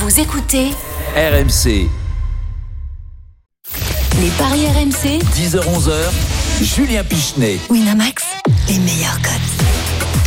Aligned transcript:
Vous 0.00 0.18
écoutez 0.18 0.70
RMC, 1.14 1.86
les 4.18 4.30
paris 4.38 4.66
RMC. 4.66 5.18
10h-11h, 5.34 5.92
Julien 6.62 7.04
Pichenet. 7.04 7.58
Winamax, 7.68 8.24
les 8.68 8.78
meilleurs 8.78 9.20
codes. 9.20 9.79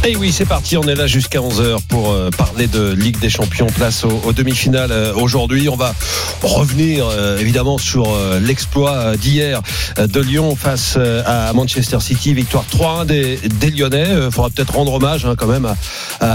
Et 0.05 0.17
oui, 0.17 0.33
c'est 0.33 0.45
parti, 0.45 0.75
on 0.75 0.83
est 0.83 0.95
là 0.95 1.07
jusqu'à 1.07 1.39
11h 1.39 1.77
pour 1.87 2.11
euh, 2.11 2.29
parler 2.29 2.67
de 2.67 2.91
Ligue 2.91 3.19
des 3.19 3.29
Champions, 3.29 3.67
place 3.67 4.03
aux, 4.03 4.33
demi-finales 4.33 4.91
euh, 4.91 5.13
aujourd'hui. 5.13 5.69
On 5.69 5.77
va 5.77 5.95
revenir 6.41 7.07
euh, 7.07 7.37
évidemment 7.37 7.77
sur 7.77 8.13
l'exploit 8.41 9.15
d'hier 9.15 9.61
de 9.97 10.19
Lyon 10.19 10.57
face 10.57 10.97
à 10.97 11.53
Manchester 11.53 12.01
City, 12.01 12.33
victoire 12.33 12.65
3-1 12.69 13.05
des, 13.05 13.71
Lyonnais. 13.71 14.09
Il 14.25 14.31
faudra 14.31 14.49
peut-être 14.49 14.73
rendre 14.73 14.93
hommage 14.93 15.25
hein, 15.25 15.35
quand 15.37 15.47
même 15.47 15.73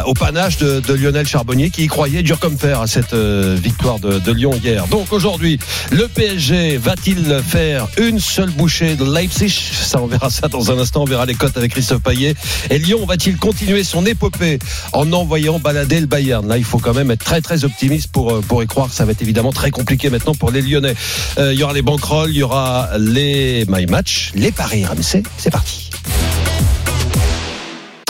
au 0.07 0.15
panache 0.15 0.57
de, 0.57 0.95
Lionel 0.95 1.27
Charbonnier 1.27 1.69
qui 1.69 1.85
y 1.85 1.87
croyait 1.89 2.23
dur 2.23 2.39
comme 2.39 2.57
fer 2.57 2.81
à 2.81 2.87
cette 2.87 3.15
victoire 3.15 3.99
de, 3.99 4.19
de 4.19 4.33
Lyon 4.33 4.59
hier. 4.65 4.87
Donc 4.87 5.13
aujourd'hui, 5.13 5.59
le 5.91 6.09
PSG 6.09 6.79
va-t-il 6.79 7.43
faire 7.47 7.87
une 7.99 8.19
seule 8.19 8.51
bouchée 8.51 8.97
de 8.97 9.05
Leipzig? 9.05 9.51
Ça, 9.51 10.01
on 10.01 10.07
verra 10.07 10.31
ça 10.31 10.49
dans 10.49 10.71
un 10.71 10.79
instant. 10.79 11.03
On 11.03 11.07
verra 11.07 11.27
les 11.27 11.35
cotes 11.35 11.57
avec 11.57 11.73
Christophe 11.73 12.03
Payet. 12.03 12.35
Et 12.71 12.79
Lyon 12.79 13.05
va-t-il 13.07 13.37
continuer 13.37 13.58
son 13.83 14.07
épopée 14.07 14.59
en 14.93 15.13
envoyant 15.13 15.59
balader 15.59 16.01
le 16.01 16.07
Bayern 16.07 16.47
Là, 16.47 16.59
il 16.59 16.65
faut 16.65 16.79
quand 16.79 16.95
même 16.95 17.11
être 17.11 17.25
très 17.25 17.41
très 17.41 17.65
optimiste 17.65 18.11
pour 18.13 18.33
euh, 18.33 18.41
pour 18.41 18.63
y 18.63 18.67
croire. 18.67 18.93
Ça 18.93 19.05
va 19.05 19.13
être 19.13 19.23
évidemment 19.23 19.53
très 19.53 19.71
compliqué 19.71 20.11
maintenant 20.11 20.35
pour 20.35 20.51
les 20.51 20.63
Lyonnais. 20.63 20.95
Euh, 21.39 21.53
il 21.53 21.59
y 21.59 21.63
aura 21.63 21.73
les 21.73 21.83
banquerolles, 21.83 22.31
il 22.31 22.39
y 22.39 22.43
aura 22.43 22.91
les 22.99 23.65
my 23.69 23.87
match, 23.87 24.33
les 24.35 24.53
paris 24.53 24.85
RMC. 24.85 25.23
C'est 25.37 25.51
parti. 25.51 25.91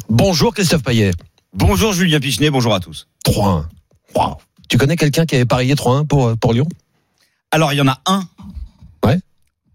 Bonjour 0.09 0.55
Christophe 0.55 0.83
Payet. 0.83 1.13
Bonjour 1.55 1.93
Julien 1.93 2.21
Pichenet, 2.21 2.51
bonjour 2.51 2.75
à 2.75 2.81
tous. 2.81 3.09
3-1. 3.27 3.65
Wow. 4.15 4.37
Tu 4.69 4.77
connais 4.79 4.97
quelqu'un 4.97 5.27
qui 5.27 5.35
avait 5.35 5.45
parié 5.45 5.75
3-1 5.75 6.07
pour, 6.07 6.37
pour 6.39 6.53
Lyon? 6.53 6.69
Alors 7.51 7.73
il 7.73 7.77
y 7.77 7.81
en 7.81 7.89
a 7.89 8.01
un. 8.07 8.25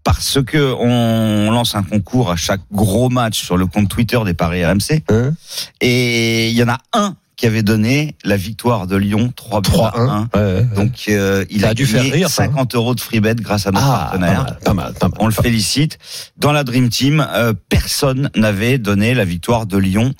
Parce 0.04 0.38
que 0.44 0.72
on 0.78 1.50
lance 1.50 1.74
un 1.74 1.82
concours 1.82 2.30
à 2.30 2.36
chaque 2.36 2.60
gros 2.70 3.08
match 3.08 3.42
sur 3.42 3.56
le 3.56 3.66
compte 3.66 3.88
Twitter 3.88 4.18
des 4.24 4.34
paris 4.34 4.64
RMC 4.64 5.02
Hein 5.10 5.32
et 5.80 6.50
il 6.50 6.54
y 6.56 6.62
en 6.62 6.68
a 6.68 6.78
un 6.92 7.16
qui 7.36 7.46
avait 7.46 7.62
donné 7.64 8.14
la 8.22 8.36
victoire 8.36 8.86
de 8.86 8.94
Lyon 8.96 9.32
3 9.34 9.60
buts 9.62 9.70
à 9.82 9.98
1. 9.98 10.28
3-1. 10.34 10.36
Ouais, 10.36 10.54
ouais. 10.54 10.62
Donc 10.76 10.92
euh, 11.08 11.44
il 11.50 11.62
Ça 11.62 11.68
a, 11.68 11.70
a 11.70 11.74
dû 11.74 11.84
faire 11.86 12.02
rire, 12.04 12.28
ça, 12.30 12.44
hein. 12.44 12.46
50 12.52 12.74
euros 12.76 12.94
de 12.94 13.00
free 13.00 13.18
bet 13.20 13.34
grâce 13.34 13.66
à 13.66 13.72
notre 13.72 13.84
Ah, 13.84 13.90
pas 13.90 14.18
partenaire. 14.18 14.42
mal, 14.44 14.58
pas 14.64 14.74
mal, 14.74 14.92
pas 14.94 15.08
mal. 15.08 15.16
On 15.20 15.26
le 15.26 15.32
félicite. 15.32 15.98
Dans 16.36 16.52
la 16.52 16.62
Dream 16.62 16.90
Team, 16.90 17.26
euh, 17.34 17.52
personne 17.68 18.30
n'avait 18.36 18.78
donné 18.78 19.14
la 19.14 19.24
victoire 19.24 19.66
de 19.66 19.78
Lyon, 19.78 20.12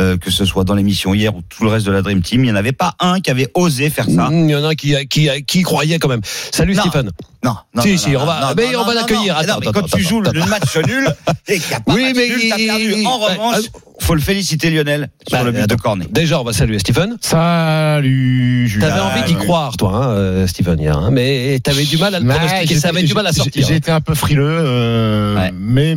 euh, 0.00 0.16
que 0.16 0.30
ce 0.30 0.44
soit 0.44 0.64
dans 0.64 0.74
l'émission 0.74 1.12
hier 1.14 1.34
ou 1.36 1.42
tout 1.48 1.64
le 1.64 1.70
reste 1.70 1.84
de 1.86 1.92
la 1.92 2.02
Dream 2.02 2.22
Team. 2.22 2.42
Il 2.44 2.46
n'y 2.46 2.52
en 2.52 2.56
avait 2.56 2.72
pas 2.72 2.94
un 3.00 3.20
qui 3.20 3.30
avait 3.30 3.48
osé 3.54 3.90
faire 3.90 4.06
ça. 4.06 4.30
Mm, 4.30 4.48
Il 4.48 4.50
y 4.50 4.56
en 4.56 4.64
a 4.64 4.68
un 4.68 4.74
qui, 4.74 4.94
qui, 5.08 5.28
qui 5.46 5.62
croyait 5.62 5.98
quand 5.98 6.08
même. 6.08 6.22
Salut 6.50 6.74
Non. 6.74 6.82
Stephen. 6.82 7.10
Non, 7.44 7.56
non, 7.74 7.82
Si, 7.82 7.90
non, 7.92 7.98
si, 7.98 8.10
non, 8.10 8.20
on 8.22 8.24
va- 8.26 8.40
non, 8.40 8.46
mais 8.56 8.72
non, 8.72 8.80
on 8.82 8.84
va 8.84 8.94
l'accueillir. 8.94 9.34
quand 9.34 9.68
attends, 9.70 9.82
tu 9.96 10.02
joues 10.02 10.20
attends. 10.20 10.30
le 10.32 10.46
match 10.46 10.76
nul 10.86 11.08
et 11.48 11.58
qu'il 11.58 11.68
n'y 11.68 11.74
a 11.74 11.80
pas 11.80 11.92
Oui, 11.94 12.02
match 12.04 12.14
mais 12.16 12.28
nul, 12.28 12.40
t'as 12.48 12.56
il- 12.58 12.66
perdu. 12.68 13.06
En 13.06 13.18
ouais, 13.18 13.24
revanche, 13.32 13.56
ah, 13.74 13.78
faut 14.00 14.14
le 14.14 14.20
féliciter 14.20 14.70
Lionel 14.70 15.10
sur 15.26 15.38
Bah, 15.38 15.44
le 15.44 15.50
but 15.52 15.68
de 15.68 15.74
cornet. 15.74 16.06
Déjà, 16.08 16.40
on 16.40 16.44
va 16.44 16.52
saluer 16.52 16.78
Stephen. 16.78 17.16
Salut 17.20 18.68
Julien. 18.68 18.88
T'avais 18.88 19.00
envie 19.00 19.22
d'y 19.24 19.34
croire, 19.34 19.76
toi, 19.76 19.92
hein, 19.94 20.08
euh, 20.10 20.46
Stephen, 20.46 20.78
hier, 20.80 20.96
hein, 20.96 21.10
mais 21.10 21.58
t'avais 21.62 21.84
du 21.84 21.98
mal 21.98 22.14
à 22.14 22.20
le 22.20 22.26
pronostiquer. 22.26 22.66
j'étais- 22.66 22.80
Ça 22.80 22.88
avait 22.88 23.02
du 23.02 23.14
mal 23.14 23.26
à 23.26 23.30
j'ai- 23.32 23.36
sortir. 23.38 23.66
J'ai 23.66 23.74
été 23.76 23.90
un 23.90 24.00
peu 24.00 24.14
frileux, 24.14 24.44
euh, 24.48 25.34
Ouais. 25.36 25.52
mais 25.52 25.96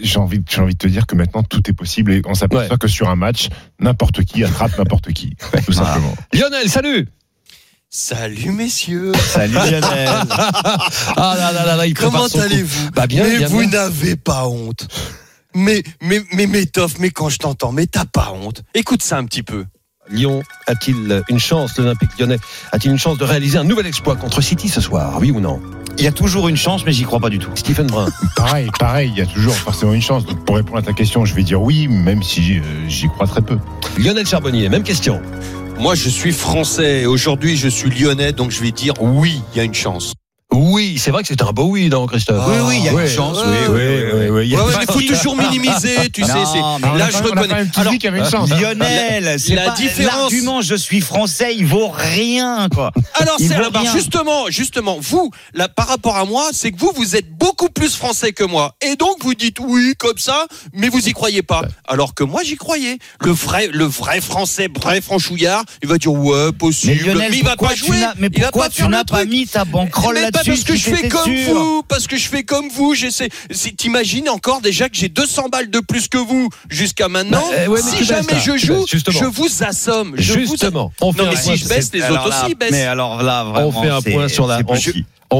j'ai 0.00 0.18
envie, 0.18 0.40
j'ai 0.48 0.60
envie 0.60 0.74
de 0.74 0.78
te 0.78 0.86
dire 0.86 1.06
que 1.06 1.14
maintenant 1.16 1.42
tout 1.42 1.62
est 1.68 1.72
possible 1.72 2.12
et 2.12 2.22
on 2.26 2.34
s'aperçoit 2.34 2.70
Ouais. 2.72 2.78
que 2.78 2.88
sur 2.88 3.08
un 3.08 3.16
match, 3.16 3.33
n'importe 3.80 4.24
qui 4.24 4.44
attrape 4.44 4.76
n'importe 4.78 5.12
qui, 5.12 5.36
tout 5.66 5.72
simplement. 5.72 6.14
Lionel, 6.32 6.68
salut. 6.68 7.08
Salut 7.90 8.50
messieurs. 8.50 9.12
Salut 9.32 9.54
Lionel. 9.54 10.08
Ah 11.16 11.34
là 11.38 11.52
là 11.52 11.64
là 11.64 11.76
là, 11.76 11.86
il 11.86 11.94
prépare 11.94 12.12
Comment 12.28 12.42
allez-vous 12.44 12.90
Bah 12.90 13.06
bien, 13.06 13.22
Mais 13.22 13.38
bien, 13.38 13.48
vous 13.48 13.64
n'avez 13.66 14.16
pas 14.16 14.48
honte. 14.48 14.88
Mais, 15.54 15.84
mais, 16.02 16.20
mais, 16.32 16.46
mais 16.46 16.66
Toff, 16.66 16.98
mais 16.98 17.10
quand 17.10 17.28
je 17.28 17.38
t'entends, 17.38 17.70
mais 17.70 17.86
t'as 17.86 18.04
pas 18.04 18.32
honte. 18.32 18.62
Écoute 18.74 19.02
ça 19.02 19.16
un 19.18 19.24
petit 19.24 19.44
peu. 19.44 19.64
Lyon 20.10 20.42
a-t-il 20.66 21.22
une 21.28 21.38
chance, 21.38 21.78
l'Olympique 21.78 22.10
lyonnais 22.18 22.38
a-t-il 22.72 22.90
une 22.92 22.98
chance 22.98 23.16
de 23.18 23.24
réaliser 23.24 23.58
un 23.58 23.64
nouvel 23.64 23.86
exploit 23.86 24.16
contre 24.16 24.40
City 24.40 24.68
ce 24.68 24.80
soir? 24.80 25.16
Oui 25.20 25.30
ou 25.30 25.40
non? 25.40 25.60
Il 25.96 26.04
y 26.04 26.08
a 26.08 26.12
toujours 26.12 26.48
une 26.48 26.56
chance, 26.56 26.84
mais 26.84 26.92
j'y 26.92 27.04
crois 27.04 27.20
pas 27.20 27.30
du 27.30 27.38
tout. 27.38 27.50
Stephen 27.54 27.86
Brun. 27.86 28.08
Pareil, 28.36 28.68
pareil, 28.78 29.12
il 29.14 29.18
y 29.18 29.22
a 29.22 29.26
toujours 29.26 29.54
forcément 29.54 29.94
une 29.94 30.02
chance. 30.02 30.26
Donc 30.26 30.44
pour 30.44 30.56
répondre 30.56 30.78
à 30.78 30.82
ta 30.82 30.92
question, 30.92 31.24
je 31.24 31.34
vais 31.34 31.42
dire 31.42 31.62
oui, 31.62 31.88
même 31.88 32.22
si 32.22 32.58
euh, 32.58 32.62
j'y 32.88 33.08
crois 33.08 33.26
très 33.26 33.42
peu. 33.42 33.58
Lionel 33.98 34.26
Charbonnier, 34.26 34.68
même 34.68 34.82
question. 34.82 35.22
Moi 35.78 35.94
je 35.94 36.08
suis 36.08 36.32
français, 36.32 37.06
aujourd'hui 37.06 37.56
je 37.56 37.68
suis 37.68 37.90
lyonnais, 37.90 38.32
donc 38.32 38.50
je 38.50 38.60
vais 38.60 38.72
dire 38.72 38.94
oui, 39.00 39.40
il 39.52 39.58
y 39.58 39.60
a 39.60 39.64
une 39.64 39.74
chance. 39.74 40.14
Oui, 40.54 40.96
c'est 40.98 41.10
vrai 41.10 41.22
que 41.22 41.28
c'était 41.28 41.42
un 41.44 41.52
beau 41.52 41.64
oui, 41.64 41.88
non, 41.88 42.06
Christophe 42.06 42.44
Oui, 42.48 42.56
oui, 42.66 42.74
il 42.78 42.84
y 42.84 42.88
a 42.88 42.92
une 42.92 43.08
chance. 43.08 43.38
oui, 43.44 43.56
oui, 43.68 43.80
oui, 44.14 44.28
oui. 44.30 44.48
Il 44.48 44.56
mais 44.56 44.86
faut 44.86 45.00
toujours 45.00 45.36
minimiser, 45.36 45.96
tu 46.12 46.22
sais. 46.24 46.32
C'est- 46.32 46.58
mais 46.92 46.98
Là 46.98 47.08
je 47.10 47.16
reconnais. 47.22 47.66
Alors, 47.76 47.92
dit 47.92 47.98
qu'il 47.98 48.04
y 48.10 48.12
avait 48.14 48.18
une 48.20 48.30
chance. 48.30 48.50
hein. 48.52 48.60
Lionel, 48.60 49.36
c'est 49.38 49.54
la 49.54 49.70
différence- 49.70 50.20
l'argument 50.32 50.60
je 50.62 50.74
suis 50.74 51.00
français, 51.00 51.54
il 51.56 51.66
vaut 51.66 51.90
rien 51.92 52.68
quoi. 52.72 52.92
Alors, 53.14 53.36
c'est 53.38 53.48
justement, 53.92 54.46
justement, 54.48 54.98
vous, 55.00 55.30
là, 55.54 55.68
par 55.68 55.88
rapport 55.88 56.16
à 56.16 56.24
moi, 56.24 56.48
c'est 56.52 56.70
que 56.72 56.78
vous, 56.78 56.92
vous 56.94 57.16
êtes 57.16 57.30
beaucoup 57.36 57.68
plus 57.68 57.94
français 57.96 58.32
que 58.32 58.44
moi. 58.44 58.74
Et 58.80 58.96
donc, 58.96 59.22
vous 59.22 59.34
dites 59.34 59.58
oui, 59.60 59.94
comme 59.98 60.18
ça, 60.18 60.46
mais 60.72 60.88
vous 60.88 61.08
y 61.08 61.12
croyez 61.12 61.42
pas. 61.42 61.62
Alors 61.86 62.14
que 62.14 62.24
moi, 62.24 62.42
j'y 62.44 62.56
croyais. 62.56 62.98
Le 63.20 63.32
vrai, 63.32 63.68
le 63.72 63.84
vrai 63.84 64.20
français, 64.20 64.68
vrai 64.80 65.00
franchouillard, 65.00 65.64
il 65.82 65.88
va 65.88 65.98
dire 65.98 66.12
ouais, 66.12 66.46
Mais 66.46 66.52
possible. 66.52 67.04
Lionel, 67.06 67.34
il 67.34 67.44
va 67.44 67.56
pas 67.56 67.74
jouer. 67.74 67.98
mais 68.18 68.30
pourquoi 68.30 68.68
tu 68.68 68.86
n'as 68.88 69.04
pas 69.04 69.24
mis 69.24 69.46
ta 69.46 69.64
banquerolle 69.64 70.14
Mais 70.14 70.20
là-dessus 70.22 70.43
parce 70.52 70.64
que 70.64 70.76
si 70.76 70.90
je 70.90 70.96
fais 70.96 71.08
comme 71.08 71.24
sûr 71.36 71.54
vous, 71.54 71.82
parce 71.88 72.06
que 72.06 72.16
je 72.16 72.28
fais 72.28 72.42
comme 72.42 72.68
vous, 72.68 72.94
j'essaie. 72.94 73.28
T'imagines 73.76 74.28
encore 74.28 74.60
déjà 74.60 74.88
que 74.88 74.96
j'ai 74.96 75.08
200 75.08 75.48
balles 75.50 75.70
de 75.70 75.80
plus 75.80 76.08
que 76.08 76.18
vous 76.18 76.48
jusqu'à 76.68 77.08
maintenant. 77.08 77.40
Bah, 77.50 77.56
euh, 77.58 77.66
ouais, 77.68 77.80
mais 77.84 77.90
si 77.90 77.96
baisses, 77.98 78.04
jamais 78.06 78.40
je 78.44 78.56
joue, 78.56 78.84
je 78.88 79.24
vous 79.24 79.48
assomme. 79.62 80.14
Je 80.16 80.32
vous 80.34 80.40
Justement, 80.54 80.92
on 81.00 81.12
fait 81.12 81.18
Non, 81.22 81.28
un 81.28 81.30
mais 81.32 81.40
point 81.40 81.56
si 81.56 81.62
je 81.64 81.68
baisse, 81.68 81.90
les 81.92 82.02
autres 82.02 82.28
là, 82.28 82.44
aussi 82.44 82.54
baissent. 82.54 82.70
Mais 82.70 82.82
alors 82.84 83.22
là, 83.22 83.44
vraiment, 83.44 83.68
On 83.68 83.82
fait 83.82 83.88
un 83.88 84.00
c'est- 84.00 84.10
point 84.12 84.28
sur 84.28 84.46
la- 84.46 84.58
c'est 84.58 84.64
on- 84.64 84.74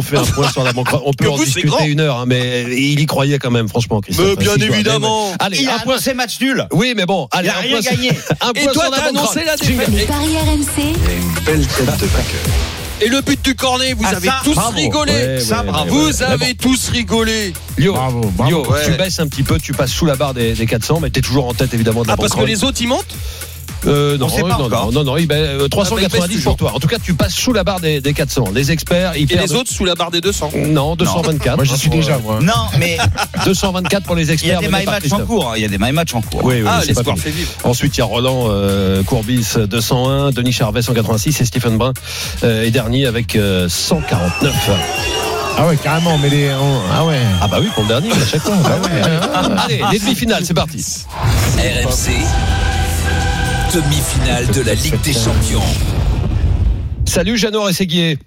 fait 0.03 0.17
un 0.19 0.25
point 0.25 0.51
sur 0.51 0.65
la 0.65 0.73
banque. 0.73 0.89
On 1.05 1.13
peut 1.13 1.29
en 1.29 1.37
vous, 1.37 1.45
c'est 1.45 1.63
discuter 1.63 1.85
une 1.87 2.01
heure, 2.01 2.19
hein, 2.21 2.25
mais 2.27 2.65
il 2.77 2.99
y 3.01 3.07
croyait 3.07 3.39
quand 3.39 3.51
même, 3.51 3.69
franchement, 3.69 4.01
Christophe. 4.01 4.27
Mais 4.39 4.45
bien 4.45 4.57
évidemment. 4.57 5.33
Allez, 5.39 5.59
Il 5.61 5.69
a 5.69 5.77
un 5.77 5.79
point. 5.81 5.93
annoncé 5.95 6.15
match 6.15 6.41
nul. 6.41 6.67
Oui, 6.73 6.95
mais 6.97 7.07
bon, 7.07 7.29
allez, 7.31 7.49
Il 7.49 7.51
a 7.51 7.57
un 7.59 7.61
rien 7.61 7.81
point, 7.81 7.91
gagné. 7.93 8.09
un 8.41 8.51
Et 8.51 8.63
point 8.65 8.73
toi, 8.73 8.83
sur 8.85 8.91
la 8.93 8.99
t'as 8.99 9.09
annoncé 9.09 9.45
la 9.45 9.57
défaite. 9.57 9.89
Les 9.91 10.05
paris 10.05 10.37
RMC. 10.37 10.95
Et 11.09 12.74
le 13.09 13.21
but 13.21 13.43
du 13.43 13.55
cornet, 13.55 13.93
vous 13.95 14.05
Ah, 14.07 14.17
avez 14.17 14.29
ça, 14.29 14.41
tous 14.45 14.55
bravo. 14.55 14.77
rigolé. 14.77 15.13
Ouais, 15.13 15.41
Ça, 15.41 15.61
ouais, 15.61 15.67
bravo. 15.67 15.95
ouais, 16.07 16.13
Vous 16.13 16.19
ouais. 16.23 16.29
Avez 16.29 16.55
tous 16.55 16.89
rigolé. 16.91 17.53
Lio, 17.79 17.93
Bravo, 17.93 18.21
bravo. 18.37 18.67
Tu 18.85 18.93
baisses 18.93 19.19
un 19.21 19.27
petit 19.29 19.43
peu, 19.43 19.59
tu 19.59 19.73
passes 19.73 19.91
sous 19.93 20.07
la 20.07 20.17
barre 20.17 20.35
des, 20.35 20.53
des 20.55 20.67
400, 20.67 21.01
mais 21.01 21.11
t'es 21.11 21.21
toujours 21.21 21.47
en 21.47 21.55
tête 21.55 21.73
évidemment 21.75 22.03
de 22.03 22.09
la 22.09 22.15
Ah, 22.15 22.17
parce 22.17 22.35
que 22.35 22.43
les 22.45 22.65
autres, 22.65 22.79
ils 22.81 22.89
montent 22.89 23.15
Euh, 23.87 24.17
non, 24.19 24.27
On 24.27 24.29
sait 24.29 24.43
pas 24.43 24.49
non, 24.49 24.65
encore. 24.65 24.93
non, 24.93 25.05
non, 25.05 25.17
non, 25.17 25.17
euh, 25.31 25.69
390 25.69 26.05
Ah, 26.15 26.19
bah, 26.19 26.27
il 26.29 26.35
baisse 26.37 26.45
pour 26.45 26.57
toi. 26.57 26.73
En 26.75 26.79
tout 26.81 26.89
cas, 26.89 26.97
tu 27.03 27.15
passes 27.15 27.35
sous 27.35 27.53
la 27.53 27.65
barre 27.65 27.81
des, 27.81 28.01
des 28.01 28.13
400. 28.15 28.45
Les 28.55 28.71
experts, 28.73 29.13
ils 29.17 29.23
Et 29.23 29.27
perdent. 29.37 29.49
les 29.51 29.55
autres 29.55 29.71
sous 29.71 29.85
la 29.85 29.95
barre 29.95 30.11
des 30.11 30.21
200. 30.21 30.51
Non, 30.69 30.97
224. 30.97 31.57
Moi 31.57 31.65
j'y 31.65 31.77
suis 31.77 31.91
déjà, 31.91 32.15
euh, 32.15 32.19
moi. 32.23 32.39
Non, 32.41 32.53
mais 32.79 32.97
224 33.45 34.05
pour 34.05 34.15
les 34.17 34.25
il 34.25 34.29
y 34.29 34.33
experts. 34.33 34.59
a 34.59 34.61
des 34.63 34.69
my 34.69 34.85
par 34.85 34.95
match 34.95 35.13
en 35.13 35.21
cours. 35.21 35.51
hein. 35.51 35.55
Il 35.57 35.63
y 35.63 35.65
a 35.65 35.69
des 35.69 35.79
my 35.79 35.93
match 35.93 36.15
en 36.15 36.21
cours. 36.23 36.45
Oui, 36.45 36.57
oui, 36.63 36.69
Ah, 36.69 36.81
c'est 36.81 36.95
pas 36.95 37.01
l'espoir 37.01 37.19
fait 37.19 37.31
vivre. 37.31 37.51
Ensuite, 37.65 37.97
il 37.97 38.01
y 38.01 38.03
a 38.03 38.07
Roland 38.07 38.47
euh, 38.49 39.03
Courbis 39.03 39.47
201, 39.69 40.31
Denis 40.31 40.53
Charvet 40.53 40.83
186 40.83 41.41
et 41.41 41.45
Stephen 41.45 41.77
Brun 41.77 41.93
euh, 42.43 42.65
est 42.65 42.71
dernier 42.71 43.07
avec 43.07 43.37
euh, 43.37 43.69
149. 43.69 44.55
Ah 45.57 45.69
ouais, 45.69 45.77
carrément, 45.77 46.19
mais 46.19 46.31
les. 46.31 46.51
on- 46.51 46.81
Ah 46.93 47.05
ouais. 47.05 47.21
Ah 47.41 47.47
bah 47.47 47.59
oui, 47.61 47.69
pour 47.75 47.83
le 47.85 47.89
dernier, 47.89 48.11
à 48.11 48.27
chaque 48.27 48.41
fois. 48.43 48.55
Ah 48.65 48.71
ouais, 48.71 49.03
ah. 49.35 49.65
Allez, 49.65 49.83
les 49.93 49.99
demi-finales, 50.01 50.45
c'est 50.45 50.55
parti. 50.55 50.85
RMC, 51.57 52.11
demi-finale 53.73 54.47
de 54.49 54.61
la 54.63 54.75
Ligue 54.75 55.01
des 55.03 55.13
Champions. 55.13 55.63
Salut 57.07 57.39
Jeannot 57.39 57.63
Rességuier. 57.63 58.19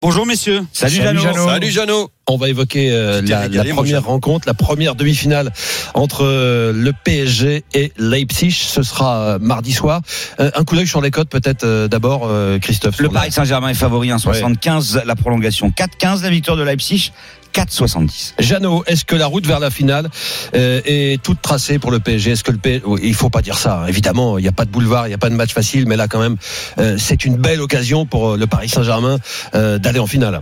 Bonjour 0.00 0.26
messieurs. 0.26 0.62
Salut, 0.72 0.96
Salut, 0.96 1.20
Jeannot. 1.20 1.46
Salut 1.48 1.70
Jeannot. 1.70 2.10
On 2.28 2.36
va 2.36 2.48
évoquer 2.48 2.90
euh, 2.92 3.22
la, 3.22 3.40
régalé, 3.40 3.70
première 3.70 4.04
rencontre, 4.04 4.46
la 4.48 4.54
première 4.54 4.94
demi-finale 4.96 5.52
entre 5.94 6.24
euh, 6.24 6.72
le 6.72 6.92
PSG 7.04 7.64
et 7.74 7.92
Leipzig. 7.98 8.52
Ce 8.52 8.82
sera 8.82 9.16
euh, 9.16 9.38
mardi 9.40 9.72
soir. 9.72 10.00
Euh, 10.40 10.50
un 10.54 10.64
coup 10.64 10.74
d'œil 10.76 10.88
sur 10.88 11.00
les 11.00 11.10
cotes 11.10 11.28
peut-être 11.28 11.64
euh, 11.64 11.88
d'abord, 11.88 12.22
euh, 12.24 12.58
Christophe. 12.58 12.98
Le 12.98 13.08
Paris 13.08 13.30
Saint-Germain 13.32 13.68
est 13.68 13.74
favori 13.74 14.08
1,75. 14.08 15.04
La 15.04 15.14
prolongation 15.14 15.70
4,15. 15.70 16.22
La 16.22 16.30
victoire 16.30 16.56
de 16.56 16.64
Leipzig 16.64 17.12
4,70. 17.52 18.34
Jeannot, 18.38 18.84
est-ce 18.86 19.04
que 19.04 19.16
la 19.16 19.26
route 19.26 19.46
vers 19.46 19.60
la 19.60 19.70
finale 19.70 20.08
euh, 20.54 20.80
est 20.84 21.22
toute 21.22 21.40
tracée 21.42 21.78
pour 21.78 21.90
le 21.90 22.00
PSG 22.00 22.32
Est-ce 22.32 22.44
que 22.44 22.52
le 22.52 22.58
PSG, 22.58 22.84
il 23.02 23.14
faut 23.14 23.30
pas 23.30 23.42
dire 23.42 23.58
ça. 23.58 23.80
hein. 23.82 23.86
Évidemment, 23.86 24.38
il 24.38 24.42
n'y 24.42 24.48
a 24.48 24.52
pas 24.52 24.64
de 24.64 24.70
boulevard, 24.70 25.06
il 25.06 25.10
n'y 25.10 25.14
a 25.14 25.18
pas 25.18 25.30
de 25.30 25.34
match 25.34 25.52
facile, 25.52 25.86
mais 25.86 25.96
là 25.96 26.08
quand 26.08 26.20
même, 26.20 26.36
euh, 26.78 26.96
c'est 26.98 27.24
une 27.24 27.36
belle 27.36 27.60
occasion 27.60 28.06
pour 28.06 28.30
euh, 28.30 28.36
le 28.36 28.46
Paris 28.46 28.68
Saint-Germain 28.68 29.18
d'aller 29.52 29.98
en 29.98 30.06
finale. 30.06 30.40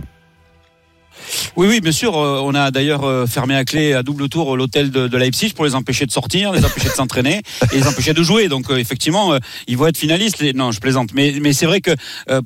Oui, 1.55 1.67
oui, 1.67 1.81
bien 1.81 1.91
sûr. 1.91 2.17
euh, 2.17 2.39
On 2.43 2.55
a 2.55 2.71
d'ailleurs 2.71 3.03
euh, 3.03 3.25
fermé 3.25 3.55
à 3.55 3.65
clé 3.65 3.93
à 3.93 4.03
double 4.03 4.29
tour 4.29 4.55
l'hôtel 4.57 4.91
de, 4.91 5.07
de 5.07 5.17
Leipzig 5.17 5.53
pour 5.53 5.65
les 5.65 5.75
empêcher 5.75 6.05
de 6.05 6.11
sortir, 6.11 6.51
les 6.51 6.65
empêcher 6.65 6.89
de 6.89 6.93
s'entraîner 6.93 7.41
et 7.71 7.75
les 7.75 7.87
empêcher 7.87 8.13
de 8.13 8.23
jouer. 8.23 8.47
Donc 8.47 8.69
euh, 8.69 8.77
effectivement, 8.77 9.37
ils 9.67 9.77
vont 9.77 9.87
être 9.87 9.97
finalistes. 9.97 10.41
Non, 10.55 10.71
je 10.71 10.79
plaisante. 10.79 11.09
Mais, 11.13 11.35
mais 11.41 11.53
c'est 11.53 11.65
vrai 11.65 11.81
que 11.81 11.91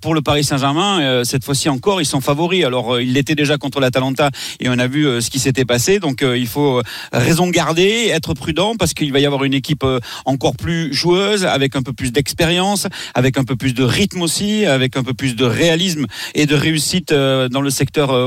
pour 0.02 0.14
le 0.14 0.22
Paris 0.22 0.44
Saint-Germain, 0.44 1.24
cette 1.24 1.44
fois-ci 1.44 1.70
encore, 1.70 2.02
ils 2.02 2.06
sont 2.06 2.22
favoris. 2.22 2.66
Alors 2.66 3.00
ils 3.00 3.14
l'étaient 3.14 3.36
déjà 3.36 3.58
contre 3.58 3.80
l'Atalanta 3.80 4.30
et 4.60 4.70
on 4.70 4.78
a 4.78 4.88
vu 4.88 5.22
ce 5.22 5.30
qui 5.30 5.40
s'était 5.40 5.66
passé. 5.66 6.00
Donc 6.00 6.24
il 6.24 6.48
faut 6.48 6.82
raison 7.12 7.48
garder, 7.50 8.10
être 8.12 8.34
prudent 8.34 8.76
parce 8.78 8.94
qu'il 8.94 9.12
va 9.12 9.20
y 9.20 9.26
avoir 9.26 9.44
une 9.44 9.54
équipe 9.54 9.86
encore 10.26 10.56
plus 10.56 10.94
joueuse, 10.94 11.46
avec 11.46 11.76
un 11.76 11.82
peu 11.82 11.94
plus 11.94 12.12
d'expérience, 12.12 12.88
avec 13.14 13.38
un 13.38 13.44
peu 13.44 13.56
plus 13.56 13.74
de 13.74 13.84
rythme 13.84 14.22
aussi, 14.22 14.66
avec 14.66 14.98
un 14.98 15.04
peu 15.04 15.14
plus 15.14 15.36
de 15.36 15.46
réalisme 15.46 16.06
et 16.34 16.46
de 16.46 16.56
réussite 16.56 17.14
dans 17.14 17.62
le 17.62 17.70
secteur 17.70 18.12
euh, 18.12 18.26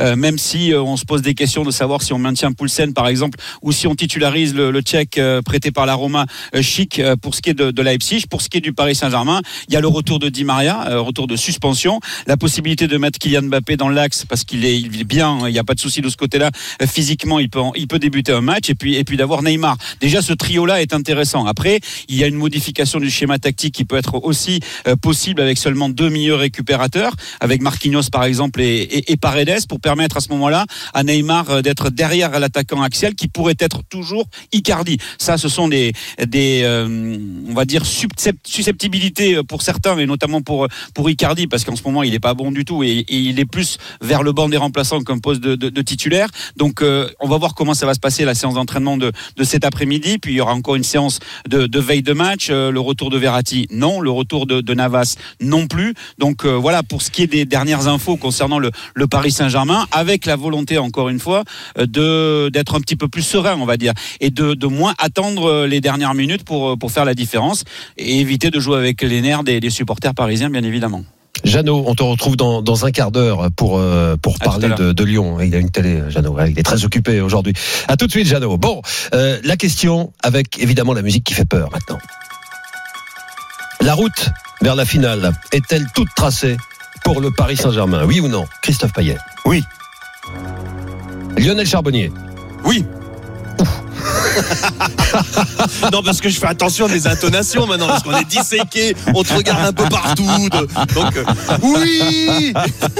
Euh, 0.00 0.16
même 0.16 0.38
si 0.38 0.72
euh, 0.72 0.82
on 0.82 0.96
se 0.96 1.04
pose 1.04 1.22
des 1.22 1.34
questions 1.34 1.64
de 1.64 1.70
savoir 1.70 2.02
si 2.02 2.12
on 2.12 2.18
maintient 2.18 2.52
Poulsen 2.52 2.94
par 2.94 3.08
exemple 3.08 3.38
ou 3.62 3.72
si 3.72 3.86
on 3.86 3.94
titularise 3.94 4.54
le, 4.54 4.80
Tchèque 4.80 5.18
euh, 5.18 5.42
prêté 5.42 5.70
par 5.70 5.86
la 5.86 5.94
Roma 5.94 6.26
Chic 6.60 7.00
pour 7.22 7.34
ce 7.34 7.42
qui 7.42 7.50
est 7.50 7.54
de, 7.54 7.70
de 7.70 7.82
Leipzig, 7.82 8.24
pour 8.28 8.42
ce 8.42 8.48
qui 8.48 8.58
est 8.58 8.60
du 8.60 8.72
Paris 8.72 8.94
Saint-Germain, 8.94 9.40
il 9.68 9.74
y 9.74 9.76
a 9.76 9.80
le 9.80 9.88
retour 9.88 10.18
de 10.18 10.28
Di 10.28 10.44
Maria, 10.44 10.98
retour 10.98 11.26
de 11.26 11.36
suspension, 11.36 12.00
la 12.26 12.36
possibilité 12.36 12.86
de 12.86 12.96
mettre 12.98 13.18
Kylian 13.18 13.42
Mbappé 13.42 13.76
dans 13.76 13.88
l'axe 13.88 14.24
parce 14.24 14.44
qu'il 14.44 14.64
est, 14.64 15.04
bien, 15.04 15.30
hein, 15.30 15.48
il 15.48 15.52
n'y 15.52 15.58
a 15.58 15.64
pas 15.64 15.74
de 15.74 15.80
souci 15.80 16.00
de 16.00 16.08
ce 16.08 16.16
côté-là. 16.16 16.50
Physiquement, 16.86 17.38
il 17.38 17.48
peut, 17.48 17.60
il 17.76 17.86
peut 17.86 17.98
débuter 17.98 18.32
un 18.32 18.40
match 18.40 18.70
et 18.70 18.74
puis 18.74 18.96
et 18.96 19.04
puis 19.04 19.16
d'avoir 19.16 19.42
Neymar. 19.42 19.76
Déjà, 20.00 20.22
ce 20.22 20.32
trio-là 20.32 20.82
est 20.82 20.92
intéressant. 20.92 21.46
Après, 21.46 21.80
il 22.08 22.16
y 22.16 22.24
a 22.24 22.26
une 22.26 22.36
modification 22.36 23.00
du 23.00 23.10
schéma 23.10 23.38
tactique 23.38 23.74
qui 23.74 23.84
peut 23.84 23.96
être 23.96 24.22
aussi 24.24 24.60
possible 25.00 25.40
avec 25.40 25.58
seulement 25.58 25.88
deux 25.88 26.08
milieux 26.08 26.34
récupérateurs, 26.34 27.14
avec 27.40 27.62
Marquinhos 27.62 28.10
par 28.12 28.24
exemple 28.24 28.60
et, 28.60 28.82
et, 28.82 29.12
et 29.12 29.16
Paredes 29.34 29.66
pour 29.68 29.80
permettre 29.80 30.16
à 30.18 30.20
ce 30.20 30.28
moment-là 30.28 30.64
à 30.92 31.02
Neymar 31.02 31.50
euh, 31.50 31.62
d'être 31.62 31.90
derrière 31.90 32.38
l'attaquant 32.38 32.82
axial 32.82 33.16
qui 33.16 33.26
pourrait 33.26 33.56
être 33.58 33.82
toujours 33.88 34.26
Icardi. 34.52 34.98
Ça, 35.18 35.38
ce 35.38 35.48
sont 35.48 35.66
des, 35.66 35.92
des 36.24 36.60
euh, 36.62 37.18
on 37.48 37.54
va 37.54 37.64
dire 37.64 37.82
susceptibilités 37.84 39.40
pour 39.48 39.62
certains 39.62 39.98
et 39.98 40.06
notamment 40.06 40.40
pour 40.40 40.68
pour 40.94 41.10
Icardi 41.10 41.48
parce 41.48 41.64
qu'en 41.64 41.74
ce 41.74 41.82
moment 41.82 42.04
il 42.04 42.12
n'est 42.12 42.20
pas 42.20 42.34
bon 42.34 42.52
du 42.52 42.64
tout 42.64 42.84
et, 42.84 43.04
il 43.08 43.40
est 43.40 43.44
plus 43.44 43.78
vers 44.00 44.22
le 44.22 44.32
banc 44.32 44.48
des 44.48 44.56
remplaçants 44.56 45.00
qu'un 45.02 45.18
poste 45.18 45.40
de, 45.40 45.56
de, 45.56 45.82
titulaire. 45.82 46.28
Donc 46.56 46.80
euh, 46.80 47.08
on 47.20 47.28
va 47.28 47.38
voir 47.38 47.54
comment 47.54 47.74
ça 47.74 47.86
va 47.86 47.94
se 47.94 48.00
passer 48.00 48.24
la 48.24 48.34
séance 48.34 48.54
d'entraînement 48.54 48.96
de, 48.96 49.10
de 49.36 49.44
cet 49.44 49.64
après-midi. 49.64 50.18
Puis 50.18 50.32
il 50.32 50.36
y 50.36 50.40
aura 50.40 50.54
encore 50.54 50.76
une 50.76 50.84
séance 50.84 51.18
de, 51.48 51.78
veille 51.80 52.02
de 52.02 52.12
match. 52.12 52.48
Euh, 52.50 52.70
le 52.70 52.80
retour 52.80 53.10
de 53.10 53.18
Verratti, 53.18 53.66
non. 53.70 54.00
Le 54.00 54.10
retour 54.10 54.46
de, 54.46 54.60
de 54.60 54.74
Navas, 54.74 55.16
non 55.40 55.66
plus. 55.66 55.94
Donc 56.18 56.44
euh, 56.44 56.52
voilà 56.52 56.82
pour 56.82 57.02
ce 57.02 57.10
qui 57.10 57.22
est 57.22 57.26
des 57.26 57.44
dernières 57.44 57.88
infos 57.88 58.16
concernant 58.16 58.58
le, 58.58 58.70
le 58.94 59.06
Paris 59.14 59.32
Saint-Germain, 59.32 59.86
avec 59.92 60.26
la 60.26 60.36
volonté 60.36 60.78
encore 60.78 61.08
une 61.08 61.20
fois 61.20 61.44
euh, 61.78 61.86
de 61.86 62.50
d'être 62.50 62.74
un 62.74 62.80
petit 62.80 62.96
peu 62.96 63.08
plus 63.08 63.22
serein, 63.22 63.56
on 63.60 63.66
va 63.66 63.76
dire, 63.76 63.92
et 64.20 64.30
de, 64.30 64.54
de 64.54 64.66
moins 64.66 64.94
attendre 64.98 65.46
euh, 65.46 65.66
les 65.66 65.80
dernières 65.80 66.14
minutes 66.14 66.44
pour 66.44 66.70
euh, 66.70 66.76
pour 66.76 66.90
faire 66.90 67.04
la 67.04 67.14
différence 67.14 67.64
et 67.96 68.20
éviter 68.20 68.50
de 68.50 68.60
jouer 68.60 68.78
avec 68.78 69.02
les 69.02 69.20
nerfs 69.20 69.44
des, 69.44 69.60
des 69.60 69.70
supporters 69.70 70.14
parisiens, 70.14 70.50
bien 70.50 70.64
évidemment. 70.64 71.04
Jeannot, 71.44 71.84
on 71.86 71.94
te 71.94 72.02
retrouve 72.02 72.36
dans, 72.36 72.62
dans 72.62 72.86
un 72.86 72.90
quart 72.90 73.10
d'heure 73.10 73.50
pour, 73.54 73.78
euh, 73.78 74.16
pour 74.16 74.36
À 74.40 74.44
parler 74.44 74.68
de, 74.68 74.92
de 74.92 75.04
Lyon. 75.04 75.40
Il 75.40 75.54
a 75.54 75.58
une 75.58 75.70
télé, 75.70 76.02
Jeannot. 76.08 76.36
Il 76.46 76.58
est 76.58 76.62
très 76.62 76.84
occupé 76.84 77.20
aujourd'hui. 77.20 77.52
À 77.86 77.96
tout 77.96 78.06
de 78.06 78.10
suite, 78.10 78.26
Jeannot. 78.26 78.56
Bon, 78.56 78.80
euh, 79.14 79.38
la 79.44 79.56
question 79.56 80.12
avec 80.22 80.58
évidemment 80.58 80.94
la 80.94 81.02
musique 81.02 81.24
qui 81.24 81.34
fait 81.34 81.44
peur 81.44 81.68
maintenant. 81.70 81.98
La 83.80 83.94
route 83.94 84.30
vers 84.62 84.74
la 84.74 84.86
finale 84.86 85.32
est-elle 85.52 85.86
toute 85.94 86.08
tracée 86.16 86.56
pour 87.04 87.20
le 87.20 87.30
Paris 87.30 87.56
Saint-Germain 87.56 88.04
Oui 88.06 88.20
ou 88.20 88.28
non 88.28 88.46
Christophe 88.62 88.92
Payet? 88.92 89.18
Oui. 89.44 89.62
Lionel 91.38 91.66
Charbonnier? 91.66 92.10
Oui. 92.64 92.84
non, 95.92 96.02
parce 96.02 96.20
que 96.20 96.28
je 96.28 96.38
fais 96.38 96.46
attention 96.46 96.86
à 96.86 96.88
mes 96.88 97.06
intonations 97.06 97.66
maintenant, 97.66 97.86
parce 97.86 98.02
qu'on 98.02 98.16
est 98.16 98.28
disséqué, 98.28 98.94
on 99.14 99.22
te 99.22 99.32
regarde 99.34 99.64
un 99.66 99.72
peu 99.72 99.88
partout. 99.88 100.48
de- 100.50 100.94
donc, 100.94 101.16
euh, 101.16 101.24
oui 101.62 102.52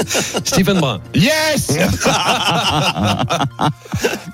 Stephen 0.44 0.78
Brun 0.78 1.00
Yes 1.14 1.72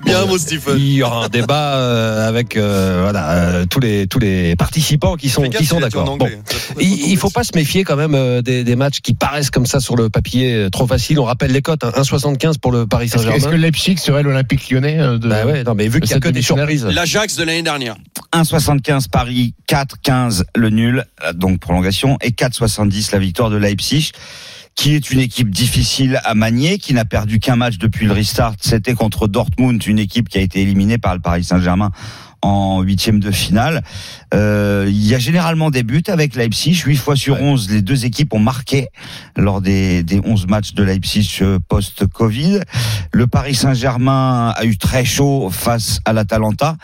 Bien, 0.04 0.24
mon 0.26 0.38
Stephen. 0.38 0.76
Il 0.78 0.92
y 0.94 1.02
aura 1.02 1.24
un 1.26 1.28
débat 1.28 1.74
euh, 1.76 2.28
avec 2.28 2.56
euh, 2.56 3.00
voilà, 3.02 3.30
euh, 3.32 3.66
tous, 3.66 3.80
les, 3.80 4.06
tous 4.06 4.18
les 4.18 4.56
participants 4.56 5.16
qui 5.16 5.28
sont, 5.28 5.42
qui 5.48 5.66
sont 5.66 5.80
d'accord. 5.80 6.04
Bon. 6.04 6.18
pourrait 6.18 6.38
Il, 6.80 7.10
il 7.10 7.16
faut 7.16 7.30
pas 7.30 7.44
se 7.44 7.52
méfier 7.54 7.84
quand 7.84 7.96
même 7.96 8.14
euh, 8.14 8.42
des, 8.42 8.64
des 8.64 8.76
matchs 8.76 9.00
qui 9.00 9.14
paraissent 9.14 9.50
comme 9.50 9.66
ça 9.66 9.80
sur 9.80 9.96
le 9.96 10.08
papier 10.10 10.68
trop 10.72 10.86
faciles. 10.86 11.18
On 11.20 11.24
rappelle 11.24 11.52
les 11.52 11.62
cotes, 11.62 11.84
hein, 11.84 11.92
1,75 11.96 12.58
pour 12.58 12.72
le 12.72 12.86
Paris 12.86 13.06
Est-ce 13.06 13.14
que, 13.16 13.20
est-ce 13.20 13.28
Saint-Germain. 13.30 13.50
que 13.56 13.56
Leipzig 13.60 13.96
serait 13.98 14.22
l'Olympique 14.22 14.70
lyonnais 14.70 14.96
de... 14.96 15.28
Bah 15.28 15.44
ouais, 15.46 15.62
non, 15.64 15.74
mais 15.74 15.88
vu 15.88 16.00
qu'il 16.00 16.10
y 16.10 16.14
a 16.14 16.20
que 16.20 16.28
des 16.28 16.42
surprises. 16.42 16.59
L'Ajax 16.90 17.36
de 17.36 17.44
l'année 17.44 17.62
dernière. 17.62 17.96
1,75 18.32 19.08
Paris, 19.08 19.54
4,15 19.68 20.44
le 20.54 20.70
nul, 20.70 21.04
donc 21.34 21.58
prolongation, 21.60 22.16
et 22.22 22.30
4,70 22.30 23.12
la 23.12 23.18
victoire 23.18 23.50
de 23.50 23.56
Leipzig, 23.56 24.12
qui 24.76 24.94
est 24.94 25.10
une 25.10 25.20
équipe 25.20 25.50
difficile 25.50 26.20
à 26.24 26.34
manier, 26.34 26.78
qui 26.78 26.94
n'a 26.94 27.04
perdu 27.04 27.40
qu'un 27.40 27.56
match 27.56 27.78
depuis 27.78 28.06
le 28.06 28.12
restart. 28.12 28.54
C'était 28.60 28.94
contre 28.94 29.26
Dortmund, 29.26 29.84
une 29.86 29.98
équipe 29.98 30.28
qui 30.28 30.38
a 30.38 30.40
été 30.40 30.62
éliminée 30.62 30.98
par 30.98 31.14
le 31.14 31.20
Paris 31.20 31.44
Saint-Germain 31.44 31.90
en 32.42 32.82
huitième 32.82 33.20
de 33.20 33.30
finale. 33.30 33.82
Euh, 34.32 34.86
il 34.88 35.06
y 35.06 35.14
a 35.14 35.18
généralement 35.18 35.70
des 35.70 35.82
buts 35.82 36.02
avec 36.08 36.34
Leipzig. 36.34 36.74
8 36.74 36.96
fois 36.96 37.16
sur 37.16 37.40
11, 37.40 37.70
les 37.70 37.82
deux 37.82 38.04
équipes 38.04 38.32
ont 38.34 38.38
marqué 38.38 38.88
lors 39.36 39.60
des, 39.60 40.02
des 40.02 40.20
11 40.24 40.46
matchs 40.46 40.74
de 40.74 40.82
Leipzig 40.82 41.38
euh, 41.42 41.58
post-Covid. 41.68 42.60
Le 43.12 43.26
Paris 43.26 43.54
Saint-Germain 43.54 44.54
a 44.56 44.64
eu 44.64 44.76
très 44.76 45.04
chaud 45.04 45.50
face 45.50 46.00
à 46.04 46.12
l'Atalanta. 46.12 46.76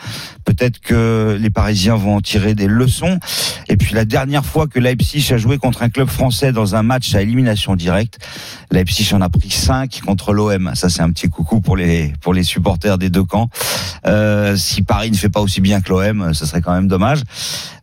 Peut-être 0.45 0.79
que 0.79 1.37
les 1.39 1.49
Parisiens 1.49 1.95
vont 1.95 2.15
en 2.15 2.21
tirer 2.21 2.55
des 2.55 2.67
leçons. 2.67 3.19
Et 3.69 3.77
puis 3.77 3.93
la 3.95 4.05
dernière 4.05 4.45
fois 4.45 4.67
que 4.67 4.79
Leipzig 4.79 5.33
a 5.33 5.37
joué 5.37 5.57
contre 5.57 5.83
un 5.83 5.89
club 5.89 6.07
français 6.07 6.51
dans 6.51 6.75
un 6.75 6.83
match 6.83 7.15
à 7.15 7.21
élimination 7.21 7.75
directe, 7.75 8.19
Leipzig 8.71 9.13
en 9.13 9.21
a 9.21 9.29
pris 9.29 9.49
5 9.49 10.01
contre 10.05 10.33
l'OM. 10.33 10.71
Ça 10.75 10.89
c'est 10.89 11.01
un 11.01 11.11
petit 11.11 11.29
coucou 11.29 11.61
pour 11.61 11.77
les 11.77 12.13
pour 12.21 12.33
les 12.33 12.43
supporters 12.43 12.97
des 12.97 13.09
deux 13.09 13.23
camps. 13.23 13.49
Euh, 14.05 14.55
si 14.55 14.83
Paris 14.83 15.11
ne 15.11 15.17
fait 15.17 15.29
pas 15.29 15.41
aussi 15.47 15.61
bien 15.61 15.79
que 15.79 15.89
l'OM, 15.89 16.33
ce 16.33 16.45
serait 16.45 16.61
quand 16.61 16.73
même 16.73 16.89
dommage. 16.89 17.21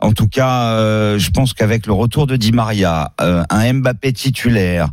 En 0.00 0.12
tout 0.12 0.28
cas, 0.28 0.72
euh, 0.72 1.18
je 1.18 1.30
pense 1.30 1.54
qu'avec 1.54 1.86
le 1.86 1.94
retour 1.94 2.26
de 2.26 2.36
Di 2.36 2.52
Maria, 2.52 3.12
euh, 3.22 3.42
un 3.48 3.72
Mbappé 3.72 4.12
titulaire, 4.12 4.90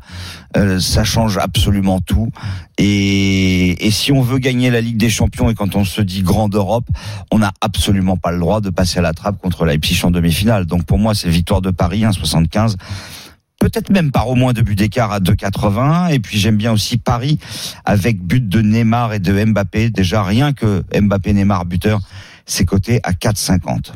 euh, 0.55 0.79
ça 0.79 1.03
change 1.03 1.37
absolument 1.37 1.99
tout. 1.99 2.31
Et, 2.77 3.75
si 3.91 4.13
on 4.13 4.21
veut 4.21 4.39
gagner 4.39 4.69
la 4.69 4.79
Ligue 4.79 4.95
des 4.95 5.09
Champions 5.09 5.49
et 5.49 5.53
quand 5.53 5.75
on 5.75 5.83
se 5.83 5.99
dit 6.01 6.21
grande 6.21 6.55
Europe, 6.55 6.87
on 7.29 7.39
n'a 7.39 7.51
absolument 7.59 8.15
pas 8.15 8.31
le 8.31 8.39
droit 8.39 8.61
de 8.61 8.69
passer 8.69 8.99
à 8.99 9.01
la 9.01 9.11
trappe 9.11 9.41
contre 9.41 9.65
Leipzig 9.65 9.99
en 10.05 10.11
demi-finale. 10.11 10.65
Donc 10.65 10.85
pour 10.85 10.97
moi, 10.97 11.13
c'est 11.13 11.27
victoire 11.27 11.61
de 11.61 11.71
Paris 11.71 12.03
1,75. 12.03 12.75
Peut-être 13.61 13.91
même 13.91 14.09
par 14.09 14.27
au 14.27 14.33
moins 14.33 14.53
deux 14.53 14.63
buts 14.63 14.75
d'écart 14.75 15.11
à 15.11 15.19
2,80. 15.19 16.11
Et 16.11 16.19
puis 16.19 16.39
j'aime 16.39 16.57
bien 16.57 16.71
aussi 16.71 16.97
Paris 16.97 17.37
avec 17.85 18.19
but 18.19 18.49
de 18.49 18.59
Neymar 18.59 19.13
et 19.13 19.19
de 19.19 19.45
Mbappé. 19.45 19.91
Déjà 19.91 20.23
rien 20.23 20.51
que 20.51 20.83
Mbappé-Neymar 20.99 21.65
buteur, 21.65 21.99
c'est 22.47 22.65
coté 22.65 22.99
à 23.03 23.11
4,50. 23.11 23.91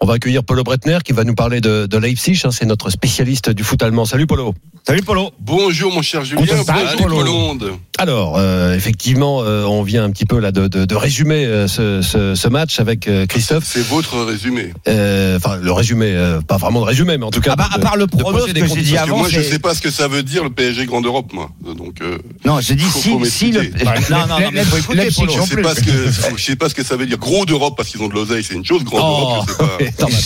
On 0.00 0.06
va 0.06 0.14
accueillir 0.14 0.44
Polo 0.44 0.62
Bretner 0.64 0.98
qui 1.04 1.12
va 1.12 1.24
nous 1.24 1.34
parler 1.34 1.60
de, 1.60 1.86
de 1.86 1.98
Leipzig. 1.98 2.40
hein, 2.44 2.50
c'est 2.50 2.66
notre 2.66 2.90
spécialiste 2.90 3.50
du 3.50 3.64
foot 3.64 3.82
allemand. 3.82 4.04
Salut 4.04 4.26
Polo. 4.26 4.54
Salut 4.86 5.02
Polo. 5.02 5.30
Bonjour 5.40 5.92
mon 5.92 6.02
cher 6.02 6.24
Julien, 6.24 6.44
bonjour 6.64 6.96
Polo. 6.96 7.58
Alors, 7.98 8.36
euh, 8.38 8.74
effectivement, 8.74 9.42
euh, 9.42 9.64
on 9.64 9.82
vient 9.82 10.04
un 10.04 10.10
petit 10.10 10.24
peu 10.24 10.38
là 10.38 10.52
de, 10.52 10.68
de, 10.68 10.84
de 10.84 10.94
résumer 10.94 11.44
euh, 11.44 11.66
ce, 11.66 12.00
ce, 12.00 12.34
ce 12.36 12.48
match 12.48 12.78
avec 12.78 13.08
euh, 13.08 13.26
Christophe. 13.26 13.64
C'est 13.66 13.84
votre 13.86 14.22
résumé. 14.22 14.72
Euh, 14.86 15.36
Enfin, 15.36 15.56
le 15.56 15.72
résumé, 15.72 16.12
euh, 16.14 16.40
pas 16.40 16.56
vraiment 16.56 16.80
le 16.80 16.86
résumé, 16.86 17.18
mais 17.18 17.24
en 17.24 17.30
tout 17.30 17.40
cas. 17.40 17.52
Ah 17.52 17.56
bah, 17.56 17.68
à 17.72 17.78
part 17.78 17.96
le 17.96 18.06
pronostic 18.06 18.54
que 18.54 18.66
j'ai 18.66 18.82
dit 18.82 18.96
avant, 18.96 19.18
moi 19.18 19.28
je 19.28 19.40
c'est- 19.40 19.50
sais 19.50 19.58
pas 19.58 19.74
ce 19.74 19.80
que 19.82 19.90
ça 19.90 20.08
veut 20.08 20.22
dire 20.22 20.42
le 20.42 20.50
PSG 20.50 20.86
Grande 20.86 21.06
Europe 21.06 21.32
moi. 21.32 21.50
Donc 21.76 22.00
euh, 22.00 22.18
Non, 22.44 22.60
j'ai 22.60 22.74
dit 22.74 22.84
si, 22.84 23.14
si 23.26 23.52
le. 23.52 23.62
Non, 23.62 24.26
non, 24.28 24.38
non, 24.40 24.50
mais 24.52 24.64
faut 24.64 24.76
écouter 24.78 25.08
Polo. 25.14 25.32
je 25.32 25.40
sais 25.54 25.62
pas 25.62 25.74
ce 25.74 25.80
que 25.82 26.36
je 26.36 26.42
sais 26.44 26.56
pas 26.56 26.68
ce 26.68 26.74
que 26.74 26.82
ça 26.84 26.96
veut 26.96 27.06
dire 27.06 27.18
gros 27.18 27.44
d'Europe 27.46 27.74
parce 27.76 27.88
qu'ils 27.90 28.00
ont 28.02 28.08
de 28.08 28.14
l'oseille, 28.14 28.42
c'est 28.44 28.54
une 28.54 28.64
chose, 28.64 28.84
Grande 28.84 29.00
Europe, 29.00 29.50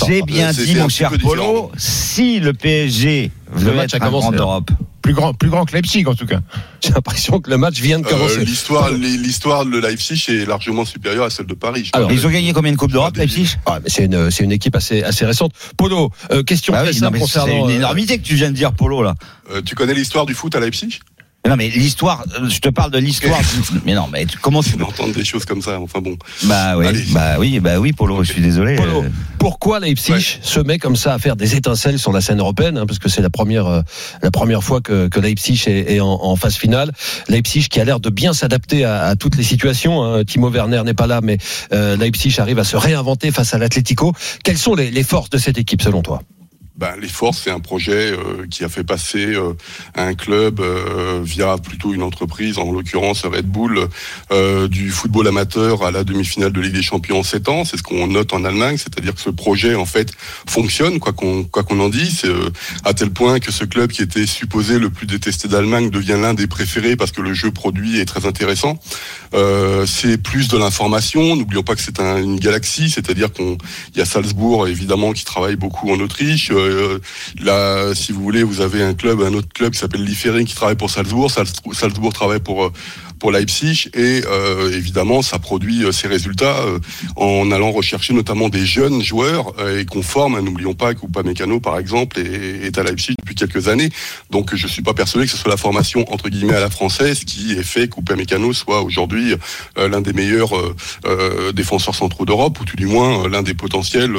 J'ai 0.07 0.23
bien 0.23 0.53
dit, 0.53 0.75
mon 0.77 0.89
cher. 0.89 1.13
Polo, 1.21 1.71
si 1.77 2.41
le 2.41 2.53
PSG 2.53 3.31
veut 3.53 3.71
Le 3.71 3.77
match 3.77 3.95
être 3.95 4.03
un 4.03 4.11
grand 4.11 4.33
hein. 4.33 4.37
Europe. 4.37 4.71
Plus 5.03 5.15
grand, 5.15 5.35
plus 5.35 5.51
grand 5.51 5.65
que 5.65 5.73
Leipzig 5.73 6.05
en 6.07 6.15
tout 6.15 6.27
cas. 6.27 6.39
J'ai 6.81 6.91
l'impression 6.91 7.41
que 7.41 7.51
le 7.51 7.57
match 7.59 7.81
vient 7.81 7.99
de 7.99 8.07
Euh, 8.07 8.11
commencer. 8.11 8.45
l'histoire 8.45 8.89
l'histoire 8.93 9.67
de 9.67 9.77
Leipzig 9.81 10.25
est 10.29 10.47
largement 10.47 10.85
supérieure 10.85 11.25
à 11.25 11.31
celle 11.31 11.47
de 11.47 11.55
Paris. 11.55 11.87
Je 11.87 11.91
Alors, 11.95 12.13
Ils 12.13 12.25
ont 12.25 12.31
gagné 12.31 12.53
combien 12.53 12.71
de 12.71 12.77
Coupes 12.77 12.93
d'Europe, 12.93 13.13
Ah, 13.17 13.19
Leipzig 13.19 13.57
Ah, 13.67 13.81
c'est 13.87 14.05
une, 14.05 14.31
c'est 14.31 14.45
une 14.45 14.53
équipe 14.53 14.77
assez, 14.77 15.03
assez 15.03 15.25
récente. 15.27 15.51
Polo, 15.77 16.13
euh, 16.31 16.45
question 16.45 16.73
Bah 16.73 16.83
très 16.85 16.91
oui, 16.93 17.01
non, 17.01 17.07
simple 17.09 17.13
mais 17.15 17.19
C'est 17.19 17.25
concernant. 17.41 17.65
une 17.67 17.73
euh, 17.73 17.77
énormité 17.79 18.19
que 18.19 18.23
tu 18.23 18.37
viens 18.37 18.51
de 18.51 18.55
dire, 18.55 18.73
Polo, 18.75 19.03
là. 19.03 19.15
Euh, 19.53 19.61
tu 19.61 19.75
connais 19.75 19.95
l'histoire 19.95 20.25
du 20.25 20.35
foot 20.35 20.55
à 20.55 20.61
Leipzig? 20.61 21.01
Non, 21.49 21.57
mais 21.57 21.69
l'histoire, 21.71 22.25
euh, 22.41 22.49
je 22.49 22.61
te 22.61 22.69
parle 22.69 22.93
de 22.93 22.99
l'histoire. 22.99 23.41
mais 23.85 23.95
non, 23.95 24.07
mais 24.13 24.27
tu- 24.27 24.39
comment 24.39 24.63
tu 24.63 24.71
C'est 24.71 24.77
d'entendre 24.79 25.13
des 25.13 25.25
choses 25.25 25.45
comme 25.45 25.61
ça. 25.61 25.81
Enfin 25.81 26.01
bon. 26.01 26.17
Bah 26.45 26.77
oui, 26.77 26.87
Allez. 26.87 27.03
bah 27.13 27.35
oui, 27.39 27.59
bah 27.61 27.79
oui, 27.81 27.93
Polo, 27.93 28.23
je 28.23 28.33
suis 28.33 28.41
désolé. 28.43 28.77
Polo, 28.77 29.03
euh, 29.03 29.09
pourquoi 29.39 29.81
Leipzig 29.81 30.13
Ouais. 30.13 30.21
se 30.41 30.61
met 30.61 30.79
comme 30.79 30.95
ça 30.95 31.15
à 31.15 31.19
faire 31.19 31.35
des 31.35 31.57
étincelles 31.57 31.99
sur 31.99 32.13
la 32.13 32.21
scène 32.21 32.39
européenne 32.39 32.79
hein, 32.79 32.87
Parce 32.87 33.01
que 33.01 33.09
c'est 33.09 33.23
la 33.23 33.31
première, 33.31 33.67
euh, 33.67 33.83
la 34.23 34.31
première 34.31 34.63
fois 34.63 34.81
que, 34.81 35.09
que 35.09 35.19
Leipzig 35.19 35.61
est, 35.67 35.95
est 35.95 36.01
en, 36.01 36.13
en 36.23 36.37
phase 36.37 36.55
finale. 36.57 36.93
Leipzig 37.29 37.67
qui 37.69 37.81
a 37.81 37.85
l'air 37.85 37.99
de 37.99 38.09
bien 38.11 38.33
s'adapter 38.35 38.85
à, 38.85 39.03
à 39.07 39.17
toutes 39.17 39.37
les 39.37 39.43
situations. 39.43 40.03
hein. 40.05 40.25
Timo 40.25 40.49
Werner 40.49 40.83
n'est 40.85 40.95
pas 40.95 41.09
là, 41.09 41.21
mais 41.23 41.39
euh, 41.73 41.97
Leipzig 41.97 42.37
arrive 42.39 42.61
à 42.61 42.65
se 42.65 42.77
réinventer 42.77 43.33
face 43.33 43.53
à 43.53 43.59
l'Atlético. 43.59 44.13
Quelles 44.45 44.59
sont 44.59 44.75
les, 44.77 44.91
les 44.93 45.03
forces 45.03 45.31
de 45.31 45.39
cette 45.39 45.59
équipe 45.59 45.83
selon 45.83 46.03
toi? 46.03 46.23
Ben, 46.75 46.95
les 47.01 47.09
forces, 47.09 47.43
c'est 47.45 47.51
un 47.51 47.61
projet 47.61 48.13
euh, 48.13 48.47
qui 48.51 48.65
a 48.65 48.69
fait 48.71 48.83
passer 48.83 49.27
euh, 49.35 49.53
un 49.95 50.15
club 50.15 50.59
euh, 50.61 51.21
via 51.23 51.59
plutôt 51.59 51.93
une 51.93 52.03
entreprise, 52.03 52.57
en 52.59 52.73
l'occurrence 52.73 53.25
Red 53.27 53.45
Bull, 53.47 53.89
euh, 54.33 54.69
du 54.69 54.91
football 54.91 55.29
amateur 55.29 55.85
à 55.85 55.91
la 55.91 56.03
demi-finale 56.03 56.51
de 56.51 56.61
Ligue 56.63 56.73
des 56.73 56.83
Champions 56.83 57.19
en 57.19 57.23
7 57.23 57.49
ans. 57.51 57.65
C'est 57.67 57.77
ce 57.77 57.83
qu'on 57.83 58.07
note 58.07 58.33
en 58.33 58.45
Allemagne, 58.47 58.79
c'est-à-dire 58.79 59.15
que 59.15 59.21
ce 59.21 59.29
projet 59.29 59.75
en 59.75 59.85
fait 59.85 60.13
fonctionne, 60.49 60.99
quoi 60.99 61.13
qu'on 61.13 61.45
quoi 61.45 61.63
qu'on 61.63 61.79
en 61.79 61.91
dise, 61.91 62.23
euh, 62.25 62.49
à 62.85 62.95
tel 62.95 63.11
point 63.11 63.39
que 63.39 63.53
ce 63.53 63.65
club 63.65 63.93
qui 63.93 64.01
était 64.03 64.27
supposé 64.27 64.79
le 64.79 64.89
plus 64.89 65.07
détesté 65.07 65.49
d'Allemagne 65.49 65.91
devient 65.91 66.19
l'un 66.21 66.33
des 66.33 66.47
préférés 66.47 66.97
parce 66.97 67.13
que 67.13 67.21
le 67.21 67.35
jeu 67.35 67.51
produit 67.51 68.01
est 68.01 68.07
très 68.07 68.25
intéressant. 68.27 68.79
Euh, 69.35 69.85
c'est 69.87 70.17
plus 70.17 70.49
de 70.49 70.57
l'information. 70.57 71.37
N'oublions 71.37 71.63
pas 71.63 71.75
que 71.75 71.83
c'est 71.83 72.01
un- 72.01 72.17
une 72.23 72.41
galaxie, 72.41 72.89
c'est-à-dire 72.89 73.31
qu'on 73.31 73.59
y 73.95 74.01
a 74.01 74.07
Salzbourg 74.07 74.67
évidemment 74.69 75.13
qui 75.13 75.25
travaille 75.27 75.57
beaucoup 75.57 75.91
en 75.93 76.01
Autriche. 76.01 76.51
Euh, 76.67 77.95
si 77.95 78.13
vous 78.13 78.23
voulez, 78.23 78.43
vous 78.43 78.61
avez 78.61 78.83
un 78.83 78.95
club, 78.95 79.21
un 79.23 79.35
autre 79.35 79.49
club 79.55 79.73
qui 79.73 79.79
s'appelle 79.79 80.05
Liefering 80.05 80.47
qui 80.47 80.55
travaille 80.55 80.77
pour 80.77 80.91
Salzbourg. 80.91 81.31
Salz- 81.31 81.73
Salzbourg 81.75 82.13
travaille 82.13 82.41
pour 82.41 82.65
euh, 82.65 82.73
pour 83.23 83.31
Leipzig 83.31 83.89
et 83.95 84.23
euh, 84.27 84.77
évidemment 84.77 85.23
ça 85.23 85.39
produit 85.39 85.85
euh, 85.85 85.93
ses 85.93 86.09
résultats 86.09 86.57
euh, 86.63 86.81
en 87.15 87.53
allant 87.53 87.71
rechercher 87.71 88.15
notamment 88.15 88.49
des 88.49 88.67
jeunes 88.67 89.01
joueurs 89.01 89.55
et 89.79 89.87
qu'on 89.87 90.03
forme. 90.03 90.41
N'oublions 90.41 90.75
pas 90.75 90.93
que 90.95 91.07
Upamecano 91.07 91.61
par 91.61 91.79
exemple 91.79 92.19
est, 92.19 92.67
est 92.67 92.79
à 92.79 92.83
Leipzig 92.83 93.15
depuis 93.21 93.37
quelques 93.37 93.69
années. 93.69 93.91
Donc 94.33 94.57
je 94.57 94.67
suis 94.67 94.83
pas 94.83 94.93
persuadé 94.93 95.27
que 95.27 95.31
ce 95.31 95.39
soit 95.39 95.53
la 95.53 95.57
formation 95.57 96.05
entre 96.13 96.31
guillemets 96.31 96.57
à 96.57 96.59
la 96.59 96.69
française 96.69 97.23
qui 97.23 97.53
ait 97.53 97.63
fait 97.63 97.87
qu'Upamecano 97.87 98.53
soit 98.53 98.83
aujourd'hui 98.83 99.37
l'un 99.77 100.01
des 100.01 100.13
meilleurs 100.13 100.55
défenseurs 101.55 101.95
centraux 101.95 102.25
d'Europe 102.25 102.59
ou 102.61 102.65
tout 102.65 102.77
du 102.77 102.87
moins 102.87 103.29
l'un 103.29 103.43
des 103.43 103.55
potentiels 103.55 104.17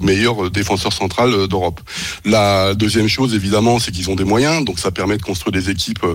meilleurs 0.00 0.50
défenseurs 0.50 0.94
centrales 0.94 1.48
d'Europe. 1.48 1.80
La 2.24 2.74
deuxième 2.74 3.08
chose 3.08 3.34
évidemment 3.34 3.78
c'est 3.78 3.92
qu'ils 3.92 4.08
ont 4.08 4.16
des 4.16 4.24
moyens 4.24 4.64
donc 4.64 4.78
ça 4.78 4.90
permet 4.90 5.18
de 5.18 5.22
construire 5.22 5.52
des 5.52 5.68
équipes 5.68 6.06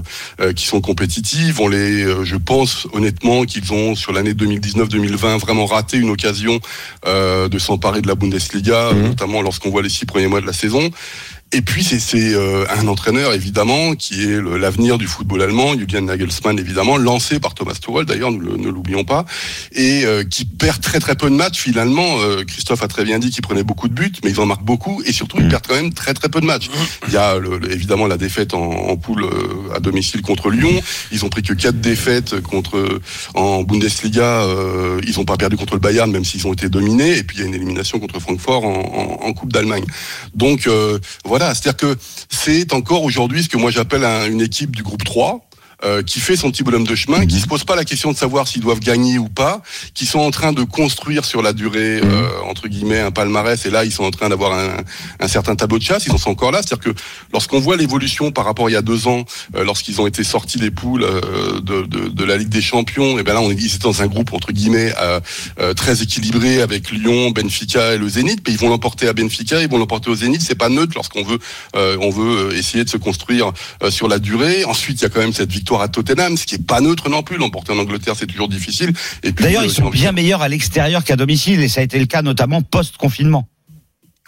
qui 0.56 0.66
sont 0.66 0.82
compétitives. 0.82 1.62
On 1.62 1.68
les, 1.68 2.23
je 2.24 2.36
pense 2.36 2.88
honnêtement 2.94 3.44
qu'ils 3.46 3.72
ont 3.74 3.96
sur 3.96 4.12
l'année 4.14 4.34
2019-2020 4.34 5.38
vraiment 5.40 5.66
raté 5.66 5.98
une 5.98 6.10
occasion 6.10 6.60
euh, 7.06 7.48
de 7.50 7.60
s'emparer 7.60 8.02
de 8.02 8.08
la 8.08 8.16
Bundesliga, 8.16 8.92
Mhm. 8.94 9.02
notamment 9.04 9.42
lorsqu'on 9.42 9.70
voit 9.70 9.82
les 9.82 9.90
six 9.90 10.06
premiers 10.06 10.28
mois 10.28 10.42
de 10.42 10.46
la 10.46 10.54
saison. 10.54 10.90
Et 11.56 11.62
puis 11.62 11.84
c'est 11.84 12.34
euh, 12.34 12.66
un 12.76 12.88
entraîneur 12.88 13.34
évidemment 13.34 13.94
qui 13.96 14.24
est 14.24 14.42
l'avenir 14.42 14.98
du 14.98 15.06
football 15.08 15.42
allemand, 15.44 15.74
Julian 15.78 16.02
Nagelsmann 16.02 16.58
évidemment, 16.58 16.98
lancé 16.98 17.40
par 17.40 17.54
Thomas 17.54 17.74
Tuchel 17.80 18.06
d'ailleurs, 18.06 18.32
ne, 18.32 18.70
l'oublions 18.70 19.04
pas, 19.04 19.26
et 19.72 20.04
euh, 20.06 20.24
qui 20.24 20.46
perd 20.46 20.82
très 20.82 21.00
très 21.00 21.16
peu 21.16 21.30
de 21.30 21.36
matchs 21.36 21.60
finalement. 21.60 22.20
Euh, 22.22 22.44
Christophe 22.44 22.82
a 22.82 22.88
très 22.88 23.04
bien 23.04 23.20
dit 23.20 23.30
qu'il 23.30 23.44
prenait 23.44 23.64
beaucoup 23.64 23.88
de 23.88 23.94
buts, 23.94 24.12
mais 24.24 24.32
ils 24.32 24.40
en 24.40 24.48
marquent 24.48 24.64
beaucoup 24.66 25.04
et 25.06 25.12
surtout 25.14 25.38
ils 25.40 25.48
perdent 25.48 25.68
quand 25.68 25.76
même 25.76 25.94
très 25.94 26.14
très 26.16 26.28
peu 26.30 26.42
de 26.42 26.46
matchs. 26.48 26.70
Il 27.08 27.14
y 27.14 27.18
a 27.18 27.38
le- 27.38 27.58
le- 27.60 27.72
évidemment 27.72 28.08
la 28.08 28.18
défaite 28.18 28.56
en, 28.56 28.64
en 28.64 28.98
poule 28.98 29.24
euh, 29.26 29.76
à 29.76 29.80
domicile 29.80 30.22
contre 30.24 30.50
Lyon. 30.50 30.82
Ils 31.12 31.24
ont 31.24 31.30
pris 31.30 31.44
que 31.44 31.54
quatre 31.54 31.80
défaites 31.80 32.42
contre 32.42 33.00
en 33.36 33.62
Bundesliga. 33.64 34.42
euh, 34.44 35.00
ils 35.06 35.18
n'ont 35.18 35.26
pas 35.26 35.38
perdu 35.38 35.56
contre 35.58 35.76
le 35.76 35.80
Bayern 35.80 36.10
même 36.12 36.26
s'ils 36.26 36.48
ont 36.48 36.54
été 36.54 36.68
dominés. 36.70 37.18
Et 37.18 37.24
puis 37.24 37.38
il 37.38 37.42
y 37.42 37.44
a 37.44 37.48
une 37.48 37.54
élimination 37.56 38.00
contre 38.00 38.20
Francfort 38.20 38.64
en, 38.66 39.20
en- 39.22 39.28
en 39.28 39.34
Coupe 39.34 39.54
d'Allemagne. 39.54 39.84
Donc 40.34 40.66
euh, 40.68 40.98
voilà, 41.26 41.43
c'est-à-dire 41.54 41.78
que 41.78 41.98
c'est 42.30 42.74
encore 42.74 43.04
aujourd'hui 43.04 43.44
ce 43.44 43.50
que 43.50 43.58
moi 43.58 43.72
j'appelle 43.72 44.04
un- 44.06 44.28
une 44.28 44.42
équipe 44.42 44.76
du 44.76 44.84
groupe 44.84 45.04
3 45.04 45.46
euh, 45.84 46.04
qui 46.04 46.20
fait 46.20 46.36
son 46.36 46.52
petit 46.52 46.64
bonhomme 46.64 46.88
de 46.88 46.96
chemin, 46.96 47.26
qui 47.26 47.40
se 47.40 47.48
pose 47.48 47.64
pas 47.64 47.76
la 47.76 47.86
question 47.86 48.12
de 48.12 48.18
savoir 48.18 48.48
s'ils 48.48 48.62
doivent 48.62 48.80
gagner 48.80 49.18
ou 49.18 49.30
pas, 49.30 49.62
qui 49.94 50.06
sont 50.06 50.20
en 50.20 50.32
train 50.32 50.54
de 50.54 50.64
construire 50.64 51.26
sur 51.26 51.42
la 51.42 51.54
durée 51.54 52.02
euh, 52.04 52.28
entre 52.48 52.68
guillemets 52.68 53.00
un 53.00 53.12
palmarès. 53.12 53.66
Et 53.66 53.70
là, 53.70 53.86
ils 53.86 53.92
sont 53.92 54.04
en 54.04 54.12
train 54.12 54.30
d'avoir 54.30 54.54
un, 54.54 54.78
un 55.20 55.28
certain 55.28 55.56
tableau 55.56 55.80
de 55.80 55.84
chasse. 55.84 56.06
Ils 56.06 56.12
en 56.12 56.18
sont 56.18 56.32
encore 56.32 56.52
là. 56.52 56.62
C'est-à-dire 56.64 56.94
que 56.94 57.00
lorsqu'on 57.32 57.60
voit 57.60 57.78
l'évolution 57.78 58.32
par 58.32 58.46
rapport 58.46 58.68
à 58.68 58.70
il 58.70 58.74
y 58.74 58.78
a 58.78 58.82
deux 58.82 59.08
ans, 59.08 59.26
euh, 59.56 59.64
lorsqu'ils 59.64 60.02
ont 60.02 60.08
été 60.08 60.24
sortis 60.24 60.58
des 60.58 60.72
poules 60.72 61.04
euh, 61.04 61.60
de, 61.62 61.86
de, 61.86 62.10
de 62.10 62.24
la 62.24 62.38
Ligue 62.38 62.50
des 62.50 62.62
Champions, 62.62 63.20
et 63.20 63.24
ben 63.24 63.34
là, 63.34 63.42
on 63.42 63.52
est, 63.52 63.56
ils 63.56 63.68
étaient 63.68 63.80
dans 63.80 64.02
un 64.02 64.08
groupe 64.08 64.34
entre 64.34 64.52
guillemets 64.52 64.94
euh, 65.00 65.20
euh, 65.60 65.74
très 65.74 66.02
équilibré 66.02 66.62
avec 66.62 66.92
Lyon, 66.92 67.32
Benfica 67.32 67.94
et 67.94 67.98
le 67.98 68.10
Zénith. 68.10 68.42
Mais 68.46 68.54
ils 68.54 68.60
vont 68.60 68.70
l'emporter 68.70 69.08
à 69.08 69.14
Benfica, 69.14 69.62
ils 69.62 69.70
vont 69.70 69.78
l'emporter 69.78 70.10
au 70.10 70.16
Zénith. 70.16 70.42
C'est 70.42 70.56
pas 70.56 70.70
neutre 70.70 70.94
lorsqu'on 70.96 71.24
veut 71.24 71.40
euh, 71.76 71.98
on 72.02 72.10
veut 72.10 72.56
essayer 72.56 72.84
de 72.84 72.90
se 72.90 72.98
construire 72.98 73.52
euh, 73.84 73.92
sur 73.92 74.08
la 74.08 74.20
durée. 74.20 74.66
Ensuite, 74.66 75.02
il 75.02 75.04
y 75.04 75.06
a 75.06 75.10
quand 75.10 75.20
même 75.20 75.34
cette 75.34 75.52
victoire 75.52 75.73
à 75.82 75.88
Tottenham, 75.88 76.38
ce 76.38 76.46
qui 76.46 76.56
est 76.56 76.66
pas 76.66 76.82
neutre 76.82 77.10
non 77.10 77.24
plus. 77.24 77.38
L'emporter 77.38 77.74
en 77.74 77.80
Angleterre, 77.80 78.16
c'est 78.18 78.28
toujours 78.28 78.50
difficile. 78.50 78.94
D'ailleurs, 79.24 79.64
euh, 79.64 79.66
ils 79.66 79.72
sont 79.72 79.90
bien 79.90 80.12
meilleurs 80.12 80.42
à 80.42 80.48
l'extérieur 80.48 81.04
qu'à 81.04 81.16
domicile, 81.16 81.62
et 81.62 81.68
ça 81.68 81.82
a 81.82 81.84
été 81.84 82.00
le 82.00 82.06
cas 82.06 82.22
notamment 82.22 82.62
post-confinement. 82.62 83.48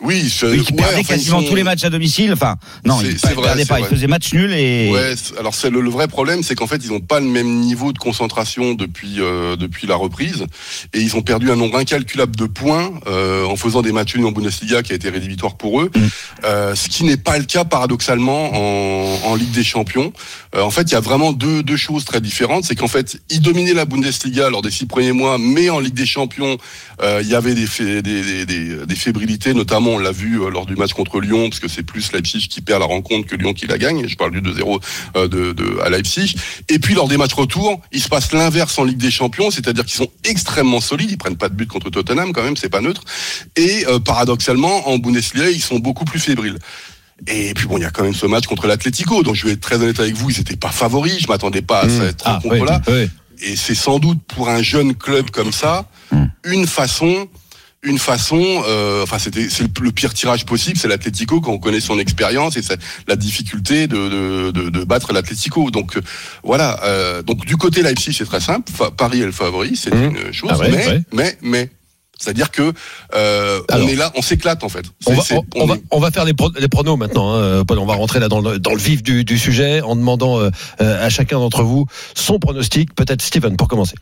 Oui, 0.01 0.27
je, 0.27 0.45
Oui, 0.47 0.61
qui 0.61 0.73
ouais, 0.73 0.81
enfin, 0.83 0.97
ils 0.99 1.05
quasiment 1.05 1.39
sont- 1.41 1.47
tous 1.47 1.55
les 1.55 1.63
matchs 1.63 1.85
à 1.85 1.89
domicile. 1.89 2.33
Enfin, 2.33 2.57
non, 2.83 2.99
ils 3.01 3.13
ne 3.13 3.41
perdaient 3.41 3.63
pas. 3.65 3.79
Ils 3.79 3.85
faisaient 3.85 4.07
match 4.07 4.33
nul 4.33 4.51
et. 4.53 4.89
Ouais, 4.91 5.13
alors 5.39 5.55
c'est 5.55 5.69
le, 5.69 5.79
le 5.79 5.89
vrai 5.89 6.09
problème, 6.09 6.43
c'est 6.43 6.53
qu'en 6.53 6.67
fait 6.67 6.81
ils 6.83 6.91
n'ont 6.91 6.99
pas 6.99 7.21
le 7.21 7.25
même 7.27 7.47
niveau 7.61 7.93
de 7.93 7.97
concentration 7.97 8.73
depuis 8.73 9.15
euh, 9.19 9.55
depuis 9.55 9.87
la 9.87 9.95
reprise 9.95 10.45
et 10.93 10.99
ils 10.99 11.15
ont 11.15 11.21
perdu 11.21 11.49
un 11.49 11.55
nombre 11.55 11.77
incalculable 11.77 12.35
de 12.35 12.43
points 12.45 12.91
euh, 13.07 13.45
en 13.45 13.55
faisant 13.55 13.81
des 13.81 13.93
matchs 13.93 14.15
nuls 14.17 14.25
en 14.25 14.33
Bundesliga 14.33 14.83
qui 14.83 14.91
a 14.91 14.95
été 14.95 15.09
rédhibitoire 15.09 15.55
pour 15.55 15.79
eux, 15.79 15.89
euh, 16.43 16.75
ce 16.75 16.89
qui 16.89 17.05
n'est 17.05 17.15
pas 17.15 17.37
le 17.37 17.45
cas 17.45 17.63
paradoxalement 17.63 18.51
en, 18.53 19.29
en 19.31 19.35
Ligue 19.35 19.51
des 19.51 19.63
Champions. 19.63 20.11
Euh, 20.55 20.61
en 20.61 20.71
fait, 20.71 20.83
il 20.83 20.91
y 20.91 20.95
a 20.95 20.99
vraiment 20.99 21.31
deux 21.31 21.63
deux 21.63 21.77
choses 21.77 22.03
très 22.03 22.19
différentes, 22.19 22.65
c'est 22.65 22.75
qu'en 22.75 22.89
fait 22.89 23.17
ils 23.29 23.39
dominaient 23.41 23.73
la 23.73 23.85
Bundesliga 23.85 24.49
lors 24.49 24.61
des 24.61 24.71
six 24.71 24.87
premiers 24.87 25.13
mois, 25.13 25.37
mais 25.39 25.69
en 25.69 25.79
Ligue 25.79 25.93
des 25.95 26.05
Champions 26.05 26.57
euh, 27.01 27.21
il 27.23 27.29
y 27.29 27.35
avait 27.35 27.55
des, 27.55 27.65
fé- 27.65 28.01
des, 28.01 28.21
des, 28.23 28.45
des, 28.45 28.85
des 28.85 28.95
fébrilités, 28.95 29.53
notamment 29.53 29.84
on 29.91 29.97
l'a 29.99 30.11
vu 30.11 30.41
euh, 30.41 30.49
lors 30.49 30.65
du 30.65 30.75
match 30.75 30.93
contre 30.93 31.19
Lyon, 31.19 31.49
parce 31.49 31.59
que 31.59 31.67
c'est 31.67 31.83
plus 31.83 32.11
Leipzig 32.11 32.47
qui 32.49 32.61
perd 32.61 32.79
la 32.79 32.85
rencontre 32.85 33.27
que 33.27 33.35
Lyon 33.35 33.53
qui 33.53 33.67
la 33.67 33.77
gagne. 33.77 34.07
Je 34.07 34.15
parle 34.15 34.31
du 34.31 34.41
2-0 34.41 34.81
euh, 35.15 35.27
de, 35.27 35.51
de, 35.53 35.79
à 35.81 35.89
Leipzig. 35.89 36.35
Et 36.69 36.79
puis 36.79 36.93
lors 36.95 37.07
des 37.07 37.17
matchs 37.17 37.33
retour, 37.33 37.81
il 37.91 38.01
se 38.01 38.09
passe 38.09 38.31
l'inverse 38.33 38.77
en 38.79 38.83
Ligue 38.83 38.97
des 38.97 39.11
Champions, 39.11 39.51
c'est-à-dire 39.51 39.85
qu'ils 39.85 39.97
sont 39.97 40.09
extrêmement 40.23 40.81
solides, 40.81 41.11
ils 41.11 41.17
prennent 41.17 41.37
pas 41.37 41.49
de 41.49 41.55
but 41.55 41.67
contre 41.67 41.89
Tottenham 41.89 42.33
quand 42.33 42.43
même, 42.43 42.57
c'est 42.57 42.69
pas 42.69 42.81
neutre. 42.81 43.01
Et 43.55 43.85
euh, 43.87 43.99
paradoxalement, 43.99 44.89
en 44.89 44.97
Bundesliga, 44.97 45.49
ils 45.49 45.61
sont 45.61 45.79
beaucoup 45.79 46.05
plus 46.05 46.19
fébriles. 46.19 46.57
Et 47.27 47.53
puis 47.53 47.65
bon, 47.67 47.77
il 47.77 47.81
y 47.81 47.85
a 47.85 47.91
quand 47.91 48.03
même 48.03 48.13
ce 48.13 48.25
match 48.25 48.45
contre 48.45 48.67
l'Atlético, 48.67 49.23
donc 49.23 49.35
je 49.35 49.45
vais 49.45 49.53
être 49.53 49.61
très 49.61 49.75
honnête 49.77 49.99
avec 50.01 50.15
vous, 50.15 50.29
ils 50.31 50.39
étaient 50.39 50.57
pas 50.57 50.69
favoris, 50.71 51.19
je 51.21 51.27
m'attendais 51.27 51.61
pas 51.61 51.81
à 51.81 51.89
cette 51.89 52.21
Ah, 52.25 52.39
oui, 52.43 52.49
rencontre-là. 52.59 52.81
oui. 52.89 53.09
Et 53.41 53.55
c'est 53.55 53.75
sans 53.75 53.99
doute 53.99 54.19
pour 54.27 54.49
un 54.49 54.61
jeune 54.61 54.93
club 54.95 55.29
comme 55.29 55.51
ça 55.53 55.87
Hmm. 56.11 56.25
une 56.45 56.67
façon, 56.67 57.27
une 57.85 57.99
façon. 57.99 58.63
euh, 58.67 59.03
enfin, 59.03 59.19
c'était 59.19 59.47
c'est 59.49 59.63
le, 59.79 59.91
pire 59.91 60.13
tirage 60.13 60.45
possible. 60.45 60.77
C'est 60.77 60.87
l'Atlético 60.87 61.39
quand 61.41 61.51
on 61.51 61.59
connaît 61.59 61.79
son 61.79 61.99
expérience 61.99 62.57
et 62.57 62.61
la 63.07 63.15
difficulté 63.15 63.87
de, 63.87 63.95
de, 64.09 64.51
de, 64.51 64.69
de 64.69 64.83
battre 64.83 65.13
l'Atlético. 65.13 65.71
Donc 65.71 65.97
euh, 65.97 66.01
voilà. 66.43 66.79
euh, 66.83 67.21
donc 67.21 67.45
du 67.45 67.57
côté 67.57 67.81
Leipzig, 67.81 68.13
c'est 68.13 68.25
très 68.25 68.39
simple. 68.41 68.71
Paris 68.97 69.21
est 69.21 69.25
le 69.25 69.31
favori, 69.31 69.75
c'est 69.75 69.93
Mhm. 69.93 70.15
une 70.17 70.33
chose. 70.33 70.49
Ah 70.53 70.57
ouais, 70.57 70.69
mais, 70.71 70.87
ouais. 70.87 71.01
mais 71.13 71.37
mais 71.41 71.69
c'est-à-dire 72.19 72.51
que 72.51 72.73
euh, 73.15 73.61
Alors. 73.69 73.85
on 73.85 73.89
est 73.89 73.95
là, 73.95 74.11
on 74.15 74.21
s'éclate 74.21 74.63
en 74.63 74.69
fait. 74.69 74.85
On 75.05 75.13
va, 75.13 75.21
c'est- 75.23 75.35
on, 75.35 75.45
on 75.55 75.63
on 75.63 75.65
va, 75.65 75.75
est- 75.75 75.83
on 75.91 75.99
va 75.99 76.11
faire 76.11 76.25
les, 76.25 76.33
pro- 76.33 76.51
les 76.59 76.67
pronos 76.67 76.97
maintenant. 76.97 77.33
Hein, 77.33 77.37
euh, 77.39 77.63
Paul. 77.63 77.79
On 77.79 77.85
va 77.85 77.95
rentrer 77.95 78.19
là 78.19 78.27
dans 78.29 78.39
le, 78.41 78.57
dans 78.59 78.71
le 78.73 78.79
vif 78.79 79.03
du, 79.03 79.23
du 79.25 79.37
sujet 79.37 79.81
en 79.81 79.95
demandant 79.95 80.39
euh, 80.39 80.49
à 80.79 81.09
chacun 81.09 81.39
d'entre 81.39 81.63
vous 81.63 81.85
son 82.13 82.39
pronostic. 82.39 82.93
Peut-être 82.95 83.21
Steven 83.21 83.55
pour 83.57 83.67
commencer. 83.67 83.95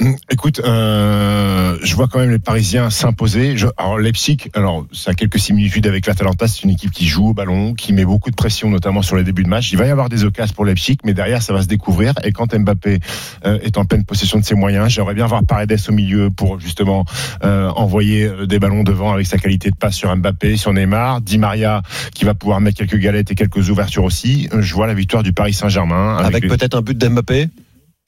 Hum, 0.00 0.16
Écoute, 0.30 0.60
euh, 0.64 1.76
je 1.82 1.94
vois 1.94 2.08
quand 2.08 2.18
même 2.18 2.30
les 2.30 2.38
Parisiens 2.38 2.90
s'imposer. 2.90 3.54
Alors 3.76 3.98
Leipzig, 3.98 4.38
alors 4.54 4.86
ça 4.92 5.10
a 5.10 5.14
quelques 5.14 5.38
similitudes 5.38 5.86
avec 5.86 6.06
l'Atalanta. 6.06 6.48
C'est 6.48 6.62
une 6.62 6.70
équipe 6.70 6.90
qui 6.90 7.06
joue 7.06 7.28
au 7.28 7.34
ballon, 7.34 7.74
qui 7.74 7.92
met 7.92 8.04
beaucoup 8.04 8.30
de 8.30 8.36
pression, 8.36 8.70
notamment 8.70 9.02
sur 9.02 9.16
les 9.16 9.24
débuts 9.24 9.44
de 9.44 9.48
match. 9.48 9.70
Il 9.72 9.78
va 9.78 9.86
y 9.86 9.90
avoir 9.90 10.08
des 10.08 10.24
occasions 10.24 10.54
pour 10.54 10.64
Leipzig, 10.64 10.98
mais 11.04 11.14
derrière 11.14 11.42
ça 11.42 11.52
va 11.52 11.62
se 11.62 11.66
découvrir. 11.66 12.14
Et 12.24 12.32
quand 12.32 12.54
Mbappé 12.54 13.00
euh, 13.44 13.58
est 13.62 13.76
en 13.78 13.84
pleine 13.84 14.04
possession 14.04 14.38
de 14.38 14.44
ses 14.44 14.54
moyens, 14.54 14.88
j'aimerais 14.90 15.14
bien 15.14 15.26
voir 15.26 15.42
Paredes 15.44 15.76
au 15.88 15.92
milieu 15.92 16.30
pour 16.30 16.60
justement 16.60 17.04
euh, 17.44 17.57
envoyer 17.66 18.24
euh, 18.24 18.46
des 18.46 18.58
ballons 18.58 18.82
devant 18.82 19.12
avec 19.12 19.26
sa 19.26 19.38
qualité 19.38 19.70
de 19.70 19.76
passe 19.76 19.94
sur 19.96 20.14
Mbappé, 20.14 20.56
sur 20.56 20.72
Neymar, 20.72 21.20
Di 21.20 21.38
Maria 21.38 21.82
qui 22.14 22.24
va 22.24 22.34
pouvoir 22.34 22.60
mettre 22.60 22.78
quelques 22.78 22.98
galettes 22.98 23.30
et 23.30 23.34
quelques 23.34 23.70
ouvertures 23.70 24.04
aussi. 24.04 24.48
Euh, 24.52 24.62
Je 24.62 24.74
vois 24.74 24.86
la 24.86 24.94
victoire 24.94 25.22
du 25.22 25.32
Paris 25.32 25.52
Saint-Germain 25.52 26.16
Avec, 26.16 26.46
peut-être 26.46 26.76
un 26.76 26.82
but 26.82 26.96
d'Mbappé? 26.96 27.48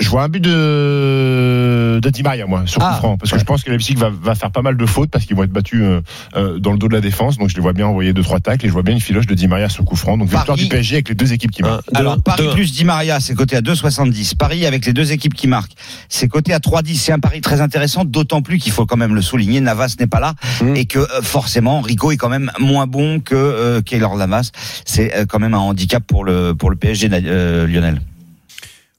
Je 0.00 0.08
vois 0.08 0.22
un 0.22 0.28
but 0.28 0.40
de, 0.40 1.98
de 2.02 2.10
Di 2.10 2.22
Maria, 2.22 2.46
moi, 2.46 2.62
sur 2.66 2.82
Ah, 2.82 2.92
coup 2.94 2.98
franc. 2.98 3.16
Parce 3.18 3.30
que 3.30 3.36
ouais. 3.36 3.40
je 3.40 3.44
pense 3.44 3.62
que 3.62 3.70
Leipzig 3.70 3.96
va, 3.96 4.10
va 4.10 4.34
faire 4.34 4.50
pas 4.50 4.62
mal 4.62 4.76
de 4.76 4.86
fautes 4.86 5.10
parce 5.10 5.26
qu'ils 5.26 5.36
vont 5.36 5.42
être 5.44 5.52
battus 5.52 5.82
euh, 5.82 6.00
euh, 6.36 6.58
dans 6.58 6.72
le 6.72 6.78
dos 6.78 6.88
de 6.88 6.94
la 6.94 7.00
défense. 7.00 7.36
Donc 7.38 7.50
je 7.50 7.54
les 7.54 7.60
vois 7.60 7.72
bien 7.74 7.86
envoyer 7.86 8.12
deux 8.12 8.22
trois 8.22 8.40
tacles 8.40 8.64
et 8.64 8.68
je 8.68 8.72
vois 8.72 8.82
bien 8.82 8.94
une 8.94 9.00
filoche 9.00 9.26
de 9.26 9.34
Di 9.34 9.46
Maria 9.46 9.68
sur 9.68 9.84
coup 9.84 9.96
franc. 9.96 10.16
Donc 10.16 10.28
victoire 10.28 10.46
Paris- 10.46 10.62
du 10.62 10.68
PSG 10.68 10.94
avec 10.96 11.08
les 11.10 11.14
deux 11.14 11.32
équipes 11.32 11.50
qui 11.50 11.62
marquent. 11.62 11.84
Un, 11.94 11.98
Alors 12.00 12.22
Paris 12.22 12.44
deux. 12.44 12.52
plus 12.52 12.72
Di 12.72 12.84
Maria, 12.84 13.20
c'est 13.20 13.34
coté 13.34 13.56
à 13.56 13.60
2,70. 13.60 14.34
Paris 14.36 14.64
avec 14.66 14.86
les 14.86 14.92
deux 14.92 15.12
équipes 15.12 15.34
qui 15.34 15.46
marquent, 15.48 15.72
c'est 16.08 16.28
coté 16.28 16.52
à 16.54 16.58
3,10. 16.58 16.94
C'est 16.96 17.12
un 17.12 17.18
pari 17.20 17.40
très 17.42 17.60
intéressant, 17.60 18.04
d'autant 18.04 18.40
plus 18.42 18.58
qu'il 18.58 18.72
faut 18.72 18.86
quand 18.86 18.96
même 18.96 19.14
le 19.14 19.22
souligner, 19.22 19.60
Navas 19.60 19.96
n'est 20.00 20.06
pas 20.06 20.20
là 20.20 20.34
Mhm. 20.62 20.76
et 20.76 20.86
que 20.86 20.98
euh, 20.98 21.22
forcément 21.22 21.80
Rico 21.80 22.10
est 22.10 22.16
quand 22.16 22.28
même 22.30 22.50
moins 22.58 22.86
bon 22.86 23.20
que 23.20 23.34
euh, 23.34 23.82
Keylor 23.82 24.16
Navas. 24.16 24.50
C'est 24.86 25.14
euh, 25.14 25.24
quand 25.28 25.38
même 25.38 25.54
un 25.54 25.58
handicap 25.58 26.02
pour 26.06 26.24
le 26.24 26.54
pour 26.54 26.70
le 26.70 26.76
PSG 26.76 27.08
euh, 27.12 27.66
Lionel. 27.66 28.00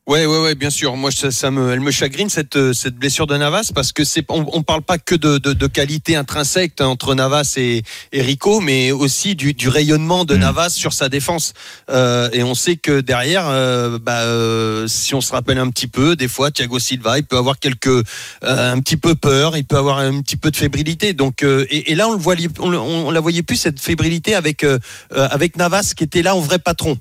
Ouais, 0.07 0.25
ouais, 0.25 0.39
ouais, 0.41 0.55
bien 0.55 0.71
sûr. 0.71 0.97
Moi, 0.97 1.11
ça, 1.11 1.29
ça 1.29 1.51
me, 1.51 1.71
elle 1.71 1.79
me 1.79 1.91
chagrine 1.91 2.27
cette 2.27 2.55
euh, 2.55 2.73
cette 2.73 2.95
blessure 2.95 3.27
de 3.27 3.37
Navas 3.37 3.71
parce 3.73 3.91
que 3.91 4.03
c'est, 4.03 4.25
on, 4.29 4.45
on 4.51 4.63
parle 4.63 4.81
pas 4.81 4.97
que 4.97 5.13
de, 5.13 5.37
de, 5.37 5.53
de 5.53 5.67
qualité 5.67 6.15
intrinsèque 6.15 6.81
entre 6.81 7.13
Navas 7.13 7.53
et, 7.57 7.83
et 8.11 8.21
Rico, 8.23 8.61
mais 8.61 8.91
aussi 8.91 9.35
du, 9.35 9.53
du 9.53 9.69
rayonnement 9.69 10.25
de 10.25 10.35
Navas 10.35 10.71
sur 10.71 10.91
sa 10.91 11.07
défense. 11.07 11.53
Euh, 11.91 12.29
et 12.33 12.41
on 12.41 12.55
sait 12.55 12.77
que 12.77 12.99
derrière, 12.99 13.47
euh, 13.47 13.99
bah, 13.99 14.21
euh, 14.21 14.87
si 14.87 15.13
on 15.13 15.21
se 15.21 15.31
rappelle 15.31 15.59
un 15.59 15.69
petit 15.69 15.87
peu, 15.87 16.15
des 16.15 16.27
fois, 16.27 16.49
Thiago 16.49 16.79
Silva, 16.79 17.19
il 17.19 17.23
peut 17.23 17.37
avoir 17.37 17.59
quelques, 17.59 17.85
euh, 17.87 18.03
un 18.41 18.79
petit 18.79 18.97
peu 18.97 19.13
peur, 19.13 19.55
il 19.55 19.65
peut 19.65 19.77
avoir 19.77 19.99
un 19.99 20.19
petit 20.21 20.35
peu 20.35 20.49
de 20.49 20.57
fébrilité. 20.57 21.13
Donc, 21.13 21.43
euh, 21.43 21.67
et, 21.69 21.91
et 21.91 21.95
là, 21.95 22.07
on 22.07 22.13
le 22.13 22.17
voyait, 22.19 22.49
on, 22.59 22.73
on 22.73 23.11
la 23.11 23.19
voyait 23.19 23.43
plus 23.43 23.57
cette 23.57 23.79
fébrilité 23.79 24.33
avec 24.33 24.65
avec 25.11 25.57
Navas 25.57 25.93
qui 25.95 26.03
était 26.03 26.23
là 26.23 26.35
en 26.35 26.41
vrai 26.41 26.57
patron. 26.57 26.97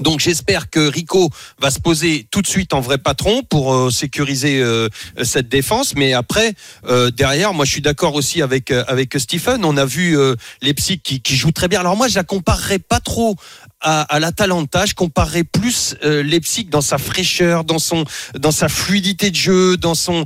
Donc 0.00 0.20
j'espère 0.20 0.70
que 0.70 0.80
Rico 0.80 1.30
va 1.60 1.70
se 1.70 1.78
poser 1.78 2.26
tout 2.30 2.42
de 2.42 2.46
suite 2.46 2.72
en 2.72 2.80
vrai 2.80 2.98
patron 2.98 3.42
pour 3.42 3.74
euh, 3.74 3.90
sécuriser 3.90 4.60
euh, 4.60 4.88
cette 5.22 5.48
défense. 5.48 5.94
Mais 5.94 6.12
après, 6.12 6.54
euh, 6.86 7.10
derrière, 7.10 7.54
moi 7.54 7.64
je 7.64 7.72
suis 7.72 7.82
d'accord 7.82 8.14
aussi 8.14 8.42
avec 8.42 8.70
euh, 8.70 8.84
avec 8.88 9.14
Stephen. 9.18 9.64
On 9.64 9.76
a 9.76 9.84
vu 9.84 10.18
euh, 10.18 10.34
Leipzig 10.60 11.00
qui, 11.02 11.20
qui 11.20 11.36
joue 11.36 11.52
très 11.52 11.68
bien. 11.68 11.80
Alors 11.80 11.96
moi 11.96 12.08
je 12.08 12.14
la 12.14 12.24
comparerais 12.24 12.78
pas 12.78 13.00
trop 13.00 13.36
à, 13.80 14.02
à 14.02 14.18
l'Atalanta. 14.20 14.86
Je 14.86 14.94
comparerais 14.94 15.44
plus 15.44 15.96
Leipzig 16.02 16.64
dans 16.64 16.80
sa 16.80 16.98
fraîcheur, 16.98 17.64
dans 17.64 17.78
son 17.78 18.04
dans 18.38 18.52
sa 18.52 18.68
fluidité 18.68 19.30
de 19.30 19.36
jeu, 19.36 19.76
dans 19.76 19.94
son 19.94 20.24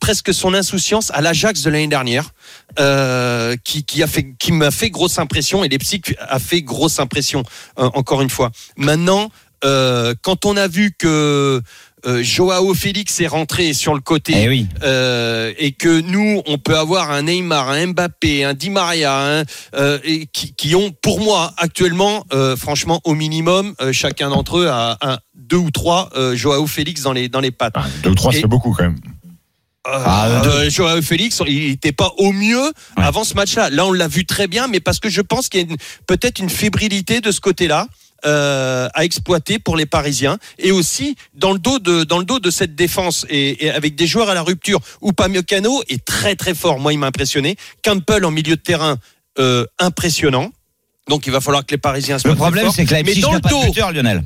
presque 0.00 0.32
son 0.34 0.54
insouciance 0.54 1.10
à 1.12 1.20
l'Ajax 1.20 1.62
de 1.62 1.70
l'année 1.70 1.88
dernière, 1.88 2.30
euh, 2.78 3.56
qui, 3.64 3.84
qui 3.84 4.02
a 4.02 4.06
fait 4.06 4.34
qui 4.38 4.52
m'a 4.52 4.70
fait 4.70 4.90
grosse 4.90 5.18
impression 5.18 5.64
et 5.64 5.68
Leipzig 5.68 6.02
a 6.20 6.38
fait 6.38 6.62
grosse 6.62 7.00
impression 7.00 7.42
euh, 7.78 7.90
encore 7.94 8.22
une 8.22 8.30
fois. 8.30 8.50
Maintenant, 8.76 9.30
euh, 9.64 10.14
quand 10.22 10.44
on 10.44 10.56
a 10.56 10.68
vu 10.68 10.92
que 10.96 11.60
Joao 12.22 12.72
Félix 12.72 13.20
est 13.20 13.26
rentré 13.26 13.74
sur 13.74 13.92
le 13.92 14.00
côté 14.00 14.32
Eh 14.34 14.48
oui. 14.48 14.66
et 15.58 15.72
que 15.72 16.00
nous, 16.00 16.40
on 16.46 16.56
peut 16.56 16.78
avoir 16.78 17.10
un 17.10 17.24
Neymar, 17.24 17.68
un 17.68 17.88
Mbappé, 17.88 18.42
un 18.44 18.54
Di 18.54 18.70
Maria, 18.70 19.44
et 20.04 20.26
qui, 20.32 20.54
qui 20.54 20.74
ont, 20.74 20.92
pour 21.02 21.20
moi, 21.20 21.52
actuellement, 21.58 22.24
franchement, 22.56 23.02
au 23.04 23.14
minimum, 23.14 23.74
chacun 23.92 24.30
d'entre 24.30 24.60
eux 24.60 24.68
a 24.68 24.96
un, 25.02 25.18
deux 25.34 25.58
ou 25.58 25.70
trois 25.70 26.08
Joao 26.32 26.66
Félix 26.66 27.02
dans 27.02 27.12
les 27.12 27.28
dans 27.28 27.40
les 27.40 27.50
pattes. 27.50 27.74
Ah, 27.76 27.84
deux 28.02 28.10
ou 28.10 28.14
trois, 28.14 28.32
c'est 28.32 28.46
beaucoup 28.46 28.72
quand 28.72 28.84
même. 28.84 28.96
Ah, 29.92 30.42
Euh, 30.44 30.70
Joao 30.70 31.02
Félix, 31.02 31.42
il 31.46 31.68
n'était 31.70 31.92
pas 31.92 32.12
au 32.18 32.32
mieux 32.32 32.72
avant 32.96 33.24
ce 33.24 33.34
match-là. 33.34 33.70
Là, 33.70 33.86
on 33.86 33.92
l'a 33.92 34.08
vu 34.08 34.24
très 34.24 34.46
bien, 34.46 34.66
mais 34.68 34.80
parce 34.80 34.98
que 35.00 35.08
je 35.08 35.20
pense 35.20 35.48
qu'il 35.48 35.68
y 35.68 35.72
a 35.72 35.76
peut-être 36.06 36.38
une 36.38 36.50
fébrilité 36.50 37.20
de 37.20 37.30
ce 37.32 37.40
côté-là. 37.40 37.86
euh, 38.26 38.86
à 38.92 39.04
exploiter 39.06 39.58
pour 39.58 39.78
les 39.78 39.86
Parisiens 39.86 40.36
et 40.58 40.72
aussi 40.72 41.16
dans 41.32 41.52
le 41.54 41.58
dos 41.58 41.78
de 41.78 42.04
dans 42.04 42.18
le 42.18 42.26
dos 42.26 42.38
de 42.38 42.50
cette 42.50 42.74
défense 42.74 43.24
et, 43.30 43.64
et 43.64 43.70
avec 43.70 43.94
des 43.94 44.06
joueurs 44.06 44.28
à 44.28 44.34
la 44.34 44.42
rupture 44.42 44.78
où 45.00 45.12
Pamecano 45.12 45.82
est 45.88 46.04
très 46.04 46.36
très 46.36 46.52
fort 46.54 46.78
moi 46.80 46.92
il 46.92 46.98
m'a 46.98 47.06
impressionné 47.06 47.56
Campbell 47.82 48.26
en 48.26 48.30
milieu 48.30 48.56
de 48.56 48.60
terrain 48.60 48.98
euh, 49.38 49.64
impressionnant 49.78 50.50
donc 51.08 51.26
il 51.26 51.32
va 51.32 51.40
falloir 51.40 51.64
que 51.64 51.70
les 51.70 51.78
Parisiens 51.78 52.18
soient 52.18 52.32
Le 52.32 52.36
problème 52.36 52.68
c'est 52.74 52.84
que 52.84 52.90
mais 52.92 53.02
Leipzig 53.04 53.22
n'a 53.22 53.40
pas 53.40 53.48
de 53.48 53.66
buteur 53.68 53.90
Lionel. 53.90 54.22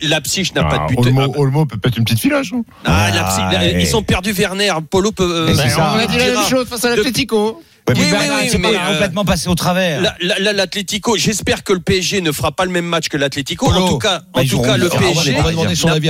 Leipzig 0.00 0.52
n'a 0.54 0.64
pas 0.64 0.78
Ah, 0.82 0.86
de 0.90 0.94
but 0.96 1.06
Olmo, 1.06 1.32
Olmo 1.36 1.66
peut 1.66 1.78
être 1.84 1.96
une 1.98 2.04
petite 2.04 2.20
filoche. 2.20 2.52
ah, 2.84 3.06
Ah, 3.06 3.10
Leipzig, 3.10 3.74
ouais. 3.76 3.82
ils 3.82 3.96
ont 3.96 4.02
perdu 4.02 4.32
Werner 4.32 4.72
Polo 4.90 5.12
peut 5.12 5.22
euh, 5.24 5.46
Mais 5.46 5.54
c'est 5.54 5.68
ça. 5.70 5.94
on 5.94 6.12
dira. 6.12 6.64
face 6.66 6.84
à 6.84 6.90
l'Atlético. 6.96 7.62
Ouais, 7.88 7.94
Oui, 7.96 8.02
mais 8.10 8.18
oui, 8.18 8.48
oui, 8.52 8.58
mais, 8.58 8.74
euh, 8.76 8.92
complètement 8.92 9.24
passé 9.24 9.48
au 9.48 9.54
travers. 9.54 10.00
La- 10.00 10.16
la- 10.20 10.38
la- 10.40 10.52
L'Atlético, 10.52 11.16
j'espère 11.16 11.62
que 11.62 11.72
le 11.72 11.78
PSG 11.78 12.20
ne 12.20 12.32
fera 12.32 12.50
pas 12.50 12.64
le 12.64 12.72
même 12.72 12.84
match 12.86 13.08
que 13.08 13.16
l'Atlético. 13.16 13.66
En 13.70 13.86
tout 13.88 13.98
cas, 13.98 14.20
Bah, 14.34 14.40
en 14.40 14.40
ils 14.40 14.50
tout 14.50 14.60
cas, 14.60 14.76
le 14.76 14.88
PSG 14.88 15.32
n'a 15.34 15.42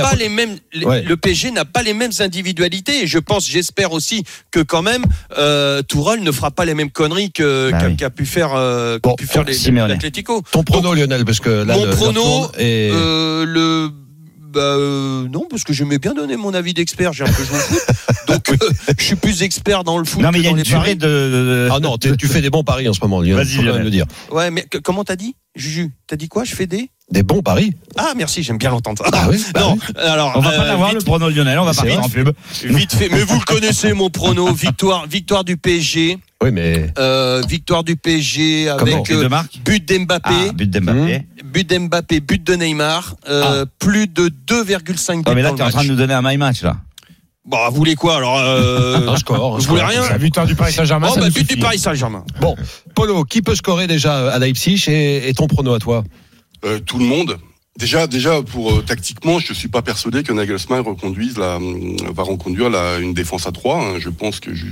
pas 0.01 0.15
les 0.15 0.29
mêmes. 0.29 0.57
Le 0.73 1.15
PSG 1.15 1.51
n'a 1.51 1.65
pas 1.65 1.83
les 1.83 1.93
mêmes 1.93 2.11
individualités 2.19 3.03
et 3.03 3.07
je 3.07 3.19
pense, 3.19 3.47
j'espère 3.47 3.91
aussi 3.91 4.23
que 4.49 4.59
quand 4.61 4.81
même 4.81 5.03
euh, 5.37 5.81
Tourelle 5.83 6.23
ne 6.23 6.31
fera 6.31 6.49
pas 6.51 6.65
les 6.65 6.73
mêmes 6.73 6.89
conneries 6.89 7.31
que 7.31 7.69
Bah 7.71 7.77
qu'a 7.95 8.07
oui. 8.07 8.11
pu 8.15 8.25
faire 8.25 8.53
euh, 8.55 8.97
Bon, 9.03 9.13
pu 9.15 9.27
faire 9.27 9.43
l'Atlético. 9.43 10.41
Ton 10.51 10.63
prono, 10.63 10.93
Lionel, 10.95 11.25
parce 11.25 11.39
que 11.39 11.49
là, 11.49 11.75
Mon 11.75 11.85
le- 11.85 11.91
prono, 11.91 12.51
et 12.57 12.89
Euh, 12.91 13.45
le 13.45 13.91
bah, 14.51 14.59
euh, 14.61 15.27
non 15.29 15.45
parce 15.49 15.63
que 15.63 15.73
j'aimais 15.73 15.97
bien 15.99 16.13
donner 16.13 16.37
mon 16.37 16.53
avis 16.53 16.73
d'expert. 16.73 17.13
J'ai 17.13 17.23
un 17.23 17.27
peu 17.31 17.43
joué 17.43 17.57
au 17.57 17.59
foot, 17.59 17.81
donc 18.27 18.49
euh, 18.61 18.93
je 18.97 19.03
suis 19.03 19.15
plus 19.15 19.41
expert 19.43 19.83
dans 19.83 19.97
le 19.97 20.05
foot. 20.05 20.21
Non 20.21 20.29
mais 20.31 20.39
il 20.39 20.45
y 20.45 20.47
a 20.47 20.51
une 20.51 20.61
durée 20.63 20.95
de. 20.95 21.69
Ah 21.71 21.79
non, 21.79 21.97
tu 21.97 22.27
fais 22.27 22.41
des 22.41 22.49
bons 22.49 22.63
paris 22.63 22.87
en 22.89 22.93
ce 22.93 22.99
moment, 23.01 23.21
Lionel. 23.21 23.45
Vas-y, 23.45 23.61
le 23.83 23.89
dire. 23.89 24.05
Ouais, 24.31 24.51
mais 24.51 24.63
que- 24.63 24.77
comment 24.77 25.03
t'as 25.03 25.15
dit, 25.15 25.35
Juju? 25.55 25.91
T'as 26.07 26.15
dit 26.15 26.27
quoi? 26.27 26.43
Je 26.43 26.55
fais 26.55 26.67
des 26.67 26.89
Des 27.11 27.23
bons 27.23 27.41
paris. 27.41 27.71
Ah 27.97 28.13
merci, 28.17 28.43
j'aime 28.43 28.57
bien 28.57 28.69
l'entendre. 28.69 29.03
Ah 29.13 29.27
oui, 29.29 29.43
bah 29.53 29.61
non, 29.61 29.73
oui. 29.75 29.93
alors 30.01 30.33
On 30.35 30.39
va 30.41 30.51
pas 30.51 30.63
euh, 30.63 30.67
l'avoir 30.67 30.89
vite- 30.89 30.99
le 30.99 31.03
prono 31.05 31.29
Lionel, 31.29 31.59
on 31.59 31.65
va 31.65 31.73
partir 31.73 31.95
vrai. 31.95 32.03
en 32.05 32.09
pub. 32.09 32.29
Vite 32.63 32.93
fait, 32.93 33.09
mais 33.09 33.23
vous 33.23 33.39
le 33.39 33.45
connaissez 33.45 33.93
mon 33.93 34.09
prono, 34.09 34.53
victoire, 34.53 35.07
victoire 35.07 35.43
du 35.43 35.57
PSG, 35.57 36.17
Oui, 36.43 36.51
mais 36.51 36.91
euh, 36.99 37.41
victoire 37.47 37.83
du 37.83 37.95
PSG 37.95 38.69
avec 38.69 39.09
euh, 39.11 39.29
but 39.65 39.83
d'Mbappé, 39.85 40.29
Ah, 40.49 40.51
but 40.53 40.69
d'Mbappé. 40.69 41.23
but 41.43 41.67
d'Mbappé, 41.67 42.19
but 42.19 42.43
de 42.45 42.53
Neymar, 42.53 43.15
euh, 43.27 43.65
plus 43.79 44.07
de 44.07 44.29
2,5 44.47 45.17
buts 45.17 45.23
Oh, 45.27 45.31
mais 45.33 45.41
là 45.41 45.51
t'es 45.51 45.57
le 45.57 45.63
en 45.63 45.69
train 45.69 45.83
de 45.83 45.89
nous 45.89 45.95
donner 45.95 46.13
un 46.13 46.21
my 46.21 46.37
match 46.37 46.61
là. 46.61 46.77
Bon, 47.43 47.57
vous 47.69 47.75
voulez 47.77 47.95
quoi 47.95 48.17
alors 48.17 48.37
euh, 48.39 49.07
un 49.07 49.15
score. 49.17 49.59
voulez 49.59 49.79
score. 49.81 49.89
rien 49.89 50.09
La 50.09 50.17
victoire 50.17 50.45
du 50.45 50.53
Paris 50.53 50.73
Saint-Germain, 50.73 51.07
Oh 51.11 51.15
bah 51.19 51.29
but 51.29 51.47
du. 51.49 51.57
Paris 51.57 51.79
Saint-Germain. 51.79 52.23
Bon, 52.39 52.55
Polo, 52.93 53.23
qui 53.23 53.41
peut 53.41 53.55
scorer 53.55 53.87
déjà 53.87 54.31
à 54.31 54.37
Leipzig 54.37 54.83
et, 54.89 55.29
et 55.29 55.33
ton 55.33 55.47
prono 55.47 55.73
à 55.73 55.79
toi? 55.79 56.03
Euh, 56.65 56.79
tout 56.79 56.99
le 56.99 57.05
monde. 57.05 57.37
Déjà, 57.77 58.07
déjà 58.07 58.41
pour 58.41 58.71
euh, 58.73 58.81
tactiquement, 58.81 59.37
je 59.39 59.53
suis 59.53 59.67
pas 59.67 59.81
persuadé 59.83 60.23
que 60.23 60.33
Nagelsmann 60.33 60.81
reconduise 60.81 61.37
la, 61.37 61.57
hum, 61.57 61.95
va 62.13 62.23
reconduire 62.23 62.69
la, 62.71 62.97
une 62.97 63.13
défense 63.13 63.45
à 63.45 63.51
3. 63.51 63.75
hein. 63.79 63.99
Je 63.99 64.09
pense 64.09 64.39
que 64.39 64.53
je- 64.55 64.65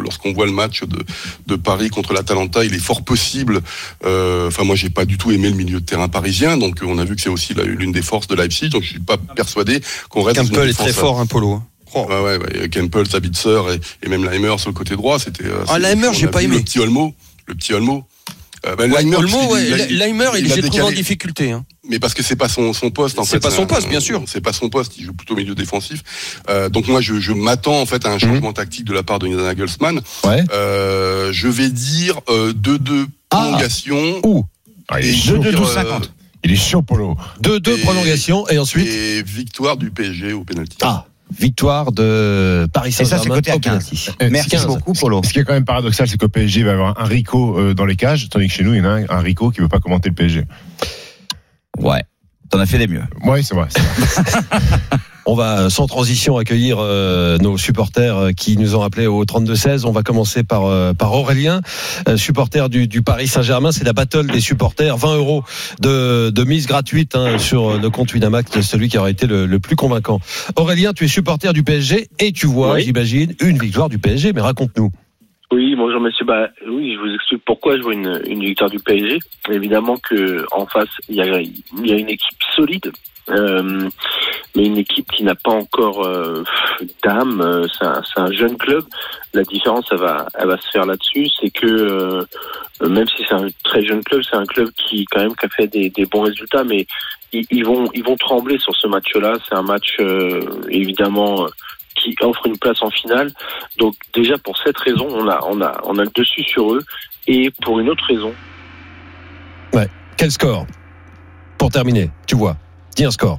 lorsqu'on 0.00 0.32
voit 0.32 0.46
le 0.46 0.52
match 0.52 0.82
de, 0.84 1.02
de 1.46 1.56
Paris 1.56 1.90
contre 1.90 2.12
l'Atalanta, 2.12 2.64
il 2.64 2.74
est 2.74 2.78
fort 2.78 3.02
possible. 3.02 3.60
euh, 4.04 4.46
Enfin, 4.48 4.62
moi, 4.64 4.76
j'ai 4.76 4.90
pas 4.90 5.04
du 5.04 5.18
tout 5.18 5.30
aimé 5.32 5.48
le 5.50 5.56
milieu 5.56 5.80
de 5.80 5.84
terrain 5.84 6.08
parisien, 6.08 6.56
donc 6.56 6.82
euh, 6.82 6.86
on 6.88 6.98
a 6.98 7.04
vu 7.04 7.16
que 7.16 7.22
c'est 7.22 7.28
aussi 7.28 7.54
l'une 7.54 7.92
des 7.92 8.02
forces 8.02 8.28
de 8.28 8.34
Leipzig. 8.36 8.68
Donc, 8.68 8.82
je 8.84 8.90
suis 8.90 9.00
pas 9.00 9.16
persuadé 9.16 9.80
qu'on 10.08 10.22
reste. 10.22 10.38
Campbell 10.38 10.68
est 10.70 10.74
très 10.74 10.92
fort, 10.92 11.18
hein, 11.20 11.26
Polo. 11.26 11.60
Oh. 11.94 12.06
Ouais, 12.08 12.20
ouais, 12.20 12.36
ouais. 12.38 12.68
Campbell, 12.70 13.06
Sabitzer 13.08 13.60
et, 13.74 14.06
et 14.06 14.08
même 14.08 14.24
Leimer 14.24 14.56
sur 14.58 14.70
le 14.70 14.74
côté 14.74 14.94
droit, 14.96 15.18
c'était. 15.18 15.44
euh, 15.44 15.64
Ah, 15.68 15.78
Leimer, 15.78 16.10
j'ai 16.14 16.28
pas 16.28 16.42
aimé. 16.42 16.56
Le 16.56 16.62
petit 16.62 16.78
Olmo, 16.78 17.14
le 17.46 17.54
petit 17.54 17.74
Olmo. 17.74 18.04
Euh, 18.64 18.76
Ouais, 18.76 18.86
Leimer, 18.88 19.16
Olmo, 19.16 19.52
ouais, 19.52 19.86
il 19.90 19.98
Leimer, 19.98 20.28
il, 20.38 20.46
il 20.46 20.52
a 20.52 20.54
j'ai 20.54 20.62
trouvé 20.62 20.82
en 20.82 20.90
difficulté. 20.92 21.50
Hein. 21.50 21.64
Mais 21.88 21.98
parce 21.98 22.14
que 22.14 22.22
c'est 22.22 22.36
pas 22.36 22.48
son, 22.48 22.72
son 22.72 22.90
poste 22.90 23.18
en 23.18 23.24
C'est 23.24 23.32
fait. 23.36 23.40
pas 23.40 23.50
son 23.50 23.66
poste, 23.66 23.88
bien 23.88 24.00
sûr. 24.00 24.22
C'est 24.26 24.40
pas 24.40 24.52
son 24.52 24.68
poste. 24.68 24.96
Il 24.98 25.04
joue 25.04 25.12
plutôt 25.14 25.34
au 25.34 25.36
milieu 25.36 25.54
défensif. 25.54 26.02
Euh, 26.48 26.68
donc 26.68 26.86
moi, 26.88 27.00
je, 27.00 27.18
je 27.20 27.32
m'attends 27.32 27.80
en 27.80 27.86
fait 27.86 28.06
à 28.06 28.10
un 28.10 28.18
changement 28.18 28.52
tactique 28.52 28.84
de 28.84 28.92
la 28.92 29.02
part 29.02 29.18
de 29.18 29.26
Nagelsmann. 29.28 30.00
Ouais. 30.24 30.44
Euh, 30.52 31.30
je 31.32 31.48
vais 31.48 31.68
dire 31.70 32.20
euh, 32.28 32.52
2-2 32.52 33.06
Ah. 33.30 33.36
prolongation. 33.38 34.20
Ouh, 34.24 34.44
Ah, 34.88 35.00
il 35.00 35.06
est 35.06 35.10
Et 35.10 35.14
chaud, 35.16 35.32
Deux, 35.32 35.38
deux, 35.44 35.50
dire, 35.50 35.58
douze, 35.60 35.70
euh, 35.70 35.74
cinquante. 35.74 36.12
il 36.44 36.52
est 36.52 36.56
chaud, 36.56 36.82
Polo. 36.82 37.16
2-2 37.40 37.78
Et- 37.78 37.82
prolongations 37.82 38.48
et 38.48 38.58
ensuite 38.58 38.86
Et 38.86 39.22
victoire 39.22 39.76
du 39.76 39.90
PSG 39.90 40.32
au 40.34 40.44
pénalty. 40.44 40.76
ah, 40.82 41.06
victoire 41.36 41.90
de 41.92 42.68
Paris 42.72 42.90
Et 42.90 42.92
ça, 42.92 43.04
c'est 43.04 43.10
Saint-Germain. 43.16 43.34
coté 43.36 43.50
à 43.52 43.56
au 43.56 43.58
15. 43.60 43.72
penalty. 43.88 44.08
Euh, 44.22 44.28
Merci 44.30 44.50
15. 44.50 44.66
beaucoup 44.66 44.92
Polo. 44.92 45.22
Ce 45.24 45.32
qui 45.32 45.38
est 45.40 45.44
quand 45.44 45.54
même 45.54 45.64
paradoxal, 45.64 46.06
c'est 46.06 46.18
qu'au 46.18 46.28
PSG, 46.28 46.60
il 46.60 46.64
va 46.66 46.70
y 46.72 46.74
avoir 46.74 47.00
un 47.00 47.04
Rico 47.06 47.58
euh, 47.58 47.74
dans 47.74 47.86
les 47.86 47.96
cages, 47.96 48.28
tandis 48.28 48.46
que 48.48 48.52
chez 48.54 48.62
nous, 48.64 48.74
il 48.74 48.78
y 48.78 48.80
en 48.82 48.84
a 48.84 48.88
un, 49.00 49.04
un 49.08 49.20
Rico 49.20 49.50
qui 49.50 49.60
veut 49.60 49.68
pas 49.68 49.80
commenter 49.80 50.10
le 50.10 50.14
PSG. 50.14 50.44
Ouais. 51.78 52.02
T'en 52.50 52.58
as 52.60 52.66
fait 52.66 52.78
des 52.78 52.86
mieux. 52.86 53.02
Oui, 53.24 53.42
c'est 53.42 53.54
vrai. 53.54 53.68
On 55.24 55.36
va 55.36 55.70
sans 55.70 55.86
transition 55.86 56.36
accueillir 56.36 56.78
euh, 56.80 57.38
nos 57.38 57.56
supporters 57.56 58.16
euh, 58.18 58.32
qui 58.32 58.56
nous 58.56 58.74
ont 58.74 58.82
appelé 58.82 59.06
au 59.06 59.24
32-16. 59.24 59.86
On 59.86 59.92
va 59.92 60.02
commencer 60.02 60.42
par, 60.42 60.64
euh, 60.66 60.94
par 60.94 61.12
Aurélien, 61.14 61.60
euh, 62.08 62.16
supporter 62.16 62.68
du, 62.68 62.88
du 62.88 63.02
Paris 63.02 63.28
Saint-Germain. 63.28 63.70
C'est 63.70 63.84
la 63.84 63.92
battle 63.92 64.26
des 64.26 64.40
supporters. 64.40 64.96
20 64.96 65.14
euros 65.16 65.44
de, 65.80 66.30
de 66.30 66.44
mise 66.44 66.66
gratuite 66.66 67.14
hein, 67.14 67.38
sur 67.38 67.78
le 67.78 67.88
compte 67.88 68.12
Winamax 68.12 68.50
de 68.50 68.62
celui 68.62 68.88
qui 68.88 68.98
aurait 68.98 69.12
été 69.12 69.28
le, 69.28 69.46
le 69.46 69.60
plus 69.60 69.76
convaincant. 69.76 70.20
Aurélien, 70.56 70.92
tu 70.92 71.04
es 71.04 71.08
supporter 71.08 71.52
du 71.52 71.62
PSG 71.62 72.08
et 72.18 72.32
tu 72.32 72.48
vois, 72.48 72.74
Oui. 72.74 72.82
j'imagine, 72.82 73.32
une 73.40 73.58
victoire 73.58 73.88
du 73.88 73.98
PSG. 73.98 74.32
Mais 74.32 74.40
raconte-nous. 74.40 74.90
Oui, 75.52 75.74
bonjour 75.76 76.00
monsieur. 76.00 76.24
Bah 76.24 76.48
oui, 76.66 76.94
je 76.94 76.98
vous 76.98 77.14
explique 77.14 77.44
pourquoi 77.44 77.76
je 77.76 77.82
vois 77.82 77.92
une, 77.92 78.22
une 78.26 78.40
victoire 78.40 78.70
du 78.70 78.78
PSG. 78.78 79.18
Évidemment 79.50 79.98
que 79.98 80.46
en 80.50 80.64
face, 80.64 80.88
il 81.10 81.16
y 81.16 81.20
a, 81.20 81.26
y 81.26 81.92
a 81.92 81.96
une 81.98 82.08
équipe 82.08 82.38
solide. 82.56 82.90
Euh, 83.28 83.86
mais 84.56 84.64
une 84.64 84.78
équipe 84.78 85.12
qui 85.12 85.24
n'a 85.24 85.34
pas 85.34 85.50
encore 85.50 86.06
euh, 86.06 86.42
d'âme, 87.04 87.66
c'est 87.78 87.84
un, 87.84 88.02
un 88.16 88.32
jeune 88.32 88.56
club. 88.56 88.82
La 89.34 89.42
différence, 89.42 89.84
elle 89.90 89.98
va, 89.98 90.26
elle 90.38 90.48
va 90.48 90.56
se 90.56 90.70
faire 90.70 90.86
là-dessus, 90.86 91.28
c'est 91.38 91.50
que 91.50 91.66
euh, 91.66 92.24
même 92.88 93.06
si 93.06 93.22
c'est 93.28 93.34
un 93.34 93.48
très 93.62 93.84
jeune 93.84 94.02
club, 94.02 94.22
c'est 94.22 94.36
un 94.36 94.46
club 94.46 94.70
qui 94.70 95.04
quand 95.04 95.20
même 95.20 95.34
a 95.42 95.48
fait 95.48 95.66
des, 95.66 95.90
des 95.90 96.06
bons 96.06 96.22
résultats, 96.22 96.64
mais 96.64 96.86
ils, 97.32 97.64
vont, 97.64 97.90
ils 97.92 98.04
vont 98.04 98.16
trembler 98.16 98.58
sur 98.58 98.74
ce 98.74 98.86
match-là. 98.86 99.34
C'est 99.46 99.54
un 99.54 99.62
match 99.62 99.98
évidemment 100.70 101.46
qui 101.94 102.14
offre 102.22 102.46
une 102.46 102.58
place 102.58 102.82
en 102.82 102.90
finale. 102.90 103.30
Donc 103.78 103.94
déjà 104.14 104.38
pour 104.38 104.56
cette 104.58 104.78
raison, 104.78 105.06
on 105.10 105.28
a, 105.28 105.40
on 105.46 105.60
a, 105.60 105.80
on 105.84 105.98
a 105.98 106.02
le 106.04 106.10
dessus 106.14 106.42
sur 106.44 106.72
eux. 106.74 106.82
Et 107.26 107.50
pour 107.62 107.78
une 107.80 107.88
autre 107.88 108.04
raison, 108.08 108.32
Quel 110.16 110.30
score? 110.30 110.66
Pour 111.58 111.70
terminer, 111.70 112.10
tu 112.26 112.36
vois. 112.36 112.56
Dis 112.94 113.04
un 113.04 113.10
score. 113.10 113.38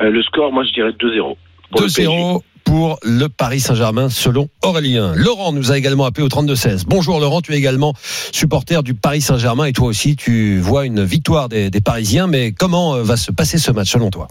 euh, 0.00 0.10
le 0.10 0.22
score, 0.22 0.52
moi 0.52 0.64
je 0.64 0.72
dirais 0.72 0.90
2-0. 0.90 1.36
pour 1.70 1.80
le 1.80 1.86
PSG. 1.86 2.06
2-0 2.06 2.40
pour 2.64 2.98
le 3.02 3.26
Paris 3.28 3.60
Saint-Germain 3.60 4.08
selon 4.08 4.48
Aurélien. 4.62 5.12
Laurent 5.14 5.52
nous 5.52 5.70
a 5.72 5.78
également 5.78 6.04
appelé 6.06 6.24
au 6.24 6.28
32-16. 6.28 6.84
Bonjour 6.86 7.20
Laurent, 7.20 7.40
tu 7.40 7.52
es 7.52 7.56
également 7.58 7.92
supporter 8.32 8.82
du 8.82 8.94
Paris 8.94 9.20
Saint-Germain 9.20 9.66
et 9.66 9.72
toi 9.72 9.86
aussi 9.88 10.16
tu 10.16 10.58
vois 10.58 10.86
une 10.86 11.04
victoire 11.04 11.48
des, 11.48 11.70
des 11.70 11.80
Parisiens. 11.80 12.26
Mais 12.26 12.52
comment 12.52 12.94
euh, 12.94 13.02
va 13.02 13.16
se 13.16 13.30
passer 13.30 13.58
ce 13.58 13.70
match 13.72 13.90
selon 13.90 14.10
toi? 14.10 14.28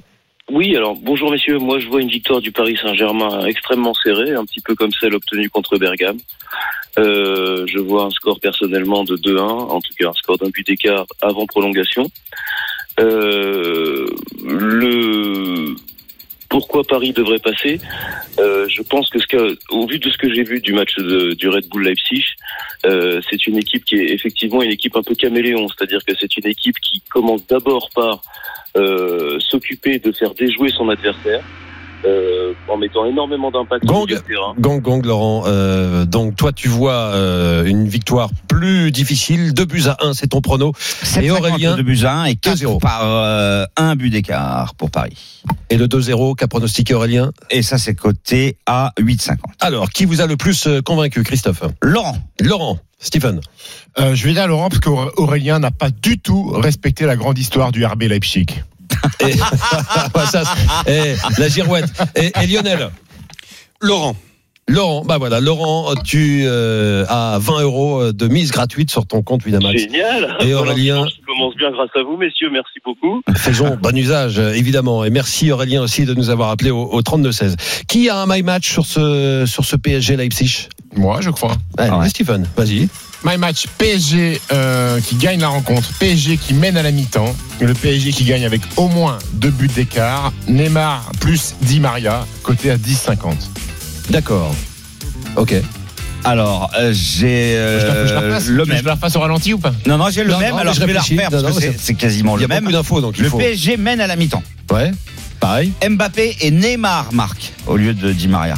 Oui, 0.53 0.75
alors 0.75 0.97
bonjour 0.97 1.31
messieurs, 1.31 1.59
moi 1.59 1.79
je 1.79 1.87
vois 1.87 2.01
une 2.01 2.09
victoire 2.09 2.41
du 2.41 2.51
Paris 2.51 2.75
Saint-Germain 2.75 3.45
extrêmement 3.45 3.93
serrée, 3.93 4.33
un 4.33 4.43
petit 4.43 4.59
peu 4.59 4.75
comme 4.75 4.91
celle 4.91 5.15
obtenue 5.15 5.49
contre 5.49 5.77
Bergame. 5.77 6.17
Euh, 6.99 7.65
je 7.67 7.79
vois 7.79 8.03
un 8.03 8.09
score 8.09 8.37
personnellement 8.41 9.05
de 9.05 9.15
2-1, 9.15 9.39
en 9.39 9.79
tout 9.79 9.93
cas 9.97 10.09
un 10.09 10.13
score 10.13 10.37
d'un 10.37 10.49
but 10.49 10.67
d'écart 10.67 11.05
avant 11.21 11.45
prolongation. 11.45 12.11
Euh, 12.99 14.05
le 14.43 15.20
pourquoi 16.51 16.83
Paris 16.83 17.13
devrait 17.13 17.39
passer 17.39 17.79
Euh, 18.39 18.65
Je 18.67 18.83
pense 18.83 19.09
que, 19.09 19.57
au 19.69 19.87
vu 19.87 19.97
de 19.99 20.09
ce 20.09 20.17
que 20.17 20.31
j'ai 20.33 20.43
vu 20.43 20.59
du 20.59 20.73
match 20.73 20.93
du 21.41 21.47
Red 21.49 21.67
Bull 21.69 21.83
Leipzig, 21.83 22.25
euh, 22.85 23.21
c'est 23.29 23.47
une 23.47 23.57
équipe 23.57 23.83
qui 23.85 23.95
est 23.95 24.09
effectivement 24.13 24.61
une 24.61 24.71
équipe 24.71 24.95
un 24.95 25.01
peu 25.01 25.15
caméléon, 25.15 25.67
c'est-à-dire 25.69 26.01
que 26.05 26.13
c'est 26.19 26.35
une 26.37 26.47
équipe 26.47 26.77
qui 26.79 27.01
commence 27.09 27.45
d'abord 27.47 27.89
par 27.95 28.21
euh, 28.75 29.39
s'occuper 29.39 29.99
de 29.99 30.11
faire 30.11 30.33
déjouer 30.33 30.69
son 30.69 30.89
adversaire 30.89 31.43
euh, 32.05 32.53
en 32.67 32.77
mettant 32.77 33.05
énormément 33.05 33.51
d'impact 33.51 33.85
sur 33.85 33.93
Gong. 33.93 34.05
le 34.09 34.19
terrain. 34.19 34.53
Gang, 34.59 34.81
gang, 34.81 35.05
Laurent. 35.05 35.43
Euh, 35.45 36.05
donc 36.05 36.35
toi 36.35 36.51
tu 36.51 36.67
vois 36.67 36.93
euh, 36.93 37.65
une 37.65 37.87
victoire 37.87 38.29
plus 38.47 38.91
difficile. 38.91 39.53
2 39.53 39.65
buts 39.65 39.83
à 39.87 39.97
1, 40.05 40.13
c'est 40.13 40.27
ton 40.27 40.41
prono. 40.41 40.73
Et 41.21 41.31
Aurélien, 41.31 41.75
de 41.75 41.81
buts 41.81 41.99
à 42.03 42.21
1 42.21 42.25
et 42.25 42.35
4 42.35 42.57
2-0. 42.57 42.79
par 42.79 43.01
euh, 43.03 43.65
un 43.77 43.95
but 43.95 44.09
d'écart 44.09 44.75
pour 44.75 44.91
Paris. 44.91 45.43
Et 45.69 45.77
le 45.77 45.87
2-0 45.87 46.35
qu'a 46.35 46.47
pronostiqué 46.47 46.93
Aurélien. 46.93 47.31
Et 47.49 47.61
ça, 47.61 47.77
c'est 47.77 47.95
coté 47.95 48.57
à 48.65 48.91
8,50. 48.99 49.37
Alors, 49.59 49.89
qui 49.89 50.05
vous 50.05 50.21
a 50.21 50.27
le 50.27 50.37
plus 50.37 50.67
convaincu, 50.85 51.23
Christophe 51.23 51.63
Laurent. 51.81 52.17
Laurent, 52.39 52.77
Stephen. 52.99 53.41
Euh, 53.99 54.15
je 54.15 54.25
vais 54.25 54.33
dire 54.33 54.43
à 54.43 54.47
Laurent 54.47 54.69
parce 54.69 54.79
qu'Aurélien 54.79 55.59
n'a 55.59 55.71
pas 55.71 55.89
du 55.89 56.19
tout 56.19 56.51
respecté 56.51 57.05
la 57.05 57.15
grande 57.15 57.37
histoire 57.37 57.71
du 57.71 57.85
RB 57.85 58.03
Leipzig. 58.03 58.45
Et, 59.21 59.33
Ça, 60.31 60.43
c'est- 60.85 60.91
et 60.91 61.15
la 61.37 61.47
girouette. 61.47 61.85
Et, 62.15 62.31
et 62.41 62.47
Lionel. 62.47 62.89
Laurent. 63.81 64.15
Laurent, 64.67 65.03
bah 65.03 65.17
voilà, 65.17 65.39
Laurent, 65.41 65.95
tu 66.05 66.43
euh, 66.45 67.03
as 67.09 67.39
20 67.41 67.61
euros 67.61 68.13
de 68.13 68.27
mise 68.27 68.51
gratuite 68.51 68.89
sur 68.91 69.05
ton 69.05 69.21
compte 69.21 69.43
Winamax. 69.43 69.77
Génial. 69.81 70.37
Et 70.41 70.53
Aurélien 70.53 71.05
Je 71.07 71.25
commence 71.25 71.55
bien 71.55 71.71
grâce 71.71 71.89
à 71.95 72.03
vous, 72.03 72.15
messieurs. 72.15 72.49
Merci 72.53 72.79
beaucoup. 72.85 73.21
Faisons 73.35 73.75
bon 73.81 73.97
usage, 73.97 74.37
évidemment. 74.39 75.03
Et 75.03 75.09
merci 75.09 75.51
Aurélien 75.51 75.81
aussi 75.81 76.05
de 76.05 76.13
nous 76.13 76.29
avoir 76.29 76.51
appelé 76.51 76.69
au, 76.69 76.83
au 76.83 77.01
32-16. 77.01 77.55
Qui 77.87 78.07
a 78.09 78.17
un 78.21 78.27
my 78.27 78.43
match 78.43 78.71
sur 78.71 78.85
ce, 78.85 79.43
sur 79.47 79.65
ce 79.65 79.75
PSG 79.75 80.15
Leipzig? 80.15 80.69
Moi, 80.95 81.19
je 81.21 81.31
crois. 81.31 81.55
Allez, 81.77 81.89
Ah 81.91 81.97
ouais. 81.99 82.09
Stephen, 82.09 82.47
vas-y. 82.55 82.87
My 83.23 83.37
match 83.37 83.67
PSG 83.77 84.41
euh, 84.51 84.99
qui 84.99 85.15
gagne 85.15 85.39
la 85.41 85.49
rencontre, 85.49 85.91
PSG 85.99 86.37
qui 86.37 86.55
mène 86.55 86.75
à 86.75 86.81
la 86.81 86.91
mi-temps, 86.91 87.35
le 87.59 87.73
PSG 87.75 88.11
qui 88.13 88.23
gagne 88.23 88.45
avec 88.45 88.61
au 88.77 88.87
moins 88.87 89.19
deux 89.33 89.51
buts 89.51 89.67
d'écart, 89.67 90.33
Neymar 90.47 91.11
plus 91.19 91.53
Di 91.61 91.79
Maria, 91.79 92.25
côté 92.41 92.71
à 92.71 92.77
10,50. 92.77 93.33
D'accord. 94.09 94.55
Ok. 95.35 95.53
Alors, 96.23 96.71
euh, 96.79 96.91
j'ai 96.93 97.55
euh, 97.57 98.07
je 98.07 98.13
la- 98.13 98.19
refasse 98.21 98.47
le 98.47 98.65
même. 98.65 98.77
Je 98.79 98.83
la 98.85 98.93
refasse 98.95 99.15
au 99.15 99.19
ralenti 99.19 99.53
ou 99.53 99.59
pas 99.59 99.73
Non, 99.85 99.97
non, 99.97 100.09
j'ai 100.09 100.23
le 100.23 100.31
Non, 100.31 100.39
même. 100.39 100.51
non, 100.51 100.57
alors, 100.57 100.73
je 100.73 100.81
je 100.81 100.85
vais 100.85 100.93
la 100.93 101.01
refaire 101.01 101.29
parce 101.29 101.43
Non, 101.43 101.49
que 101.49 101.55
c'est 101.61 101.71
c'est- 101.73 101.77
c'est 101.79 101.93
quasiment 101.93 102.37
Il 102.37 102.43
y 102.43 102.47
le 102.47 102.51
a 102.53 102.59
même. 102.61 102.71
d'infos, 102.71 103.01
donc 103.01 103.15
il 103.17 103.23
Le 103.23 103.29
faut. 103.29 103.37
PSG 103.37 103.77
mène 103.77 104.01
à 104.01 104.07
la 104.07 104.15
mi-temps. 104.15 104.43
Ouais. 104.71 104.91
Pareil. 105.39 105.71
Mbappé 105.87 106.37
et 106.41 106.51
Neymar 106.51 107.13
marquent 107.13 107.53
au 107.67 107.75
lieu 107.77 107.93
de 107.95 108.11
Di 108.13 108.27
Maria. 108.27 108.55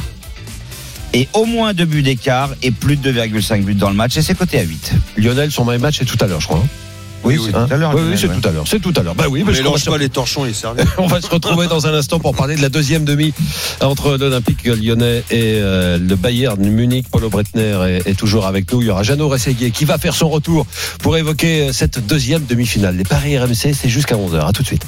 Et 1.14 1.28
au 1.32 1.44
moins 1.46 1.72
deux 1.74 1.84
buts 1.84 2.02
d'écart 2.02 2.50
et 2.62 2.70
plus 2.72 2.96
de 2.96 3.12
2,5 3.12 3.62
buts 3.62 3.74
dans 3.74 3.88
le 3.88 3.94
match. 3.96 4.16
Et 4.16 4.22
c'est 4.22 4.34
coté 4.34 4.58
à 4.58 4.62
8. 4.62 4.92
Lionel, 5.16 5.50
son 5.52 5.64
my 5.64 5.78
match, 5.78 5.96
c'est 5.98 6.04
tout 6.04 6.18
à 6.20 6.26
l'heure, 6.26 6.40
je 6.40 6.46
crois. 6.48 6.58
hein. 6.58 6.68
Oui, 7.22 7.40
c'est 7.42 7.54
Hein 7.54 7.64
tout 7.66 7.72
à 7.72 7.76
l'heure. 7.78 7.92
Oui, 7.94 8.00
oui, 8.00 8.02
Lionel, 8.02 8.18
c'est 8.18 8.26
ouais. 8.28 8.34
tout 8.40 8.48
à 8.48 8.52
l'heure. 8.52 8.64
C'est 8.68 8.80
tout 8.80 8.92
à 8.96 9.02
l'heure. 9.02 9.14
Bah 9.14 9.24
oui, 9.30 9.44
parce 9.44 9.56
qu'on 9.56 9.62
va 9.62 9.68
Mélange 9.70 9.80
se- 9.84 9.90
pas 9.90 9.96
les 9.96 10.08
torchons 10.10 10.44
et 10.44 10.48
les 10.48 10.54
serviettes. 10.54 10.88
On 10.98 11.06
va 11.06 11.22
se 11.22 11.28
retrouver 11.28 11.68
dans 11.68 11.86
un 11.86 11.94
instant 11.94 12.18
pour 12.18 12.34
parler 12.34 12.56
de 12.56 12.60
la 12.62 12.68
deuxième 12.68 13.04
demi 13.06 13.32
entre 13.80 14.16
l'Olympique 14.18 14.64
lyonnais 14.66 15.22
et 15.30 15.54
euh, 15.62 15.96
le 15.98 16.16
Bayern 16.16 16.60
Munich. 16.68 17.06
Paulo 17.10 17.30
Breitner 17.30 17.78
est, 18.04 18.10
est 18.10 18.14
toujours 18.14 18.44
avec 18.46 18.70
nous. 18.72 18.82
Il 18.82 18.88
y 18.88 18.90
aura 18.90 19.04
Jeannot 19.04 19.28
Rességuier 19.28 19.70
qui 19.70 19.84
va 19.86 19.96
faire 19.98 20.14
son 20.14 20.28
retour 20.28 20.66
pour 21.00 21.16
évoquer 21.16 21.68
euh, 21.68 21.72
cette 21.72 22.04
deuxième 22.04 22.44
demi-finale. 22.44 22.96
Les 22.96 23.04
paris 23.04 23.38
RMC, 23.38 23.72
c'est 23.72 23.88
jusqu'à 23.88 24.16
11h. 24.16 24.46
À 24.48 24.52
tout 24.52 24.62
de 24.62 24.66
suite. 24.66 24.84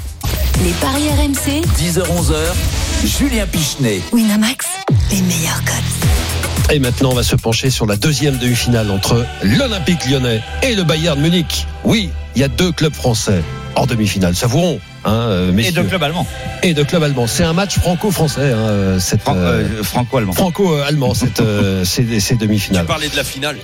Les 0.63 0.73
paris 0.73 1.05
RMC, 1.09 1.63
10h-11h, 1.81 3.07
Julien 3.19 3.47
Pichenet. 3.47 4.01
Winamax, 4.13 4.67
les 5.11 5.23
meilleurs 5.23 5.63
cotes. 5.65 6.73
Et 6.73 6.79
maintenant, 6.81 7.11
on 7.13 7.15
va 7.15 7.23
se 7.23 7.37
pencher 7.37 7.71
sur 7.71 7.87
la 7.87 7.97
deuxième 7.97 8.39
demi-finale 8.39 8.91
entre 8.91 9.25
l'Olympique 9.43 10.05
lyonnais 10.07 10.43
et 10.63 10.75
le 10.75 10.83
Bayern 10.83 11.21
Munich. 11.21 11.67
Oui, 11.85 12.11
il 12.35 12.41
y 12.41 12.45
a 12.45 12.49
deux 12.49 12.73
clubs 12.73 12.95
français 12.95 13.43
en 13.77 13.87
demi-finale. 13.87 14.35
Savourons, 14.35 14.81
hein, 15.05 15.13
euh, 15.13 15.51
Et 15.51 15.53
messieurs. 15.53 15.73
de 15.83 15.89
club 15.89 16.03
allemand. 16.03 16.27
Et 16.65 16.75
de 16.75 16.83
club 16.83 17.03
allemand. 17.05 17.27
C'est 17.29 17.45
un 17.45 17.53
match 17.53 17.79
franco-français, 17.79 18.53
hein, 18.53 18.99
cette, 18.99 19.23
Fran- 19.23 19.37
euh, 19.37 19.63
euh, 19.79 19.83
Franco-allemand. 19.85 20.33
franco-allemand, 20.33 21.15
cette, 21.15 21.41
euh, 21.41 21.85
ces, 21.85 22.19
ces 22.19 22.35
Tu 22.37 22.41
demi-finales. 22.47 22.87
parlais 22.87 23.09
de 23.09 23.17
la 23.17 23.25
finale. 23.25 23.57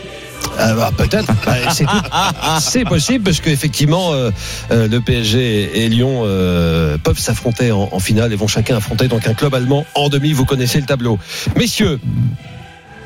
Bah, 0.57 0.91
peut-être. 0.97 1.33
Bah, 1.45 2.59
c'est, 2.61 2.85
possible 2.85 3.25
parce 3.25 3.41
qu'effectivement, 3.41 4.13
euh, 4.13 4.31
euh, 4.71 4.89
le 4.89 5.01
PSG 5.01 5.85
et 5.85 5.89
Lyon 5.89 6.23
euh, 6.25 6.99
peuvent 6.99 7.19
s'affronter 7.19 7.73
en, 7.73 7.89
en 7.91 7.99
finale 8.01 8.33
et 8.33 8.37
vont 8.37 8.47
chacun 8.47 8.77
affronter 8.77 9.09
donc 9.09 9.27
un 9.27 9.35
club 9.35 9.55
allemand 9.55 9.85
en 9.95 10.09
demi. 10.09 10.33
Vous 10.33 10.45
connaissez 10.45 10.81
le 10.81 10.87
tableau. 10.87 11.19
Messieurs, 11.57 12.01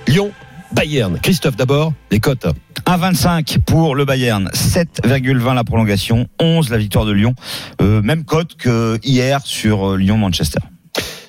Lyon, 0.07 0.33
Bayern. 0.73 1.19
Christophe 1.21 1.57
d'abord, 1.57 1.93
les 2.11 2.21
cotes. 2.21 2.47
1,25 2.87 3.59
pour 3.61 3.95
le 3.97 4.05
Bayern, 4.05 4.49
7,20 4.55 5.55
la 5.55 5.65
prolongation, 5.65 6.27
11 6.41 6.71
la 6.71 6.79
victoire 6.79 7.05
de 7.05 7.13
Lyon. 7.13 7.35
Euh, 7.83 8.03
même 8.03 8.25
cote 8.25 8.57
que 8.57 8.99
hier 9.03 9.41
sur 9.45 9.93
euh, 9.93 9.97
Lyon-Manchester. 9.97 10.61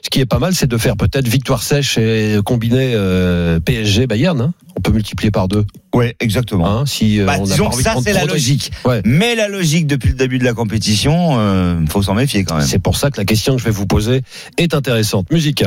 Ce 0.03 0.09
qui 0.09 0.21
est 0.21 0.25
pas 0.25 0.39
mal, 0.39 0.53
c'est 0.53 0.67
de 0.67 0.77
faire 0.77 0.95
peut-être 0.95 1.27
victoire 1.27 1.63
sèche 1.63 1.97
et 1.97 2.37
combiner 2.45 2.93
euh, 2.95 3.59
PSG-Bayern. 3.59 4.39
hein. 4.39 4.53
Peut 4.87 4.93
multiplier 4.93 5.31
par 5.31 5.49
deux. 5.49 5.65
Ouais, 5.93 6.15
exactement. 6.21 6.65
Hein, 6.65 6.85
si 6.85 7.19
euh, 7.19 7.25
Bah, 7.25 7.35
on 7.39 7.43
disons 7.43 7.69
que 7.69 7.81
ça, 7.83 7.95
c'est 8.01 8.13
la 8.13 8.23
logique. 8.23 8.71
Ouais. 8.85 9.01
Mais 9.03 9.35
la 9.35 9.49
logique 9.49 9.85
depuis 9.85 10.09
le 10.09 10.15
début 10.15 10.39
de 10.39 10.45
la 10.45 10.53
compétition, 10.53 11.37
euh, 11.37 11.75
faut 11.89 12.01
s'en 12.01 12.13
méfier 12.13 12.45
quand 12.45 12.55
même. 12.55 12.65
C'est 12.65 12.79
pour 12.79 12.95
ça 12.95 13.11
que 13.11 13.17
la 13.17 13.25
question 13.25 13.55
que 13.55 13.59
je 13.59 13.65
vais 13.65 13.71
vous 13.71 13.85
poser 13.85 14.21
est 14.57 14.73
intéressante. 14.73 15.29
Musique. 15.29 15.65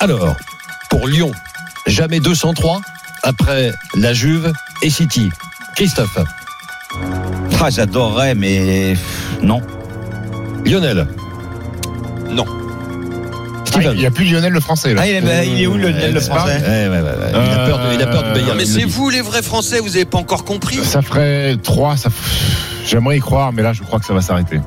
Alors, 0.00 0.34
pour 0.90 1.06
Lyon, 1.06 1.30
jamais 1.86 2.18
203 2.18 2.80
après 3.22 3.70
la 3.94 4.12
Juve 4.12 4.52
et 4.82 4.90
City. 4.90 5.28
Christophe, 5.76 6.18
Ah, 7.60 7.70
j'adorerais, 7.70 8.34
mais 8.34 8.94
non. 9.40 9.62
Lionel. 10.64 11.06
Ah, 13.76 13.92
il 13.92 13.98
n'y 13.98 14.06
a 14.06 14.10
plus 14.10 14.24
Lionel 14.24 14.52
le 14.52 14.60
français 14.60 14.94
là. 14.94 15.02
Ah, 15.04 15.08
il 15.08 15.14
est, 15.16 15.20
bah, 15.20 15.44
il 15.44 15.60
est 15.60 15.66
où 15.66 15.76
le, 15.76 15.88
Euh, 15.88 16.12
le 16.12 16.20
c'est 16.20 16.28
pas- 16.30 16.36
français 16.38 16.60
Ouais, 16.60 16.88
ouais, 16.88 17.00
ouais, 17.00 17.02
ouais. 17.02 17.30
Il 17.32 17.52
a 17.52 17.66
peur 17.66 17.78
de, 17.78 17.94
il 17.94 18.02
a 18.02 18.06
peur 18.06 18.22
du 18.22 18.30
Bayern. 18.30 18.48
Non, 18.50 18.54
mais 18.56 18.64
c'est 18.64 18.80
le 18.80 18.86
vous 18.86 19.10
les 19.10 19.20
vrais 19.22 19.42
Français, 19.42 19.80
vous 19.80 19.96
avez 19.96 20.04
pas 20.04 20.18
encore 20.18 20.44
compris. 20.44 20.76
Ça 20.84 21.02
ferait 21.02 21.56
3, 21.62 21.96
ça 21.96 22.08
f- 22.08 22.12
j'aimerais 22.86 23.18
y 23.18 23.20
croire, 23.20 23.52
mais 23.52 23.62
là 23.62 23.72
je 23.72 23.82
crois 23.82 23.98
que 24.00 24.06
ça 24.06 24.14
va 24.14 24.20
s'arrêter. 24.22 24.60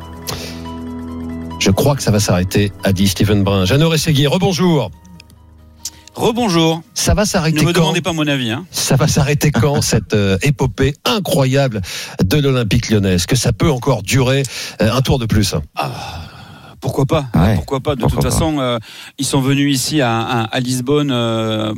Je 1.59 1.71
crois 1.71 1.95
que 1.95 2.01
ça 2.03 2.11
va 2.11 2.19
s'arrêter, 2.19 2.71
a 2.83 2.93
dit 2.93 3.07
Steven 3.07 3.43
Brun. 3.43 3.65
Jeannot 3.65 3.89
Rességuier, 3.89 4.27
rebonjour. 4.27 4.91
Rebonjour. 6.15 6.81
Ça 6.93 7.13
va 7.13 7.21
Ne 7.21 7.27
s'arrêter 7.27 7.59
me 7.65 7.71
quand 7.71 7.81
demandez 7.81 8.01
pas 8.01 8.13
mon 8.13 8.27
avis. 8.27 8.49
Hein. 8.51 8.65
Ça 8.71 8.95
va 8.95 9.07
s'arrêter 9.07 9.51
quand 9.51 9.81
cette 9.81 10.13
euh, 10.13 10.37
épopée 10.41 10.93
incroyable 11.05 11.81
de 12.23 12.37
l'Olympique 12.37 12.89
lyonnais? 12.89 13.13
Est-ce 13.15 13.27
que 13.27 13.35
ça 13.37 13.53
peut 13.53 13.69
encore 13.71 14.03
durer 14.03 14.43
euh, 14.81 14.91
un 14.91 15.01
tour 15.01 15.19
de 15.19 15.25
plus? 15.25 15.55
Pourquoi 15.75 15.89
pourquoi 16.81 17.05
pas 17.05 17.25
Ouais. 17.35 17.55
Pourquoi 17.55 17.79
pas 17.79 17.95
De 17.95 18.01
Pourquoi 18.01 18.21
toute 18.21 18.25
pas. 18.25 18.31
façon, 18.31 18.59
euh, 18.59 18.77
ils 19.17 19.25
sont 19.25 19.41
venus 19.41 19.73
ici 19.73 20.01
à, 20.01 20.19
à, 20.19 20.43
à 20.43 20.59
Lisbonne 20.59 21.11
euh, 21.11 21.73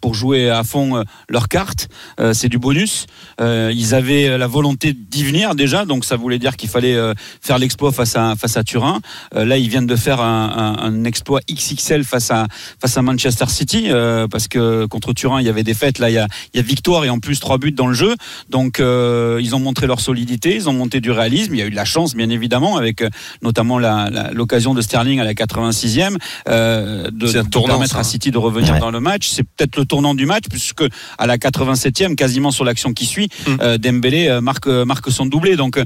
pour 0.00 0.14
jouer 0.14 0.50
à 0.50 0.64
fond 0.64 0.96
euh, 0.96 1.02
leur 1.28 1.48
carte. 1.48 1.88
Euh, 2.20 2.32
c'est 2.32 2.48
du 2.48 2.58
bonus. 2.58 3.06
Ils 3.40 3.94
avaient 3.94 4.36
la 4.38 4.46
volonté 4.46 4.92
d'y 4.92 5.24
venir 5.24 5.54
déjà, 5.54 5.84
donc 5.84 6.04
ça 6.04 6.16
voulait 6.16 6.38
dire 6.38 6.56
qu'il 6.56 6.68
fallait 6.68 6.96
faire 7.40 7.58
l'exploit 7.58 7.92
face 7.92 8.16
à 8.16 8.34
face 8.36 8.56
à 8.56 8.64
Turin. 8.64 9.00
Là, 9.34 9.56
ils 9.58 9.68
viennent 9.68 9.86
de 9.86 9.96
faire 9.96 10.20
un, 10.20 10.76
un, 10.80 10.84
un 10.84 11.04
exploit 11.04 11.40
XXL 11.50 12.04
face 12.04 12.30
à 12.30 12.46
face 12.80 12.96
à 12.96 13.02
Manchester 13.02 13.46
City 13.48 13.88
parce 14.30 14.48
que 14.48 14.86
contre 14.86 15.12
Turin, 15.12 15.40
il 15.40 15.46
y 15.46 15.48
avait 15.48 15.62
des 15.62 15.74
fêtes. 15.74 15.98
Là, 15.98 16.10
il 16.10 16.14
y 16.14 16.18
a, 16.18 16.26
il 16.52 16.56
y 16.56 16.60
a 16.60 16.62
victoire 16.62 17.04
et 17.04 17.10
en 17.10 17.18
plus 17.20 17.38
trois 17.40 17.58
buts 17.58 17.72
dans 17.72 17.86
le 17.86 17.94
jeu. 17.94 18.14
Donc, 18.50 18.78
ils 18.80 19.54
ont 19.54 19.60
montré 19.60 19.86
leur 19.86 20.00
solidité, 20.00 20.54
ils 20.56 20.68
ont 20.68 20.72
monté 20.72 21.00
du 21.00 21.10
réalisme. 21.10 21.54
Il 21.54 21.58
y 21.58 21.62
a 21.62 21.66
eu 21.66 21.70
de 21.70 21.76
la 21.76 21.84
chance, 21.84 22.14
bien 22.14 22.28
évidemment, 22.30 22.76
avec 22.76 23.02
notamment 23.42 23.78
la- 23.78 24.10
la- 24.10 24.30
l'occasion 24.38 24.72
de 24.72 24.80
Sterling 24.80 25.20
à 25.20 25.24
la 25.24 25.34
86e 25.34 26.16
euh, 26.48 27.10
de, 27.10 27.26
de 27.30 27.42
tournant, 27.42 27.68
permettre 27.74 27.92
ça, 27.92 27.98
à 27.98 28.00
hein. 28.00 28.04
City 28.04 28.30
de 28.30 28.38
revenir 28.38 28.72
Ouais. 28.74 28.80
dans 28.80 28.90
le 28.90 29.00
match. 29.00 29.28
C'est 29.28 29.42
peut-être 29.44 29.76
le 29.76 29.84
tournant 29.84 30.14
du 30.14 30.24
match 30.26 30.44
puisque 30.50 30.84
à 31.18 31.26
la 31.26 31.36
87e, 31.38 32.14
quasiment 32.14 32.50
sur 32.50 32.64
l'action 32.64 32.92
qui 32.92 33.04
suit, 33.06 33.28
Mm. 33.46 33.50
euh, 33.60 33.78
Dembélé 33.78 34.28
euh, 34.28 34.40
marque 34.40 34.66
marque 34.68 35.10
son 35.10 35.26
doublé. 35.26 35.56
Donc, 35.56 35.76
euh, 35.76 35.84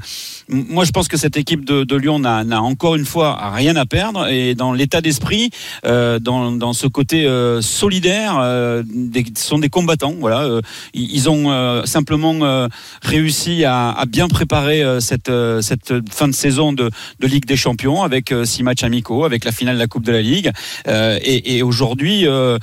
moi, 0.48 0.84
je 0.84 0.90
pense 0.90 1.08
que 1.08 1.16
cette 1.16 1.36
équipe 1.36 1.64
de, 1.64 1.84
de 1.84 1.96
Lyon 1.96 2.18
n'a 2.20 2.62
encore 2.62 2.94
une 2.94 3.04
fois 3.06 3.50
rien 3.54 3.74
à 3.76 3.86
perdre 3.86 4.28
et 4.28 4.54
dans 4.54 4.72
l'état 4.72 5.00
d'esprit, 5.00 5.50
euh, 5.86 6.18
dans, 6.18 6.52
dans 6.52 6.72
ce 6.72 6.86
côté 6.86 7.26
euh, 7.26 7.60
solidaire, 7.62 8.38
euh, 8.40 8.82
des, 8.86 9.24
ce 9.36 9.46
sont 9.46 9.58
des 9.58 9.68
combattants. 9.68 10.14
Voilà, 10.20 10.42
euh, 10.42 10.60
ils, 10.94 11.10
ils 11.14 11.28
ont 11.30 11.50
euh, 11.50 11.84
simplement 11.84 12.34
euh, 12.42 12.68
réussi 13.02 13.64
à, 13.64 13.90
à 13.90 14.04
bien 14.06 14.28
préparer 14.28 14.82
euh, 14.82 15.00
cette 15.00 15.28
euh, 15.28 15.60
cette 15.62 15.92
fin 16.12 16.28
de 16.28 16.34
saison 16.34 16.72
de, 16.72 16.90
de 17.20 17.26
Ligue 17.26 17.46
des 17.46 17.56
Champions 17.56 18.02
avec 18.02 18.32
euh, 18.32 18.41
six 18.44 18.62
matchs 18.62 18.84
amicaux, 18.84 19.24
avec 19.24 19.44
la 19.44 19.52
finale 19.52 19.76
de 19.76 19.80
la 19.80 19.86
Coupe 19.86 20.04
de 20.04 20.12
la 20.12 20.22
Ligue. 20.22 20.50
Euh, 20.88 21.18
et, 21.22 21.62
aujourd'hui, 21.62 22.26
euh, 22.26 22.58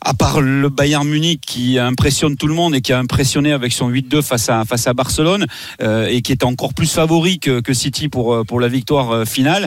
à 0.00 0.14
part 0.14 0.40
le 0.40 0.68
Bayern 0.68 1.06
Munich 1.06 1.40
qui 1.46 1.78
impressionne 1.78 2.36
tout 2.36 2.46
le 2.46 2.54
monde 2.54 2.74
et 2.74 2.80
qui 2.80 2.92
a 2.92 2.98
impressionné 2.98 3.52
avec 3.52 3.72
son 3.72 3.90
8-2 3.90 4.22
face 4.22 4.48
à 4.48 4.64
face 4.64 4.86
à 4.86 4.94
Barcelone 4.94 5.46
euh, 5.82 6.06
et 6.08 6.22
qui 6.22 6.32
est 6.32 6.44
encore 6.44 6.74
plus 6.74 6.90
favori 6.90 7.38
que, 7.38 7.60
que 7.60 7.74
City 7.74 8.08
pour 8.08 8.44
pour 8.46 8.60
la 8.60 8.68
victoire 8.68 9.26
finale. 9.26 9.66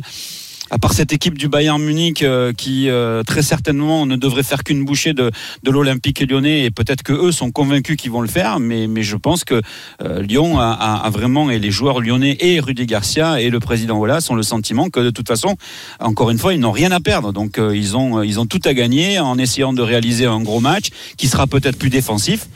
À 0.74 0.80
part 0.80 0.94
cette 0.94 1.14
équipe 1.14 1.38
du 1.38 1.50
Bayern 1.50 1.80
Munich 1.80 2.24
euh, 2.24 2.52
qui 2.52 2.90
euh, 2.90 3.22
très 3.22 3.44
certainement 3.44 4.08
ne 4.08 4.16
devrait 4.16 4.42
faire 4.42 4.64
qu'une 4.64 4.84
bouchée 4.84 5.14
de, 5.14 5.30
de 5.62 5.70
l'Olympique 5.70 6.20
lyonnais 6.28 6.64
et 6.64 6.72
peut-être 6.72 7.04
que 7.04 7.14
eux 7.14 7.32
sont 7.32 7.52
convaincus 7.52 7.96
qu'ils 7.96 8.10
vont 8.10 8.22
le 8.22 8.28
faire, 8.28 8.60
mais, 8.60 8.88
mais 8.88 9.04
je 9.04 9.16
pense 9.16 9.44
que 9.44 9.62
euh, 10.02 10.24
Lyon 10.24 10.58
a, 10.58 11.08
vraiment 11.12 11.52
et 11.52 11.60
les 11.60 11.70
joueurs 11.70 12.02
lyonnais 12.02 12.38
et 12.40 12.60
Rudy 12.60 12.88
Garcia 12.88 13.40
et 13.40 13.52
le 13.52 13.60
président 13.60 14.00
Wallace 14.00 14.32
ont 14.32 14.36
le 14.36 14.42
sentiment 14.42 14.90
que 14.90 15.00
de 15.00 15.12
toute 15.12 15.28
façon, 15.28 15.58
encore 16.00 16.32
une 16.32 16.40
fois, 16.40 16.56
ils 16.56 16.60
n'ont 16.60 16.72
rien 16.72 16.92
à 16.92 17.00
perdre. 17.00 17.34
Donc 17.34 17.60
ils 17.60 17.96
ont 17.96 18.24
ils 18.24 18.40
ont 18.40 18.48
tout 18.48 18.62
à 18.66 18.74
gagner 18.74 19.20
en 19.20 19.38
essayant 19.38 19.74
de 19.74 19.84
réaliser 19.84 20.26
un 20.26 20.42
gros 20.42 20.60
match 20.60 20.88
qui 21.18 21.28
sera 21.28 21.46
peut-être 21.46 21.78
plus 21.78 21.92
défensif, 21.92 22.48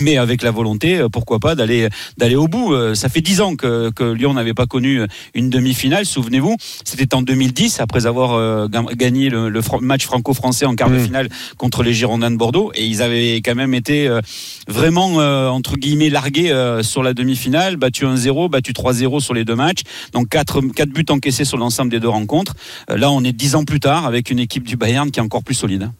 mais 0.00 0.16
avec 0.16 0.42
la 0.42 0.50
volonté, 0.50 1.04
pourquoi 1.12 1.40
pas, 1.40 1.54
d'aller 1.54 1.90
d'aller 2.16 2.36
au 2.36 2.48
bout. 2.48 2.74
Ça 2.94 3.10
fait 3.10 3.20
dix 3.20 3.42
ans 3.42 3.54
que, 3.54 3.90
que 3.90 4.04
Lyon 4.04 4.32
n'avait 4.32 4.54
pas 4.54 4.66
connu 4.66 5.02
une 5.34 5.50
demi-finale. 5.50 6.06
Souvenez-vous, 6.06 6.56
c'était 6.84 7.14
en 7.14 7.20
2010 7.20 7.65
après 7.80 8.06
avoir 8.06 8.32
euh, 8.34 8.68
ga- 8.68 8.84
gagné 8.94 9.28
le, 9.28 9.50
match 9.80 10.04
franco-français 10.04 10.64
en 10.66 10.74
quart 10.74 10.90
de 10.90 10.96
Mm. 10.96 11.04
finale 11.04 11.28
contre 11.58 11.82
les 11.82 11.92
Girondins 11.92 12.30
de 12.30 12.36
Bordeaux, 12.36 12.70
et 12.74 12.84
ils 12.86 13.02
avaient 13.02 13.36
quand 13.36 13.54
même 13.54 13.74
été 13.74 14.08
euh, 14.08 14.20
vraiment 14.68 15.20
euh, 15.20 15.48
entre 15.48 15.76
guillemets 15.76 16.08
largués 16.10 16.52
sur 16.82 17.02
la 17.02 17.12
demi-finale, 17.14 17.76
battu 17.76 18.04
1-0, 18.06 18.48
battu 18.48 18.72
3-0 18.72 19.20
sur 19.20 19.34
les 19.34 19.44
deux 19.44 19.56
matchs, 19.56 19.82
donc 20.12 20.28
quatre 20.28 20.60
quatre 20.74 20.90
buts 20.90 21.04
encaissés 21.10 21.44
sur 21.44 21.58
l'ensemble 21.58 21.90
des 21.90 22.00
deux 22.00 22.08
rencontres. 22.08 22.54
Là, 22.88 23.10
on 23.10 23.22
est 23.24 23.32
dix 23.32 23.54
ans 23.54 23.64
plus 23.64 23.80
tard 23.80 24.06
avec 24.06 24.30
une 24.30 24.38
équipe 24.38 24.64
du 24.66 24.76
Bayern 24.76 25.10
qui 25.10 25.20
est 25.20 25.22
encore 25.22 25.42
plus 25.44 25.54
solide. 25.54 25.90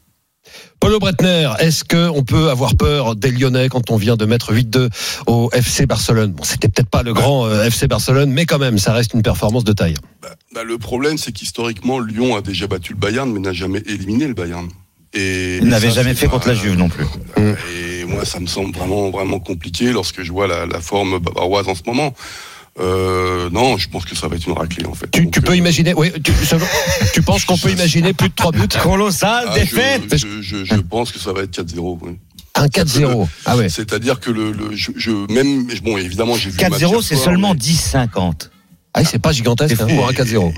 Paulo 0.81 0.99
Breitner, 0.99 1.51
est-ce 1.59 1.85
qu'on 1.85 2.23
peut 2.23 2.51
avoir 2.51 2.77
peur 2.77 3.17
des 3.17 3.31
Lyonnais 3.31 3.69
quand 3.69 3.91
on 3.91 3.97
vient 3.97 4.17
de 4.17 4.25
mettre 4.25 4.53
8-2 4.53 4.89
au 5.27 5.51
FC 5.53 5.87
Barcelone? 5.87 6.33
Bon, 6.33 6.45
c'était 6.45 6.69
peut-être 6.69 6.91
pas 6.91 7.03
le 7.03 7.13
grand 7.13 7.47
euh, 7.47 7.65
FC 7.65 7.89
Barcelone, 7.89 8.31
mais 8.31 8.47
quand 8.47 8.59
même, 8.59 8.79
ça 8.79 8.93
reste 8.93 9.15
une 9.15 9.23
performance 9.23 9.65
de 9.65 9.73
taille. 9.73 9.97
Bah, 10.55 10.65
le 10.65 10.79
problème, 10.79 11.19
c'est 11.19 11.33
qu'historiquement, 11.33 11.99
Lyon 11.99 12.37
a 12.37 12.43
déjà 12.43 12.67
battu 12.67 12.93
le 12.93 12.99
Bayern, 12.99 13.31
mais 13.33 13.41
n'a 13.41 13.53
jamais 13.53 13.83
éliminé 13.87 14.27
le 14.27 14.35
Bayern. 14.35 14.69
Et 15.15 15.59
Il 15.59 15.69
n'avait 15.69 15.91
jamais 15.91 16.15
fait 16.15 16.29
contre 16.29 16.49
la 16.49 16.55
Juve 16.55 16.77
non 16.77 16.89
plus. 16.89 17.07
Et 17.39 18.05
moi, 18.05 18.25
ça 18.25 18.39
me 18.39 18.47
semble 18.47 18.77
vraiment, 18.77 19.11
vraiment 19.11 19.41
compliqué 19.41 19.93
lorsque 19.93 20.23
je 20.23 20.31
vois 20.31 20.47
la, 20.47 20.67
la 20.67 20.81
forme 20.81 21.19
bavaroise 21.19 21.69
en 21.69 21.75
ce 21.75 21.83
moment. 21.87 22.13
Euh, 22.79 23.49
non, 23.51 23.79
je 23.79 23.89
pense 23.89 24.05
que 24.05 24.15
ça 24.15 24.29
va 24.29 24.37
être 24.37 24.47
une 24.47 24.53
raclée 24.53 24.85
en 24.87 24.93
fait. 24.95 25.11
Tu, 25.11 25.27
peux 25.41 25.53
euh, 25.53 25.57
imaginer, 25.57 25.95
oui, 25.95 26.13
tu, 27.15 27.23
penses 27.23 27.45
qu'on 27.47 27.57
peut 27.57 27.71
imaginer 27.73 28.13
plus 28.13 28.29
de 28.29 28.35
3 28.35 28.53
buts 28.53 28.69
Colossal 28.83 29.47
ah, 29.49 29.55
défaite. 29.55 30.03
je, 30.17 30.43
je, 30.43 30.65
je, 30.65 30.65
je 30.65 30.81
pense 30.81 31.11
que 31.11 31.19
ça 31.19 31.33
va 31.33 31.43
être 31.43 31.59
4-0. 31.63 31.99
oui. 32.03 32.19
Un 32.55 32.67
4-0. 32.67 33.29
Ah 33.45 33.57
ouais. 33.57 33.69
C'est-à-dire 33.69 34.19
que 34.21 34.31
le, 34.31 34.51
le 34.53 34.75
je, 34.75 34.91
je- 34.97 35.33
même 35.33 35.67
bon 35.85 35.99
évidemment 35.99 36.37
j'ai 36.37 36.51
vu 36.51 36.59
le 36.59 36.69
match 36.71 36.81
4-0, 36.81 36.89
hier 36.91 37.03
c'est 37.03 37.17
seulement 37.17 37.53
mais- 37.55 37.61
10-50. 37.61 38.49
Ah, 38.95 39.01
oui, 39.01 39.09
c'est 39.11 39.19
pas 39.19 39.33
gigantesque 39.33 39.75
C'est 39.77 39.83
hein, 39.83 39.89
fou. 39.89 39.97
pour 39.97 40.09
un 40.09 40.13
4-0. 40.13 40.55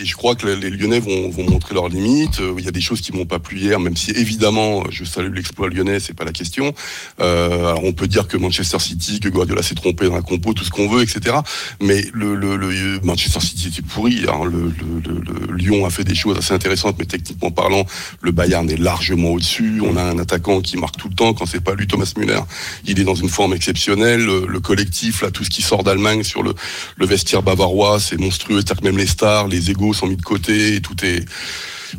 Et 0.00 0.04
je 0.04 0.14
crois 0.14 0.36
que 0.36 0.46
les 0.46 0.70
Lyonnais 0.70 1.00
vont, 1.00 1.28
vont 1.28 1.50
montrer 1.50 1.74
leurs 1.74 1.88
limites. 1.88 2.38
Euh, 2.40 2.54
Il 2.58 2.64
y 2.64 2.68
a 2.68 2.70
des 2.70 2.80
choses 2.80 3.00
qui 3.00 3.12
m'ont 3.12 3.26
pas 3.26 3.40
plu 3.40 3.58
hier, 3.58 3.80
même 3.80 3.96
si 3.96 4.12
évidemment 4.12 4.84
je 4.90 5.04
salue 5.04 5.34
l'exploit 5.34 5.68
lyonnais, 5.68 5.98
c'est 5.98 6.14
pas 6.14 6.24
la 6.24 6.30
question. 6.32 6.72
Euh, 7.20 7.70
alors 7.70 7.82
on 7.84 7.92
peut 7.92 8.06
dire 8.06 8.28
que 8.28 8.36
Manchester 8.36 8.78
City, 8.78 9.18
que 9.18 9.28
Guardiola 9.28 9.60
s'est 9.62 9.74
trompé 9.74 10.06
dans 10.06 10.14
la 10.14 10.22
compo, 10.22 10.52
tout 10.52 10.62
ce 10.62 10.70
qu'on 10.70 10.88
veut, 10.88 11.02
etc. 11.02 11.36
Mais 11.82 12.04
le, 12.12 12.36
le, 12.36 12.56
le 12.56 13.00
Manchester 13.02 13.40
City 13.40 13.68
était 13.68 13.82
pourri. 13.82 14.24
hein. 14.28 14.44
Le, 14.44 14.72
le, 15.04 15.56
Lyon 15.56 15.84
a 15.84 15.90
fait 15.90 16.04
des 16.04 16.14
choses 16.14 16.38
assez 16.38 16.54
intéressantes, 16.54 16.94
mais 17.00 17.04
techniquement 17.06 17.50
parlant, 17.50 17.84
le 18.20 18.30
Bayern 18.30 18.70
est 18.70 18.76
largement 18.76 19.30
au-dessus. 19.30 19.80
On 19.84 19.96
a 19.96 20.02
un 20.02 20.18
attaquant 20.20 20.60
qui 20.60 20.76
marque 20.76 20.96
tout 20.96 21.08
le 21.08 21.14
temps. 21.16 21.34
Quand 21.34 21.46
c'est 21.46 21.60
pas 21.64 21.74
lui, 21.74 21.88
Thomas 21.88 22.12
Müller, 22.16 22.40
il 22.86 23.00
est 23.00 23.04
dans 23.04 23.16
une 23.16 23.28
forme 23.28 23.52
exceptionnelle. 23.54 24.24
Le, 24.24 24.46
le 24.46 24.60
collectif, 24.60 25.22
là, 25.22 25.32
tout 25.32 25.42
ce 25.42 25.50
qui 25.50 25.62
sort 25.62 25.82
d'Allemagne 25.82 26.22
sur 26.22 26.44
le, 26.44 26.54
le 26.96 27.06
vestiaire 27.06 27.42
bavarois, 27.42 27.98
c'est 27.98 28.16
monstrueux. 28.18 28.58
C'est-à-dire 28.58 28.82
que 28.82 28.86
même 28.86 28.98
les 28.98 29.06
stars, 29.08 29.48
les 29.48 29.70
égaux 29.72 29.87
sont 29.92 30.06
mis 30.06 30.16
de 30.16 30.22
côté 30.22 30.74
et 30.76 30.80
tout 30.80 30.96
est. 31.04 31.24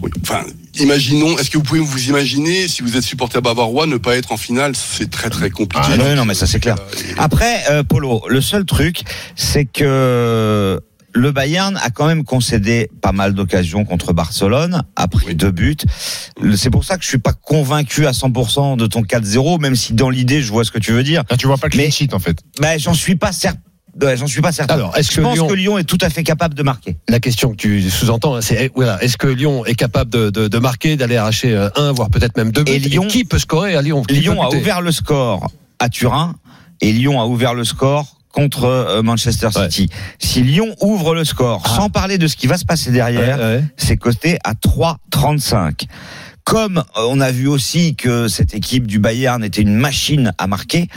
Oui. 0.01 0.11
Enfin, 0.21 0.43
imaginons. 0.79 1.37
Est-ce 1.37 1.49
que 1.49 1.57
vous 1.57 1.63
pouvez 1.63 1.79
vous 1.79 2.07
imaginer 2.09 2.67
si 2.67 2.83
vous 2.83 2.95
êtes 2.95 3.03
supporter 3.03 3.41
bavarois 3.41 3.87
ne 3.87 3.97
pas 3.97 4.15
être 4.17 4.31
en 4.31 4.37
finale 4.37 4.73
C'est 4.75 5.09
très 5.09 5.29
très 5.29 5.49
compliqué. 5.49 5.87
Ah, 5.91 5.97
ouais, 5.97 6.15
non, 6.15 6.25
mais 6.25 6.35
ça, 6.35 6.45
c'est 6.45 6.59
clair. 6.59 6.75
Euh, 6.79 7.13
Après, 7.17 7.63
euh, 7.71 7.83
Polo, 7.83 8.21
le 8.27 8.39
seul 8.41 8.65
truc, 8.65 9.01
c'est 9.35 9.65
que 9.65 10.79
le 11.11 11.31
Bayern 11.31 11.75
a 11.83 11.89
quand 11.89 12.05
même 12.05 12.23
concédé 12.23 12.87
pas 13.01 13.11
mal 13.11 13.33
d'occasions 13.33 13.83
contre 13.83 14.13
Barcelone, 14.13 14.83
a 14.95 15.07
pris 15.07 15.25
Oui. 15.29 15.35
deux 15.35 15.49
buts. 15.51 15.75
C'est 16.55 16.69
pour 16.69 16.85
ça 16.85 16.97
que 16.97 17.03
je 17.03 17.09
suis 17.09 17.17
pas 17.17 17.33
convaincu 17.33 18.05
à 18.05 18.11
100% 18.11 18.77
de 18.77 18.85
ton 18.85 19.01
4-0, 19.01 19.59
même 19.59 19.75
si 19.75 19.93
dans 19.93 20.11
l'idée, 20.11 20.43
je 20.43 20.51
vois 20.51 20.63
ce 20.63 20.71
que 20.71 20.77
tu 20.77 20.91
veux 20.91 21.01
dire. 21.03 21.23
Là, 21.31 21.35
tu 21.35 21.47
vois 21.47 21.57
pas 21.57 21.65
le 21.65 21.71
clean 21.71 21.85
Mais- 21.85 21.91
sheet 21.91 22.13
en 22.13 22.19
fait. 22.19 22.37
Ben, 22.61 22.79
j'en 22.79 22.93
suis 22.93 23.15
pas 23.15 23.31
certain. 23.31 23.59
Ouais, 24.01 24.15
j'en 24.17 24.27
suis 24.27 24.41
pas 24.41 24.51
certain. 24.51 24.75
Alors, 24.75 24.95
est-ce 24.97 25.11
je 25.11 25.17
que 25.17 25.21
pense 25.21 25.35
Lyon- 25.35 25.47
que 25.47 25.53
Lyon 25.53 25.77
est 25.77 25.83
tout 25.83 25.97
à 26.01 26.09
fait 26.09 26.23
capable 26.23 26.53
de 26.55 26.63
marquer. 26.63 26.97
La 27.09 27.19
question 27.19 27.51
que 27.51 27.55
tu 27.57 27.89
sous-entends, 27.89 28.35
hein, 28.35 28.41
c'est 28.41 28.65
eh, 28.65 28.71
voilà, 28.75 29.01
est-ce 29.03 29.17
que 29.17 29.27
Lyon 29.27 29.65
est 29.65 29.75
capable 29.75 30.09
de, 30.11 30.29
de, 30.29 30.47
de 30.47 30.57
marquer, 30.59 30.95
d'aller 30.95 31.17
arracher 31.17 31.53
euh, 31.55 31.69
un, 31.75 31.91
voire 31.91 32.09
peut-être 32.09 32.37
même 32.37 32.51
deux 32.51 32.63
buts? 32.63 32.71
Et 32.71 32.79
Lyon- 32.79 33.07
qui 33.07 33.25
peut 33.25 33.39
scorer 33.39 33.75
à 33.75 33.81
Lyon? 33.81 34.03
Qui 34.03 34.15
Lyon 34.15 34.41
a 34.41 34.49
ouvert 34.55 34.81
le 34.81 34.91
score 34.91 35.49
à 35.79 35.89
Turin 35.89 36.35
et 36.81 36.91
Lyon 36.93 37.19
a 37.19 37.25
ouvert 37.25 37.53
le 37.53 37.63
score 37.65 38.15
contre 38.31 38.65
euh, 38.65 39.01
Manchester 39.01 39.49
City. 39.51 39.89
Si 40.19 40.43
Lyon 40.43 40.75
ouvre 40.81 41.15
le 41.15 41.25
score, 41.25 41.63
Ah. 41.65 41.75
sans 41.75 41.89
parler 41.89 42.17
de 42.17 42.27
ce 42.27 42.35
qui 42.37 42.47
va 42.47 42.57
se 42.57 42.65
passer 42.65 42.91
derrière, 42.91 43.37
Ouais, 43.39 43.43
ouais. 43.43 43.63
c'est 43.75 43.97
coté 43.97 44.37
à 44.43 44.53
3,35. 44.53 45.87
Comme 46.45 46.77
euh, 46.77 46.81
on 47.09 47.19
a 47.21 47.31
vu 47.31 47.47
aussi 47.47 47.95
que 47.95 48.27
cette 48.27 48.53
équipe 48.53 48.87
du 48.87 48.99
Bayern 48.99 49.43
était 49.43 49.61
une 49.61 49.75
machine 49.75 50.31
à 50.37 50.47
marquer, 50.47 50.87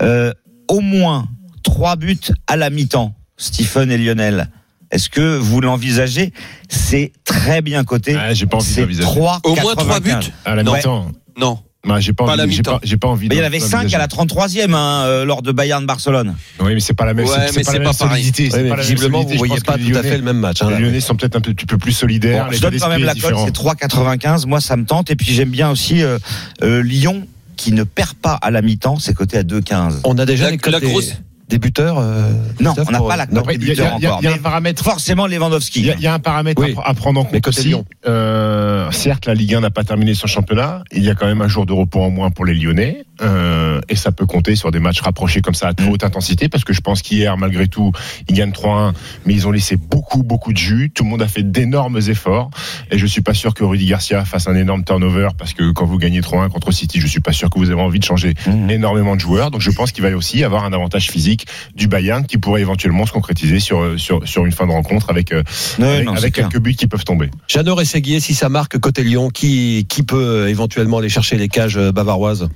euh, 0.00 0.32
au 0.68 0.80
moins 0.80 1.26
trois 1.66 1.96
buts 1.96 2.16
à 2.46 2.56
la 2.56 2.70
mi-temps, 2.70 3.12
Stephen 3.36 3.90
et 3.90 3.98
Lionel. 3.98 4.48
Est-ce 4.92 5.10
que 5.10 5.36
vous 5.36 5.60
l'envisagez? 5.60 6.32
C'est 6.68 7.12
très 7.24 7.60
bien 7.60 7.82
coté. 7.82 8.16
Ah, 8.16 8.32
j'ai 8.32 8.46
pas 8.46 8.58
envie 8.58 8.68
de 8.68 8.72
c'est 8.72 8.80
l'envisager. 8.82 9.06
3, 9.08 9.40
Au 9.44 9.56
moins 9.56 9.74
trois 9.74 10.00
buts 10.00 10.12
À 10.44 10.54
la 10.54 10.62
mi-temps. 10.62 11.10
Non. 11.36 11.58
Bah, 11.84 12.00
j'ai 12.00 12.12
pas, 12.12 12.24
la 12.36 12.44
envie, 12.44 12.52
j'ai 12.52 12.58
mi-temps. 12.58 12.72
pas, 12.78 12.80
j'ai 12.82 12.96
pas 12.96 13.08
envie. 13.08 13.28
Mais 13.28 13.34
il 13.36 13.38
y 13.38 13.42
en 13.42 13.44
avait 13.44 13.58
d'envisager. 13.58 13.88
5 13.90 13.94
à 13.94 13.98
la 13.98 14.06
33e 14.08 14.74
hein, 14.74 15.04
euh, 15.06 15.24
lors 15.24 15.42
de 15.42 15.52
Bayern 15.52 15.84
Barcelone. 15.86 16.34
Oui, 16.60 16.74
mais 16.74 16.80
c'est 16.80 16.94
pas 16.94 17.04
la 17.04 17.14
même. 17.14 17.26
Ouais, 17.26 17.32
c'est 17.52 17.64
pas 17.64 17.70
c'est 17.72 17.78
la 17.78 17.84
même 17.84 17.88
pas 17.96 18.06
pareil. 18.06 18.32
mais 18.38 18.48
pas 18.68 18.76
la 18.76 18.82
visiblement, 18.82 19.22
vous 19.24 19.36
voyez 19.36 19.60
pas 19.60 19.76
tout 19.78 19.92
à 19.96 20.02
fait 20.02 20.16
le 20.16 20.22
même 20.24 20.38
match. 20.38 20.62
hein, 20.62 20.70
Les. 20.70 20.78
Lyonnais 20.78 21.00
sont 21.00 21.14
peut-être 21.16 21.36
un 21.36 21.40
petit 21.40 21.66
peu 21.66 21.78
plus 21.78 21.92
solidaires. 21.92 22.46
Bon, 22.46 22.52
je 22.52 22.60
donne 22.60 22.78
quand 22.78 22.88
même 22.88 23.04
la 23.04 23.14
cote, 23.14 23.34
c'est 23.44 23.54
3,95. 23.54 24.46
Moi, 24.46 24.60
ça 24.60 24.76
me 24.76 24.84
tente. 24.84 25.10
Et 25.10 25.16
puis 25.16 25.32
j'aime 25.32 25.50
bien 25.50 25.70
aussi 25.70 26.02
euh, 26.02 26.18
euh, 26.62 26.80
Lyon 26.82 27.26
qui 27.56 27.72
ne 27.72 27.82
perd 27.84 28.14
pas 28.14 28.34
à 28.34 28.50
la 28.50 28.62
mi-temps, 28.62 28.98
c'est 28.98 29.14
coté 29.14 29.38
à 29.38 29.42
2,15. 29.42 30.00
On 30.04 30.18
a 30.18 30.26
déjà 30.26 30.50
La- 30.50 30.56
la 30.70 30.80
des, 30.80 30.86
grosse- 30.90 31.14
des 31.48 31.58
buteurs. 31.58 31.98
euh, 31.98 32.30
Non, 32.60 32.74
on 32.86 32.90
n'a 32.90 33.00
pas 33.00 33.16
la 33.16 33.26
cote 33.26 33.46
des 33.48 33.54
Il 33.54 33.68
y 33.68 33.70
a- 33.70 33.74
il 33.74 33.78
y 33.78 33.80
a- 33.80 33.84
buteurs 33.84 33.96
il 33.98 34.02
y 34.02 34.06
a- 34.06 34.10
encore. 34.10 34.20
il 34.22 34.24
y 34.24 34.28
a 34.28 34.34
un 34.34 34.38
paramètre. 34.38 34.82
Forcément 34.82 35.26
Lewandowski. 35.26 35.80
Il 35.80 35.86
y, 35.86 35.90
a, 35.90 35.94
il 35.94 36.00
y 36.02 36.06
a 36.06 36.14
un 36.14 36.18
paramètre 36.18 36.60
Oui. 36.62 36.72
à, 36.76 36.80
pr- 36.80 36.82
à 36.90 36.94
prendre 36.94 37.20
en 37.20 37.24
compte 37.24 37.40
côté 37.40 37.48
aussi. 37.60 37.68
Lyon. 37.68 37.84
Euh, 38.06 38.86
euh, 38.86 38.90
certes, 38.92 39.26
la 39.26 39.34
Ligue 39.34 39.54
1 39.54 39.60
n'a 39.60 39.70
pas 39.70 39.84
terminé 39.84 40.14
son 40.14 40.26
championnat. 40.26 40.82
Il 40.92 41.02
y 41.04 41.10
a 41.10 41.14
quand 41.14 41.26
même 41.26 41.40
un 41.42 41.48
jour 41.48 41.66
de 41.66 41.72
repos 41.72 42.00
en 42.02 42.10
moins 42.10 42.30
pour 42.30 42.44
les 42.44 42.54
Lyonnais. 42.54 43.04
Euh, 43.22 43.80
et 43.88 43.96
ça 43.96 44.12
peut 44.12 44.26
compter 44.26 44.56
sur 44.56 44.70
des 44.70 44.78
matchs 44.80 45.00
rapprochés 45.00 45.40
comme 45.40 45.54
ça 45.54 45.68
à 45.68 45.74
très 45.74 45.88
haute 45.88 46.04
intensité. 46.04 46.48
Parce 46.48 46.64
que 46.64 46.72
je 46.72 46.80
pense 46.80 47.02
qu'hier, 47.02 47.36
malgré 47.36 47.66
tout, 47.68 47.92
ils 48.28 48.34
gagnent 48.34 48.52
3-1. 48.52 48.92
Mais 49.24 49.34
ils 49.34 49.46
ont 49.46 49.50
laissé 49.50 49.76
beaucoup, 49.76 50.22
beaucoup 50.22 50.52
de 50.52 50.58
jus. 50.58 50.90
Tout 50.94 51.04
le 51.04 51.10
monde 51.10 51.22
a 51.22 51.28
fait 51.28 51.42
d'énormes 51.42 51.98
efforts. 52.08 52.50
Et 52.90 52.98
je 52.98 53.06
suis 53.06 53.22
pas 53.22 53.34
sûr 53.34 53.54
que 53.54 53.64
Rudy 53.64 53.86
Garcia 53.86 54.24
fasse 54.24 54.48
un 54.48 54.54
énorme 54.56 54.84
turnover. 54.84 55.28
Parce 55.38 55.52
que 55.54 55.70
quand 55.72 55.86
vous 55.86 55.98
gagnez 55.98 56.20
3-1 56.20 56.48
contre 56.48 56.72
City, 56.72 57.00
je 57.00 57.06
suis 57.06 57.20
pas 57.20 57.32
sûr 57.32 57.50
que 57.50 57.58
vous 57.58 57.70
avez 57.70 57.80
envie 57.80 57.98
de 58.00 58.04
changer 58.04 58.34
énormément 58.68 59.14
de 59.16 59.20
joueurs. 59.20 59.50
Donc 59.50 59.60
je 59.60 59.70
pense 59.70 59.92
qu'il 59.92 60.02
va 60.02 60.14
aussi 60.16 60.44
avoir 60.44 60.64
un 60.64 60.72
avantage 60.72 61.10
physique 61.10 61.35
du 61.74 61.88
Bayern 61.88 62.24
qui 62.26 62.38
pourrait 62.38 62.60
éventuellement 62.60 63.06
se 63.06 63.12
concrétiser 63.12 63.60
sur, 63.60 63.98
sur, 63.98 64.26
sur 64.26 64.44
une 64.46 64.52
fin 64.52 64.66
de 64.66 64.72
rencontre 64.72 65.10
avec, 65.10 65.32
euh, 65.32 65.42
Ouais, 65.78 65.86
avec, 65.96 66.04
non, 66.06 66.14
clair. 66.14 66.30
quelques 66.32 66.58
buts 66.58 66.74
qui 66.74 66.86
peuvent 66.86 67.04
tomber. 67.04 67.30
Jeannot 67.48 67.74
Rességuier, 67.74 68.20
si 68.20 68.34
ça 68.34 68.48
marque 68.48 68.78
côté 68.78 69.02
Lyon, 69.02 69.30
qui, 69.30 69.86
qui 69.88 70.02
peut 70.02 70.48
éventuellement 70.48 70.98
aller 70.98 71.08
chercher 71.08 71.36
les 71.36 71.48
cages 71.48 71.76
euh, 71.76 71.92
bavaroises? 71.92 72.48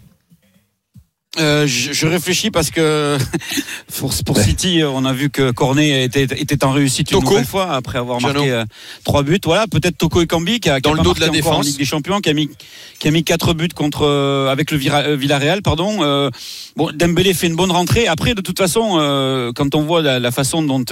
Euh, 1.38 1.64
je, 1.64 1.92
je 1.92 2.06
réfléchis 2.08 2.50
parce 2.50 2.70
que 2.72 3.16
pour, 4.00 4.12
pour 4.26 4.38
City, 4.40 4.82
euh, 4.82 4.90
on 4.90 5.04
a 5.04 5.12
vu 5.12 5.30
que 5.30 5.52
Cornet 5.52 6.02
était, 6.04 6.24
était 6.24 6.64
en 6.64 6.72
réussite 6.72 7.12
une 7.12 7.20
nouvelle 7.20 7.44
fois 7.44 7.70
après 7.72 8.00
avoir 8.00 8.20
marqué 8.20 8.50
euh, 8.50 8.64
trois 9.04 9.22
buts. 9.22 9.38
Voilà, 9.44 9.68
peut-être 9.68 9.96
Toko 9.96 10.22
Ekambi 10.22 10.58
qui 10.58 10.68
a, 10.68 10.80
qui 10.80 10.90
Dans 10.90 10.94
a 10.94 10.96
le 10.96 11.02
dos 11.04 11.14
de 11.14 11.20
la 11.20 11.28
en 11.28 11.32
défense. 11.32 11.66
Ligue 11.66 11.78
des 11.78 11.84
Champions, 11.84 12.18
qui 12.20 12.30
a 12.30 12.34
mis 12.34 12.50
qui 12.98 13.06
a 13.06 13.12
mis 13.12 13.22
quatre 13.22 13.54
buts 13.54 13.68
contre 13.72 14.02
euh, 14.06 14.50
avec 14.50 14.72
le 14.72 14.76
Vira- 14.78 15.14
Villarreal, 15.14 15.62
pardon. 15.62 16.30
Bon, 16.76 16.90
Dembélé 16.92 17.32
fait 17.32 17.46
une 17.46 17.54
bonne 17.56 17.70
rentrée. 17.70 18.08
Après, 18.08 18.34
de 18.34 18.40
toute 18.40 18.58
façon, 18.58 19.52
quand 19.54 19.74
on 19.76 19.82
voit 19.82 20.02
la, 20.02 20.18
la 20.18 20.30
façon 20.32 20.62
dont 20.64 20.82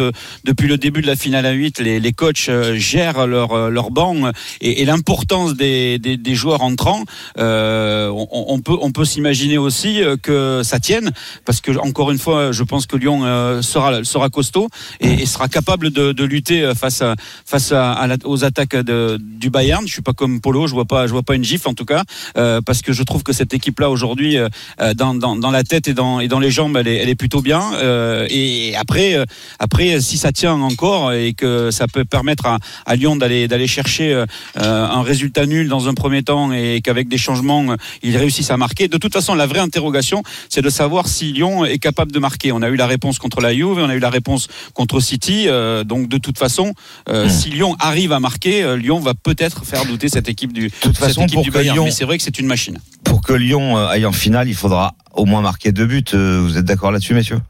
depuis 0.44 0.68
le 0.68 0.78
début 0.78 1.02
de 1.02 1.08
la 1.08 1.16
finale 1.16 1.46
à 1.46 1.50
8 1.50 1.80
les, 1.80 1.98
les 1.98 2.12
coachs 2.12 2.48
gèrent 2.74 3.26
leur 3.26 3.70
leur 3.70 3.90
banc 3.90 4.30
et, 4.60 4.82
et 4.82 4.84
l'importance 4.84 5.54
des, 5.54 5.98
des, 5.98 6.16
des 6.16 6.34
joueurs 6.36 6.62
entrants, 6.62 7.02
euh, 7.38 8.08
on, 8.08 8.28
on 8.30 8.60
peut 8.60 8.76
on 8.80 8.92
peut 8.92 9.04
s'imaginer 9.04 9.58
aussi 9.58 10.00
euh, 10.00 10.16
ça 10.62 10.78
tienne 10.80 11.10
parce 11.44 11.60
que 11.60 11.72
encore 11.78 12.10
une 12.10 12.18
fois, 12.18 12.52
je 12.52 12.62
pense 12.62 12.86
que 12.86 12.96
Lyon 12.96 13.24
euh, 13.24 13.62
sera 13.62 14.04
sera 14.04 14.28
costaud 14.28 14.68
et, 15.00 15.26
sera 15.26 15.48
capable 15.48 15.90
de, 15.90 16.24
lutter 16.24 16.62
euh, 16.62 16.74
face 16.74 17.02
face 17.46 17.72
aux 18.24 18.44
attaques 18.44 18.76
du 18.76 19.50
Bayern. 19.50 19.86
Je 19.86 19.92
suis 19.92 20.02
pas 20.02 20.12
comme 20.12 20.40
Polo, 20.40 20.66
je 20.66 20.74
vois 20.74 20.84
pas 20.84 21.06
je 21.06 21.12
vois 21.12 21.22
pas 21.22 21.34
une 21.34 21.44
gifle 21.44 21.68
en 21.68 21.74
tout 21.74 21.84
cas 21.84 22.02
euh, 22.36 22.60
parce 22.60 22.82
que 22.82 22.92
je 22.92 23.02
trouve 23.02 23.22
que 23.22 23.32
cette 23.32 23.54
équipe 23.54 23.80
là 23.80 23.90
aujourd'hui 23.90 24.36
dans, 24.96 25.14
dans, 25.14 25.50
la 25.50 25.64
tête 25.64 25.88
et 25.88 25.94
dans 25.94 26.22
dans 26.26 26.38
les 26.38 26.50
jambes 26.50 26.76
elle 26.76 26.88
est, 26.88 27.14
plutôt 27.14 27.40
bien 27.40 27.62
et 28.28 28.74
après 28.76 29.16
après 29.58 30.00
si 30.00 30.18
ça 30.18 30.32
tient 30.32 30.54
encore 30.54 31.12
et 31.12 31.32
que 31.32 31.70
ça 31.70 31.86
peut 31.88 32.04
permettre 32.04 32.46
à, 32.46 32.58
à 32.86 32.96
Lyon 32.96 33.16
d'aller 33.16 33.48
d'aller 33.48 33.66
chercher 33.66 34.24
un 34.54 35.02
résultat 35.02 35.46
nul 35.46 35.68
dans 35.68 35.88
un 35.88 35.94
premier 35.94 36.22
temps 36.22 36.52
et 36.52 36.80
qu'avec 36.82 37.08
des 37.08 37.18
changements 37.18 37.76
ils 38.02 38.16
réussissent 38.16 38.50
à 38.50 38.56
marquer. 38.56 38.88
De 38.88 38.98
toute 38.98 39.12
façon, 39.12 39.34
la 39.34 39.46
vraie 39.46 39.60
interrogation, 39.60 40.17
c'est 40.48 40.62
de 40.62 40.70
savoir 40.70 41.08
si 41.08 41.32
Lyon 41.32 41.64
est 41.64 41.78
capable 41.78 42.12
de 42.12 42.18
marquer. 42.18 42.52
On 42.52 42.62
a 42.62 42.68
eu 42.68 42.76
la 42.76 42.86
réponse 42.86 43.18
contre 43.18 43.40
la 43.40 43.54
Juve, 43.54 43.78
on 43.78 43.88
a 43.88 43.94
eu 43.94 43.98
la 44.00 44.10
réponse 44.10 44.48
contre 44.74 45.00
City. 45.00 45.44
euh, 45.48 45.84
donc 45.84 46.08
de 46.08 46.18
toute 46.18 46.38
façon, 46.38 46.72
euh, 47.08 47.28
si 47.28 47.50
Lyon 47.50 47.76
arrive 47.78 48.12
à 48.12 48.20
marquer, 48.20 48.62
euh, 48.62 48.76
Lyon 48.76 48.98
va 49.00 49.14
peut-être 49.14 49.64
faire 49.64 49.84
douter 49.86 50.08
cette 50.08 50.28
équipe 50.28 50.52
du, 50.52 50.70
toute 50.70 50.96
façon, 50.96 51.22
équipe 51.22 51.34
pour 51.34 51.42
du 51.44 51.50
Bayern. 51.50 51.74
Lyon- 51.76 51.84
Mais 51.84 51.90
c'est 51.90 52.04
vrai 52.04 52.16
que 52.18 52.24
c'est 52.24 52.38
une 52.38 52.46
machine. 52.46 52.78
Pour 53.04 53.22
que 53.22 53.32
Lyon 53.32 53.76
aille 53.76 54.06
en 54.06 54.12
finale, 54.12 54.48
il 54.48 54.54
faudra 54.54 54.94
au 55.14 55.24
moins 55.24 55.40
marquer 55.42 55.72
deux 55.72 55.86
buts. 55.86 56.04
Vous 56.12 56.56
êtes 56.58 56.64
d'accord 56.64 56.90
là-dessus, 56.92 57.14
messieurs? 57.14 57.40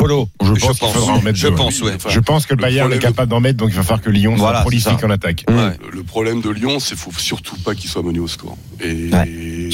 Polo 0.00 0.28
Je 0.42 0.46
Je 0.46 0.52
pense 0.60 0.60
qu'il 0.78 0.78
pense, 0.80 0.92
faudra 0.94 1.12
en 1.12 1.22
mettre 1.22 1.36
je 1.38 1.48
deux. 1.48 1.54
pense, 1.54 1.80
ouais. 1.82 1.92
Je 2.08 2.20
pense 2.20 2.46
que 2.46 2.54
le 2.54 2.60
Bayern 2.62 2.92
est 2.92 2.98
capable 2.98 3.30
d'en 3.30 3.40
mettre, 3.40 3.58
donc 3.58 3.68
il 3.70 3.76
va 3.76 3.82
falloir 3.82 4.00
que 4.00 4.10
Lyon 4.10 4.32
soit 4.36 4.46
Voilà, 4.46 4.60
prolifique 4.62 5.04
en 5.04 5.10
attaque. 5.10 5.44
Ouais. 5.48 5.76
Le, 5.84 5.90
le 5.98 6.02
problème 6.02 6.40
de 6.40 6.50
Lyon, 6.50 6.80
c'est 6.80 6.90
qu'il 6.94 6.98
faut 6.98 7.12
surtout 7.18 7.56
pas 7.56 7.74
qu'il 7.74 7.88
soit 7.90 8.02
mené 8.02 8.18
au 8.18 8.26
score. 8.28 8.56
Et 8.82 9.10
Parce 9.10 9.26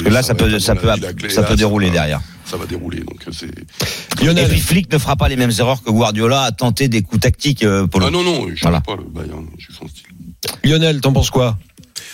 que 0.02 0.08
là, 0.08 0.22
ça, 0.22 0.34
peut, 0.34 0.58
ça 0.58 0.74
peut, 0.74 0.88
clé. 1.16 1.30
ça 1.30 1.42
Là, 1.42 1.46
peut 1.48 1.56
dérouler 1.56 1.86
va- 1.88 1.92
derrière. 1.92 2.20
Ça 2.44 2.56
va 2.56 2.66
dérouler. 2.66 3.00
Donc 3.00 3.24
c'est. 3.32 3.46
Et 3.46 4.24
Lionel, 4.24 4.48
puis 4.48 4.60
Flick 4.60 4.92
ne 4.92 4.98
fera 4.98 5.16
pas 5.16 5.28
les 5.28 5.36
mêmes 5.36 5.52
erreurs 5.58 5.82
que 5.82 5.90
Guardiola 5.90 6.42
a 6.42 6.52
tenté 6.52 6.88
des 6.88 7.02
coups 7.02 7.20
tactiques, 7.22 7.64
euh, 7.64 7.86
Polo. 7.86 8.06
Ah 8.06 8.10
non 8.10 8.22
non, 8.22 8.46
je 8.54 8.60
Voilà. 8.62 8.78
ne 8.78 8.82
pas 8.84 8.96
le 8.96 9.08
Bayern. 9.08 9.46
J'ai 9.58 9.72
son 9.76 9.88
style. 9.88 10.04
Lionel, 10.64 11.00
t'en 11.00 11.12
penses 11.12 11.30
quoi? 11.30 11.56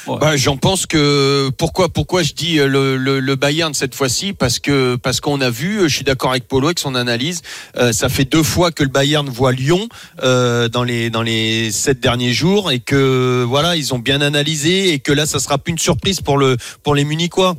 Bah, 0.07 0.37
j'en 0.37 0.57
pense 0.57 0.87
que 0.87 1.51
pourquoi 1.57 1.89
pourquoi 1.89 2.23
je 2.23 2.33
dis 2.33 2.59
euh, 2.59 2.67
le, 2.67 3.21
le, 3.21 3.37
Bayern 3.37 3.73
cette 3.75 3.95
fois-ci? 3.95 4.33
Parce 4.33 4.59
que 4.59 4.97
parce 4.97 5.21
qu'on 5.21 5.41
a 5.41 5.51
vu, 5.51 5.79
euh, 5.79 5.89
je 5.89 5.95
suis 5.95 6.05
d'accord 6.05 6.31
avec 6.31 6.49
Polo 6.49 6.69
avec 6.69 6.79
son 6.79 6.95
analyse, 6.95 7.43
euh, 7.77 7.93
ça 7.93 8.09
fait 8.09 8.25
deux 8.25 8.43
fois 8.43 8.73
que 8.73 8.83
le 8.83 8.89
Bayern 8.89 9.29
voit 9.29 9.53
Lyon 9.53 9.89
dans 10.23 10.85
les 10.85 11.11
dans 11.11 11.23
les 11.23 11.71
sept 11.71 12.01
derniers 12.01 12.33
jours 12.33 12.71
et 12.71 12.81
que 12.81 13.45
voilà 13.47 13.77
ils 13.77 13.95
ont 13.95 13.99
bien 13.99 14.21
analysé 14.21 14.93
et 14.93 14.99
que 14.99 15.13
là 15.13 15.27
ça 15.27 15.39
sera 15.39 15.59
plus 15.59 15.73
une 15.73 15.79
surprise 15.79 16.21
pour 16.21 16.39
le 16.39 16.57
pour 16.83 16.95
les 16.95 17.05
Munichois. 17.05 17.57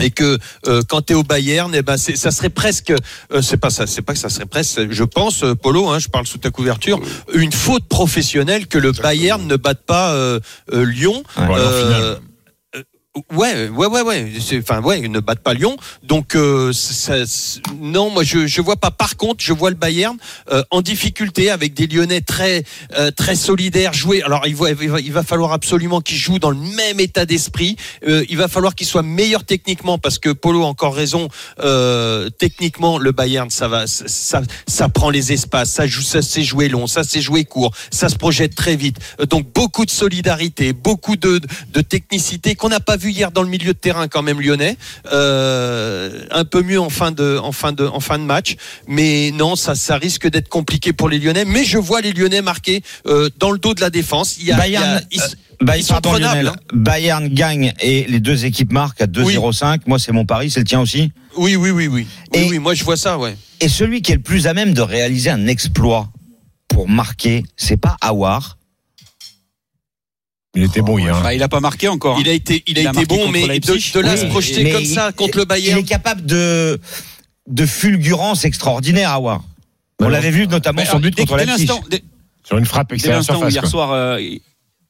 Et 0.00 0.10
que 0.10 0.38
euh, 0.66 0.82
quand 0.86 1.00
tu 1.02 1.12
es 1.14 1.16
au 1.16 1.22
Bayern, 1.22 1.74
eh 1.74 1.80
ben 1.82 1.96
c'est- 1.96 2.16
ça 2.16 2.30
serait 2.30 2.50
presque, 2.50 2.90
euh, 3.32 3.40
c'est 3.40 3.56
pas 3.56 3.70
ça, 3.70 3.86
c'est 3.86 4.02
pas 4.02 4.12
que 4.12 4.18
ça 4.18 4.28
serait 4.28 4.44
presque, 4.46 4.90
je 4.90 5.04
pense, 5.04 5.42
euh, 5.44 5.54
Polo, 5.54 5.88
hein, 5.88 5.98
je 5.98 6.08
parle 6.08 6.26
sous 6.26 6.36
ta 6.38 6.50
couverture, 6.50 7.00
une 7.32 7.52
faute 7.52 7.84
professionnelle 7.88 8.66
que 8.66 8.76
le 8.78 8.92
Bayern 8.92 9.46
ne 9.46 9.56
batte 9.56 9.82
pas 9.86 10.12
euh, 10.12 10.40
euh, 10.72 10.84
Lyon 10.84 11.22
alors, 11.36 11.56
Euh, 11.58 11.84
finale. 11.86 12.02
euh, 12.02 12.82
Ouais, 13.32 13.68
ouais, 13.68 13.86
ouais, 13.86 14.02
ouais. 14.02 14.32
C'est- 14.40 14.58
Enfin, 14.58 14.80
ouais, 14.82 15.00
ils 15.00 15.10
ne 15.10 15.20
battent 15.20 15.42
pas 15.42 15.54
Lyon. 15.54 15.76
Donc, 16.02 16.34
euh, 16.34 16.72
ça- 16.72 17.24
non, 17.80 18.10
moi, 18.10 18.22
je 18.24 18.46
je 18.46 18.60
vois 18.60 18.76
pas. 18.76 18.90
Par 18.90 19.16
contre, 19.16 19.42
je 19.44 19.52
vois 19.52 19.70
le 19.70 19.76
Bayern 19.76 20.16
euh, 20.50 20.62
en 20.70 20.82
difficulté 20.82 21.50
avec 21.50 21.74
des 21.74 21.86
Lyonnais 21.86 22.20
très 22.20 22.64
euh, 22.96 23.10
très 23.10 23.36
solidaires. 23.36 23.92
Jouer. 23.92 24.22
Alors, 24.22 24.46
il 24.46 24.56
va, 24.56 24.70
il 24.70 25.12
va, 25.12 25.22
falloir 25.22 25.52
absolument 25.52 26.00
qu'ils 26.00 26.18
jouent 26.18 26.38
dans 26.38 26.50
le 26.50 26.56
même 26.56 27.00
état 27.00 27.26
d'esprit. 27.26 27.76
Euh, 28.06 28.24
il 28.28 28.36
va 28.36 28.48
falloir 28.48 28.74
qu'ils 28.74 28.86
soient 28.86 29.02
meilleurs 29.02 29.44
techniquement 29.44 29.98
parce 29.98 30.18
que 30.18 30.30
Polo 30.30 30.62
a 30.62 30.66
encore 30.66 30.94
raison. 30.94 31.28
Euh, 31.60 32.30
techniquement, 32.30 32.98
le 32.98 33.12
Bayern, 33.12 33.50
ça 33.50 33.68
va, 33.68 33.86
ça, 33.86 34.42
ça, 34.66 34.88
prend 34.88 35.10
les 35.10 35.32
espaces. 35.32 35.70
Ça 35.70 35.86
joue, 35.86 36.02
ça 36.02 36.22
sait 36.22 36.42
jouer 36.42 36.68
long, 36.68 36.86
ça 36.86 37.04
sait 37.04 37.20
jouer 37.20 37.44
court, 37.44 37.72
ça 37.90 38.08
se 38.08 38.16
projette 38.16 38.54
très 38.54 38.76
vite. 38.76 38.96
Euh, 39.20 39.26
Donc, 39.26 39.52
beaucoup 39.52 39.84
de 39.84 39.90
solidarité, 39.90 40.72
beaucoup 40.72 41.16
de 41.16 41.40
de 41.72 41.80
technicité 41.80 42.54
qu'on 42.54 42.68
n'a 42.68 42.80
pas 42.80 42.96
vu 42.96 43.07
hier 43.10 43.30
dans 43.30 43.42
le 43.42 43.48
milieu 43.48 43.72
de 43.72 43.78
terrain 43.78 44.08
quand 44.08 44.22
même 44.22 44.40
lyonnais. 44.40 44.76
Euh, 45.12 46.24
un 46.30 46.44
peu 46.44 46.62
mieux 46.62 46.80
en 46.80 46.90
fin 46.90 47.10
de 47.12 47.38
en 47.42 47.52
fin 47.52 47.72
de 47.72 47.84
en 47.86 48.00
fin 48.00 48.18
de 48.18 48.24
match, 48.24 48.56
mais 48.86 49.30
non, 49.32 49.56
ça 49.56 49.74
ça 49.74 49.96
risque 49.96 50.28
d'être 50.28 50.48
compliqué 50.48 50.92
pour 50.92 51.08
les 51.08 51.18
Lyonnais. 51.18 51.44
Mais 51.44 51.64
je 51.64 51.78
vois 51.78 52.00
les 52.00 52.12
Lyonnais 52.12 52.42
marquer 52.42 52.82
euh, 53.06 53.28
dans 53.38 53.50
le 53.50 53.58
dos 53.58 53.74
de 53.74 53.80
la 53.80 53.90
défense. 53.90 54.36
Il 54.38 54.46
y 54.46 54.52
a, 54.52 54.56
Bayern, 54.56 55.02
il 55.10 55.16
y 55.18 55.20
a- 55.20 55.24
ils- 55.26 55.32
euh, 55.32 55.64
Bayern, 55.64 55.80
ils 55.80 55.84
sont 55.86 55.92
pardon, 55.94 56.10
prenables, 56.10 56.40
Lionel. 56.44 56.52
Bayern 56.72 57.28
gagne 57.28 57.72
et 57.80 58.04
les 58.08 58.20
deux 58.20 58.44
équipes 58.44 58.72
marquent 58.72 59.00
à 59.02 59.06
2-0-5. 59.06 59.80
Moi, 59.86 59.98
c'est 59.98 60.12
mon 60.12 60.24
pari, 60.24 60.50
c'est 60.50 60.60
le 60.60 60.66
tien 60.66 60.80
aussi. 60.80 61.10
oui, 61.36 61.56
oui, 61.56 61.70
oui, 61.70 61.86
oui, 61.88 62.06
oui, 62.32 62.40
Et- 62.40 62.48
oui. 62.48 62.58
Moi, 62.58 62.74
je 62.74 62.84
vois 62.84 62.96
ça, 62.96 63.18
ouais. 63.18 63.36
Et 63.60 63.68
celui 63.68 64.02
qui 64.02 64.12
est 64.12 64.16
le 64.16 64.22
plus 64.22 64.46
à 64.46 64.54
même 64.54 64.72
de 64.72 64.82
réaliser 64.82 65.30
un 65.30 65.46
exploit 65.48 66.10
pour 66.68 66.88
marquer, 66.88 67.42
c'est 67.56 67.76
pas 67.76 67.96
Awar. 68.00 68.57
Il 70.58 70.64
était 70.64 70.82
bon 70.82 70.98
hier. 70.98 71.20
Bah, 71.22 71.32
il 71.34 71.42
a 71.42 71.48
pas 71.48 71.60
marqué 71.60 71.86
encore. 71.88 72.16
hein. 72.16 72.20
Il 72.20 72.28
a 72.28 72.32
été, 72.32 72.64
il 72.66 72.76
a, 72.78 72.82
Il 72.82 72.86
a 72.88 72.90
été 72.90 73.06
bon, 73.06 73.30
mais 73.30 73.60
de, 73.60 73.92
de 73.94 74.00
là 74.00 74.12
Oui, 74.14 74.18
se 74.18 74.24
projeter 74.26 74.64
mais 74.64 74.72
comme 74.72 74.82
il- 74.82 74.88
ça 74.88 75.12
contre 75.12 75.38
le 75.38 75.44
Il 75.44 75.46
Bayern. 75.46 75.78
est 75.78 75.84
capable 75.84 76.26
de, 76.26 76.80
de 77.46 77.66
fulgurance 77.66 78.44
extraordinaire, 78.44 79.10
Awar. 79.12 79.42
On 80.00 80.04
Alors, 80.06 80.10
l'avait 80.12 80.30
vu 80.32 80.48
notamment 80.48 80.80
Mais 80.82 80.86
son 80.88 80.98
but 80.98 81.14
dès- 81.16 81.22
contre 81.24 81.36
dès 81.38 81.44
l'instant- 81.46 81.80
dès- 81.90 82.02
Sur 82.44 82.58
une 82.58 82.64
frappe 82.66 82.88
Dès 82.88 82.94
extérieure 82.96 83.20
l'instant 83.20 83.34
où 83.34 83.36
surface. 83.38 83.52
hier 83.54 83.66
soir, 83.66 83.92
euh, 83.92 84.18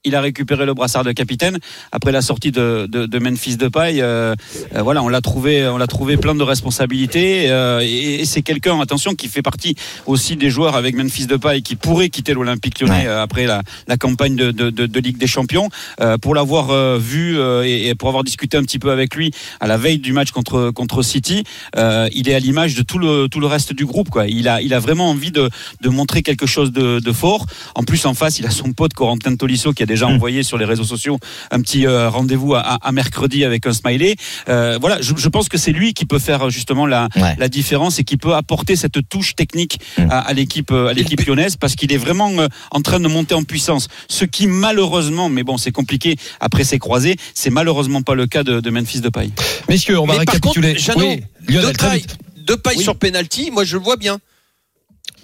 il 0.05 0.15
a 0.15 0.21
récupéré 0.21 0.65
le 0.65 0.75
brassard 0.75 1.05
de 1.05 1.13
capitaine 1.13 1.59
après 1.93 2.13
la 2.13 2.23
sortie 2.23 2.53
de, 2.53 2.87
de, 2.91 3.07
de 3.07 3.19
Memphis 3.19 3.57
Depay. 3.57 4.01
Euh, 4.01 4.35
euh, 4.75 4.83
voilà, 4.83 5.03
on 5.03 5.09
l'a 5.09 5.21
trouvé, 5.21 5.67
on 5.67 5.77
l'a 5.77 5.87
trouvé 5.89 6.17
plein 6.17 6.35
de 6.35 6.43
responsabilités. 6.43 7.51
euh, 7.51 7.81
et, 7.83 8.21
et 8.21 8.25
c'est 8.25 8.43
quelqu'un, 8.43 8.81
attention, 8.81 9.15
qui 9.15 9.29
fait 9.29 9.43
partie 9.43 9.75
aussi 10.07 10.37
des 10.37 10.51
joueurs 10.51 10.77
avec 10.77 10.95
Memphis 10.95 11.27
Depay 11.27 11.63
qui 11.63 11.75
pourrait 11.77 12.09
quitter 12.11 12.33
l'Olympique 12.35 12.81
Lyonnais 12.81 12.89
Ouais. 13.01 13.07
euh, 13.07 13.23
après 13.23 13.47
la, 13.47 13.63
la 13.89 13.97
campagne 13.97 14.37
de, 14.37 14.51
de, 14.53 14.71
de, 14.71 15.01
Ligue 15.01 15.19
des 15.19 15.27
Champions. 15.27 15.69
Euh, 16.01 16.17
pour 16.17 16.35
l'avoir 16.35 16.71
euh, 16.71 16.97
vu 16.99 17.39
euh, 17.39 17.65
et, 17.65 17.89
et 17.89 17.95
pour 17.95 18.09
avoir 18.09 18.25
discuté 18.25 18.57
un 18.57 18.63
petit 18.63 18.79
peu 18.79 18.91
avec 18.91 19.15
lui 19.15 19.33
à 19.61 19.67
la 19.67 19.77
veille 19.77 19.99
du 19.99 20.13
match 20.13 20.31
contre 20.31 20.71
contre 20.71 21.03
City, 21.03 21.43
euh, 21.77 22.09
il 22.15 22.29
est 22.29 22.35
à 22.35 22.39
l'image 22.39 22.75
de 22.77 22.83
tout 22.83 22.99
le 22.99 23.27
tout 23.29 23.41
le 23.41 23.47
reste 23.47 23.73
du 23.73 23.85
groupe. 23.85 24.11
Quoi. 24.11 24.27
Il 24.29 24.49
a 24.49 24.63
il 24.63 24.75
a 24.75 24.79
vraiment 24.79 25.11
envie 25.11 25.33
de 25.33 25.51
de 25.81 25.89
montrer 25.89 26.23
quelque 26.23 26.47
chose 26.47 26.73
de, 26.73 27.01
de 27.01 27.13
fort. 27.13 27.47
En 27.75 27.83
plus, 27.83 28.05
en 28.07 28.15
face, 28.15 28.39
il 28.39 28.47
a 28.47 28.51
son 28.51 28.73
pote 28.73 28.93
Corentin 28.95 29.35
Tolisso 29.37 29.73
qui 29.73 29.83
a 29.83 29.87
déjà 29.87 29.98
envoyé 30.07 30.43
sur 30.43 30.59
les 30.59 30.65
réseaux 30.65 30.85
sociaux 30.85 31.19
un 31.51 31.61
petit 31.61 31.87
euh, 31.87 32.09
rendez-vous 32.09 32.55
à, 32.55 32.61
à 32.61 32.93
mercredi 32.93 33.45
avec 33.45 33.67
un 33.67 33.73
smiley. 33.73 34.17
Euh, 34.49 34.79
voilà, 34.81 35.01
je, 35.01 35.15
je 35.17 35.29
pense 35.29 35.49
que 35.49 35.59
c'est 35.59 35.73
lui 35.73 35.95
qui 35.95 36.05
peut 36.05 36.19
faire 36.19 36.51
justement 36.51 36.87
la, 36.87 37.09
Ouais. 37.17 37.35
la 37.39 37.49
différence 37.49 37.99
et 37.99 38.05
qui 38.05 38.17
peut 38.17 38.35
apporter 38.35 38.77
cette 38.77 39.09
touche 39.09 39.35
technique 39.35 39.79
Mm. 39.99 40.11
à, 40.11 40.19
à 40.21 40.33
l'équipe 40.33 40.71
euh, 40.71 40.89
à 40.89 40.93
l'équipe 40.93 41.21
lyonnaise 41.27 41.57
parce 41.57 41.75
qu'il 41.75 41.93
est 41.93 41.97
vraiment 41.97 42.31
euh, 42.39 42.49
en 42.71 42.81
train 42.83 43.01
de 43.01 43.09
monter 43.09 43.35
en 43.35 43.43
puissance. 43.43 43.89
Ce 44.09 44.25
qui 44.25 44.47
malheureusement, 44.47 45.29
mais 45.29 45.43
bon, 45.43 45.57
c'est 45.57 45.73
compliqué 45.73 46.17
après 46.41 46.65
ses 46.65 46.79
croisés, 46.79 47.17
c'est 47.35 47.51
malheureusement 47.51 48.03
pas 48.03 48.15
le 48.15 48.27
cas 48.27 48.43
de, 48.45 48.61
de 48.61 48.71
Memphis 48.71 49.01
Depay. 49.01 49.31
Messieurs, 49.69 49.99
on 49.99 50.07
va 50.07 50.19
Mais 50.19 50.25
par 50.25 50.35
récapituler. 50.35 50.75
contre, 50.75 50.81
Jeannot, 50.81 51.01
oui, 51.01 51.23
Lionel, 51.49 51.77
pailles 51.77 52.77
Oui. 52.77 52.83
sur 52.83 52.97
penalty. 52.97 53.51
Moi, 53.51 53.65
je 53.65 53.77
le 53.77 53.83
vois 53.83 53.97
bien. 53.97 54.19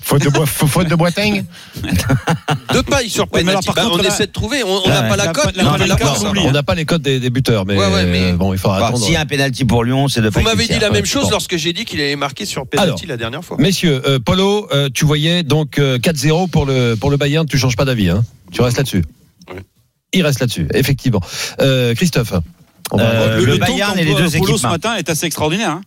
Faute 0.00 0.22
de, 0.22 0.28
Boi- 0.28 0.44
faute 0.46 0.88
de 0.88 0.94
Boiteng 0.94 1.44
De 2.74 2.80
paille 2.82 3.08
sur 3.08 3.24
Ouais, 3.32 3.40
penalty. 3.40 3.66
par 3.66 3.74
Bah, 3.74 3.82
contre, 3.84 4.00
on 4.00 4.02
là- 4.02 4.08
essaie 4.08 4.26
de 4.26 4.32
trouver. 4.32 4.62
On 4.62 4.86
n'a 4.86 5.02
pas 5.04 5.16
la 5.16 5.28
cote. 5.28 5.54
on 5.58 6.52
n'a 6.52 6.62
pas 6.62 6.74
les 6.74 6.84
codes 6.84 7.00
des, 7.02 7.20
des 7.20 7.30
buteurs, 7.30 7.64
mais 7.64 7.74
Ouais, 7.76 7.86
ouais, 7.86 8.04
mais- 8.04 8.32
euh, 8.32 8.36
bon, 8.36 8.52
il 8.52 8.58
faudra 8.58 8.80
Bah, 8.80 8.86
attendre. 8.88 9.02
S'il 9.04 9.14
y 9.14 9.16
a 9.16 9.20
un 9.20 9.26
penalty 9.26 9.64
pour 9.64 9.82
Lyon, 9.82 10.08
c'est 10.08 10.20
de 10.20 10.28
Vous 10.28 10.40
m'avez 10.42 10.66
dit 10.66 10.78
la 10.78 10.90
même 10.90 11.06
chose 11.06 11.30
lorsque 11.30 11.56
j'ai 11.56 11.72
dit 11.72 11.84
qu'il 11.86 12.00
avait 12.00 12.16
marqué 12.16 12.44
sur 12.44 12.66
penalty 12.66 13.06
la 13.06 13.16
dernière 13.16 13.42
fois. 13.44 13.56
Messieurs, 13.58 14.02
euh, 14.06 14.18
Polo, 14.18 14.68
euh, 14.72 14.88
tu 14.92 15.04
voyais 15.06 15.42
donc 15.42 15.78
euh, 15.78 15.98
4-0 15.98 16.48
pour 16.48 16.66
le 16.66 16.96
pour 16.96 17.10
le 17.10 17.16
Bayern. 17.16 17.46
Tu 17.46 17.56
changes 17.58 17.76
pas 17.76 17.84
d'avis, 17.86 18.10
hein 18.10 18.22
Tu 18.52 18.60
restes 18.60 18.76
là-dessus. 18.76 19.04
Oui. 19.52 19.60
Il 20.12 20.22
reste 20.22 20.40
là-dessus, 20.40 20.68
effectivement. 20.74 21.20
Euh, 21.60 21.94
Christophe. 21.94 22.34
Euh, 22.92 23.40
le, 23.44 23.56
Bayern 23.56 23.98
et 23.98 24.04
les 24.04 24.10
deux 24.14 24.28
Polo 24.30 24.44
équipes 24.44 24.56
ce 24.58 24.66
matin 24.66 24.94
est 24.96 25.08
assez 25.08 25.24
extraordinaire. 25.26 25.80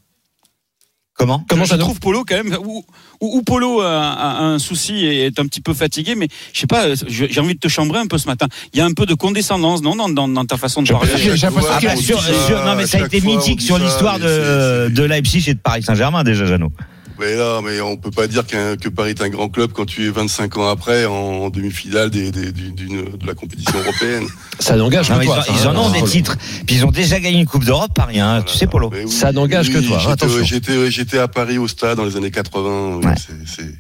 Comment 1.18 1.44
Comment 1.50 1.64
je 1.64 1.70
ça 1.72 1.78
trouve 1.80 2.00
Polo 2.00 2.24
quand 2.24 2.36
même 2.36 2.56
où, 2.64 2.86
où- 3.22 3.38
où 3.40 3.42
Polo 3.42 3.82
a, 3.82 4.12
a 4.12 4.44
un 4.44 4.60
souci 4.60 4.94
et 5.06 5.26
est 5.26 5.40
un 5.40 5.48
petit 5.48 5.62
peu 5.62 5.74
fatigué, 5.74 6.14
mais 6.16 6.28
je 6.54 6.60
sais 6.60 6.68
pas, 6.68 6.86
j'ai 7.08 7.40
envie 7.42 7.56
de 7.56 7.60
te 7.60 7.68
chambrer 7.68 8.00
un 8.00 8.06
peu 8.06 8.18
ce 8.20 8.28
matin. 8.28 8.48
Il 8.74 8.78
y 8.78 8.82
a 8.82 8.86
un 8.86 8.94
peu 8.94 9.06
de 9.08 9.16
condescendance, 9.16 9.82
non, 9.82 9.96
dans, 9.96 10.10
dans, 10.10 10.28
dans 10.28 10.46
ta 10.46 10.58
façon 10.58 10.84
de 10.84 10.88
parler? 11.00 11.10
j'ai 11.18 11.30
l'impression 11.48 12.20
sur- 12.48 12.64
non 12.66 12.76
mais 12.76 12.86
ça 12.86 13.00
a 13.02 13.06
été 13.08 13.20
mythique 13.22 13.62
sur 13.62 13.80
l'histoire 13.80 14.20
de, 14.20 14.90
de 14.90 15.04
Leipzig 15.04 15.44
et 15.50 15.54
de 15.56 15.60
Paris 15.60 15.82
Saint-Germain 15.84 16.24
déjà, 16.24 16.46
Jeannot. 16.46 16.72
Mais 17.20 17.36
là, 17.36 17.62
mais 17.64 17.82
on 17.82 17.98
peut 17.98 18.12
pas 18.12 18.28
dire 18.28 18.46
que 18.46 18.90
Paris 18.90 19.12
est 19.12 19.22
un 19.22 19.30
grand 19.30 19.50
club 19.50 19.72
quand 19.74 19.86
tu 19.86 20.06
es 20.06 20.10
25 20.10 20.58
ans 20.58 20.70
après 20.70 21.06
en 21.06 21.50
demi-finale 21.50 22.10
des, 22.10 22.32
des- 22.32 22.52
de 22.52 23.26
la 23.26 23.34
compétition 23.34 23.78
européenne. 23.80 24.26
Ça 24.60 24.76
n'engage 24.76 25.10
que 25.10 25.24
toi. 25.24 25.44
ils, 25.48 25.52
en, 25.52 25.56
ils 25.56 25.68
en 25.68 25.76
ont 25.82 25.88
hein, 25.88 25.92
des 25.92 26.04
titres. 26.04 26.38
Puis 26.66 26.76
ils 26.78 26.86
ont 26.86 26.92
déjà 26.92 27.20
gagné 27.20 27.40
une 27.40 27.46
Coupe 27.46 27.66
d'Europe, 27.66 27.92
Paris, 27.96 28.20
hein, 28.20 28.44
tu 28.46 28.56
sais, 28.58 28.68
Polo. 28.68 28.92
Oui, 28.94 29.10
Ça 29.12 29.32
n'engage 29.32 29.72
que 29.72 29.78
oui, 29.80 29.88
toi, 29.88 29.98
hein, 29.98 30.00
j'étais- 30.02 30.12
attention. 30.26 30.44
J'étais, 30.44 30.92
j'étais 30.92 31.18
à 31.18 31.28
Paris 31.28 31.58
au 31.58 31.68
stade 31.68 31.98
dans 31.98 32.06
les 32.06 32.16
années 32.18 32.32
80. 32.32 32.98
oui, 32.98 33.06
Ouais. 33.06 33.14
c'est- 33.18 33.34
c'est- 33.64 33.76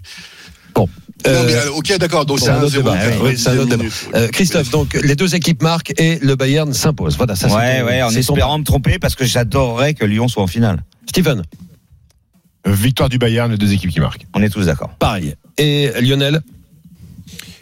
Bon. 0.74 0.88
Non, 1.26 1.32
Euh, 1.32 1.44
mais, 1.48 1.68
ok, 1.72 1.98
d'accord. 1.98 2.26
Donc 2.28 2.40
c'est 2.40 2.50
un 2.50 2.58
autre 2.62 2.70
0 2.70 2.92
débat. 2.92 2.98
Oui, 3.24 3.36
c'est 3.38 3.50
un 3.50 3.58
autre 3.58 3.70
débat. 3.76 3.84
euh, 4.14 4.28
Christophe, 4.28 4.70
donc 4.70 4.94
les 4.94 5.16
deux 5.16 5.34
équipes 5.34 5.64
marquent 5.64 5.92
et 6.00 6.20
le 6.22 6.36
Bayern 6.36 6.72
s'impose. 6.74 7.18
Voilà, 7.18 7.36
ça 7.36 7.48
Ouais, 7.48 7.82
ouais, 7.82 8.04
en 8.04 8.12
espérant 8.12 8.60
me 8.60 8.64
tromper 8.64 9.00
parce 9.00 9.16
que 9.16 9.26
j'adorerais 9.26 9.96
que 9.96 10.06
Lyon 10.06 10.28
soit 10.28 10.44
en 10.44 10.48
finale. 10.48 10.84
Stephen, 11.10 11.42
Victoire 12.68 13.10
du 13.10 13.18
Bayern, 13.18 13.50
les 13.52 13.58
deux 13.58 13.72
équipes 13.74 13.92
qui 13.92 14.00
marquent. 14.00 14.26
On 14.34 14.42
est 14.44 14.50
tous 14.50 14.66
d'accord. 14.66 14.90
pareil. 15.00 15.36
Et 15.58 15.90
Lionel 16.02 16.42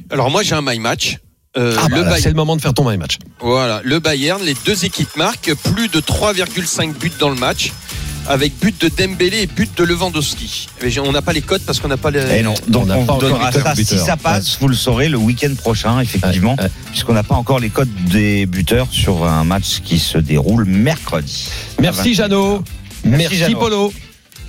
Alors 0.10 0.30
moi 0.30 0.43
j'ai 0.43 0.56
un 0.56 0.62
my 0.62 0.80
match. 0.80 1.18
Euh, 1.58 1.74
ah 1.78 1.88
bah 1.88 1.95
le 1.97 2.03
là, 2.03 2.10
Bayern- 2.10 2.22
c'est 2.24 2.30
le 2.30 2.36
moment 2.36 2.56
de 2.58 2.62
faire 2.62 2.74
ton 2.74 2.89
my 2.89 2.97
match. 2.97 3.18
Voilà, 3.39 3.80
le 3.86 3.99
Bayern, 3.99 4.43
les 4.43 4.56
deux 4.66 4.84
équipes 4.84 5.16
marquent 5.16 5.53
plus 5.56 5.88
de 5.88 6.01
3,5 6.01 6.93
buts 6.97 7.14
dans 7.18 7.30
le 7.30 7.36
match, 7.36 7.72
avec 8.28 8.60
but 8.60 8.82
de 8.82 8.89
Dembélé 8.89 9.43
et 9.43 9.47
but 9.47 9.70
de 9.78 9.86
Lewandowski. 9.86 10.68
Mais 10.84 10.99
on 10.99 11.14
n'a 11.14 11.22
pas 11.22 11.32
les 11.32 11.41
codes 11.41 11.62
parce 11.62 11.80
qu'on 11.80 11.88
n'a 11.88 11.95
pas 11.95 12.12
les. 12.12 12.20
Et 12.20 12.39
Eh 12.39 12.43
non, 12.43 12.56
donc 12.68 12.89
On 12.93 13.06
pas 13.06 13.18
donnera 13.20 13.51
ça. 13.53 13.74
Si 13.74 13.86
ça 13.86 14.18
passe, 14.18 14.58
vous 14.60 14.68
le 14.68 14.76
saurez 14.76 15.08
le 15.08 15.18
week-end 15.18 15.53
prochain, 15.56 16.01
effectivement, 16.01 16.56
Ouais, 16.56 16.64
ouais. 16.64 16.72
puisqu'on 16.91 17.14
n'a 17.14 17.24
pas 17.24 17.36
encore 17.36 17.60
les 17.60 17.70
codes 17.70 17.88
des 18.12 18.45
buteurs 18.47 18.88
sur 18.91 19.24
un 19.26 19.45
match 19.45 19.80
qui 19.82 19.97
se 19.97 20.18
déroule 20.18 20.66
mercredi. 20.66 21.47
Merci 21.80 22.16
Jeannot. 22.16 22.64
Merci, 23.06 23.18
Merci, 23.30 23.38
Jeannot. 23.38 23.60
Polo. 23.60 23.93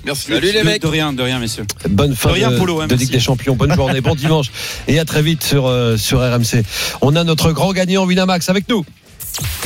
Merci. 0.07 0.27
Salut 0.29 0.53
les 0.53 0.61
de, 0.61 0.65
mecs. 0.65 0.83
de 0.83 0.87
rien, 0.87 1.13
de 1.13 1.23
rien, 1.23 1.41
messieurs. 1.41 1.67
Bonne 1.91 2.15
fin 2.15 2.29
De 2.29 2.35
rien, 2.35 2.53
de, 2.53 2.59
Polo, 2.59 2.81
hein, 2.81 2.87
de 2.87 2.95
Ligue 2.95 3.11
des 3.11 3.21
Champions. 3.21 3.57
Bonne 3.57 3.75
journée, 3.75 4.01
bon 4.01 4.15
dimanche. 4.15 4.53
Et 4.87 5.01
à 5.01 5.05
très 5.05 5.21
vite 5.21 5.43
sur, 5.43 5.67
euh, 5.67 5.97
sur 5.97 6.21
RMC. 6.21 6.63
On 7.03 7.17
a 7.17 7.25
notre 7.25 7.51
grand 7.51 7.73
gagnant 7.73 8.07
Winamax 8.07 8.49
avec 8.49 8.69
nous. 8.69 8.85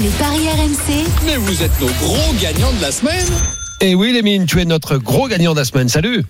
Les 0.01 0.09
paris 0.09 0.49
RMC, 0.49 1.05
Mais 1.27 1.37
vous 1.37 1.63
êtes 1.63 1.79
nos 1.81 1.91
gros 2.01 2.33
gagnants 2.41 2.73
de 2.73 2.83
la 2.83 2.91
semaine. 2.91 3.27
Et 3.83 3.95
oui, 3.95 4.13
Lémine, 4.13 4.47
tu 4.47 4.61
es 4.61 4.65
notre 4.65 4.97
gros 4.97 5.29
gagnant 5.29 5.53
de 5.53 5.59
la 5.59 5.65
semaine. 5.65 5.89
Salut. 5.89 6.25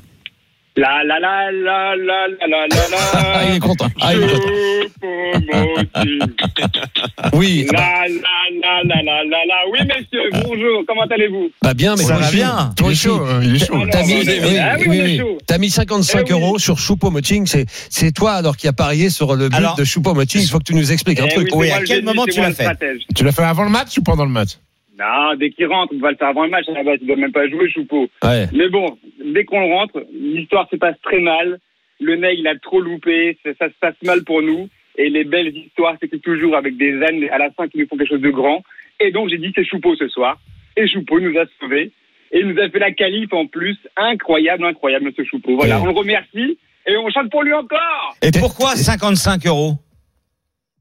La 0.77 1.03
la 1.05 1.19
la 1.19 1.51
la 1.51 1.97
la 1.97 2.29
la 2.47 2.69
la 2.69 2.69
la 2.69 3.45
il 3.49 3.57
est 3.57 3.59
content. 3.59 3.89
Ah, 4.01 4.15
il 4.15 4.23
est 4.23 4.29
content. 4.29 4.49
oui. 7.33 7.67
La 7.73 8.07
la 8.07 8.51
la 8.63 8.83
la 8.85 9.03
la 9.03 9.25
la 9.25 9.45
la. 9.47 9.57
Oui, 9.73 9.81
messieurs, 9.85 10.31
bonjour, 10.45 10.85
comment 10.87 11.07
allez-vous 11.11 11.51
Bah 11.63 11.75
bien, 11.75 11.97
mais 11.97 12.05
ça 12.05 12.17
va 12.17 12.31
bien. 12.31 12.73
Toi, 12.77 12.89
il 12.89 12.93
est 12.93 12.95
chaud. 12.95 13.21
Il 13.43 13.57
est 13.57 13.67
chaud. 13.67 13.85
T'as 13.91 14.05
mis, 14.05 14.23
oui, 14.87 15.21
oui, 15.21 15.23
mis 15.59 15.71
55 15.71 16.31
euros 16.31 16.59
sur 16.59 16.79
Choupo 16.79 17.11
Moting. 17.11 17.49
C'est 17.91 18.13
toi, 18.13 18.35
alors, 18.35 18.57
qui 18.57 18.69
a 18.69 18.73
parié 18.73 19.11
sur 19.11 19.35
le 19.35 19.49
but 19.49 19.77
de 19.77 19.83
Choupo 19.85 20.15
Moting. 20.15 20.41
Il 20.41 20.49
faut 20.49 20.59
que 20.59 20.65
tu 20.65 20.75
nous 20.75 20.93
expliques 20.93 21.21
un 21.21 21.27
truc. 21.27 21.49
Oui, 21.53 21.71
à 21.71 21.83
quel 21.83 22.05
moment 22.05 22.27
tu 22.27 22.41
l'as 22.41 22.53
fait 22.53 22.69
Tu 23.17 23.25
l'as 23.25 23.33
fait 23.33 23.43
avant 23.43 23.65
le 23.65 23.71
match 23.71 23.99
ou 23.99 24.03
pendant 24.03 24.25
le 24.25 24.31
match 24.31 24.51
non, 25.01 25.35
dès 25.39 25.49
qu'il 25.49 25.67
rentre, 25.67 25.95
on 25.97 26.01
va 26.01 26.11
le 26.11 26.17
faire 26.17 26.29
avant 26.29 26.45
le 26.45 26.51
match. 26.51 26.69
À 26.69 26.73
la 26.73 26.85
base, 26.85 26.99
il 27.01 27.07
doit 27.07 27.17
même 27.17 27.33
pas 27.33 27.49
jouer, 27.49 27.71
Choupo. 27.71 28.07
Ouais. 28.23 28.49
Mais 28.53 28.69
bon, 28.69 28.99
dès 29.31 29.45
qu'on 29.45 29.69
rentre, 29.69 30.05
l'histoire 30.13 30.69
se 30.71 30.77
passe 30.77 30.97
très 31.03 31.21
mal. 31.21 31.59
Le 32.01 32.17
nez, 32.17 32.35
il 32.39 32.47
a 32.47 32.59
trop 32.59 32.81
loupé. 32.81 33.39
Ça, 33.45 33.51
ça 33.59 33.69
se 33.69 33.79
passe 33.81 34.03
mal 34.03 34.25
pour 34.25 34.43
nous. 34.43 34.69
Et 34.97 35.09
les 35.09 35.25
belles 35.25 35.57
histoires, 35.57 35.99
que 35.99 36.17
toujours 36.17 36.57
avec 36.57 36.77
des 36.77 37.03
ânes 37.03 37.25
à 37.31 37.39
la 37.39 37.51
fin 37.51 37.69
qui 37.69 37.79
nous 37.79 37.87
font 37.87 37.97
quelque 37.97 38.11
chose 38.11 38.21
de 38.21 38.31
grand. 38.31 38.63
Et 39.01 39.11
donc, 39.11 39.29
j'ai 39.29 39.39
dit 39.39 39.53
c'est 39.55 39.65
Choupeau 39.65 39.97
ce 39.97 40.09
soir. 40.09 40.39
Et 40.77 40.89
Choupeau 40.89 41.21
nous 41.21 41.39
a 41.39 41.45
sauvés. 41.59 41.93
Et 42.33 42.41
il 42.41 42.47
nous 42.47 42.61
a 42.61 42.69
fait 42.69 42.79
la 42.79 42.93
qualif 42.93 43.33
en 43.33 43.47
plus. 43.47 43.77
Incroyable, 43.97 44.65
incroyable, 44.65 45.13
ce 45.17 45.25
Choupeau. 45.25 45.57
Voilà, 45.57 45.81
on 45.81 45.87
le 45.87 45.93
remercie. 45.93 46.59
Et 46.87 46.97
on 46.97 47.11
chante 47.11 47.31
pour 47.31 47.43
lui 47.43 47.53
encore. 47.53 48.17
Et 48.23 48.31
pourquoi 48.39 48.75
55 48.77 49.47
euros? 49.47 49.75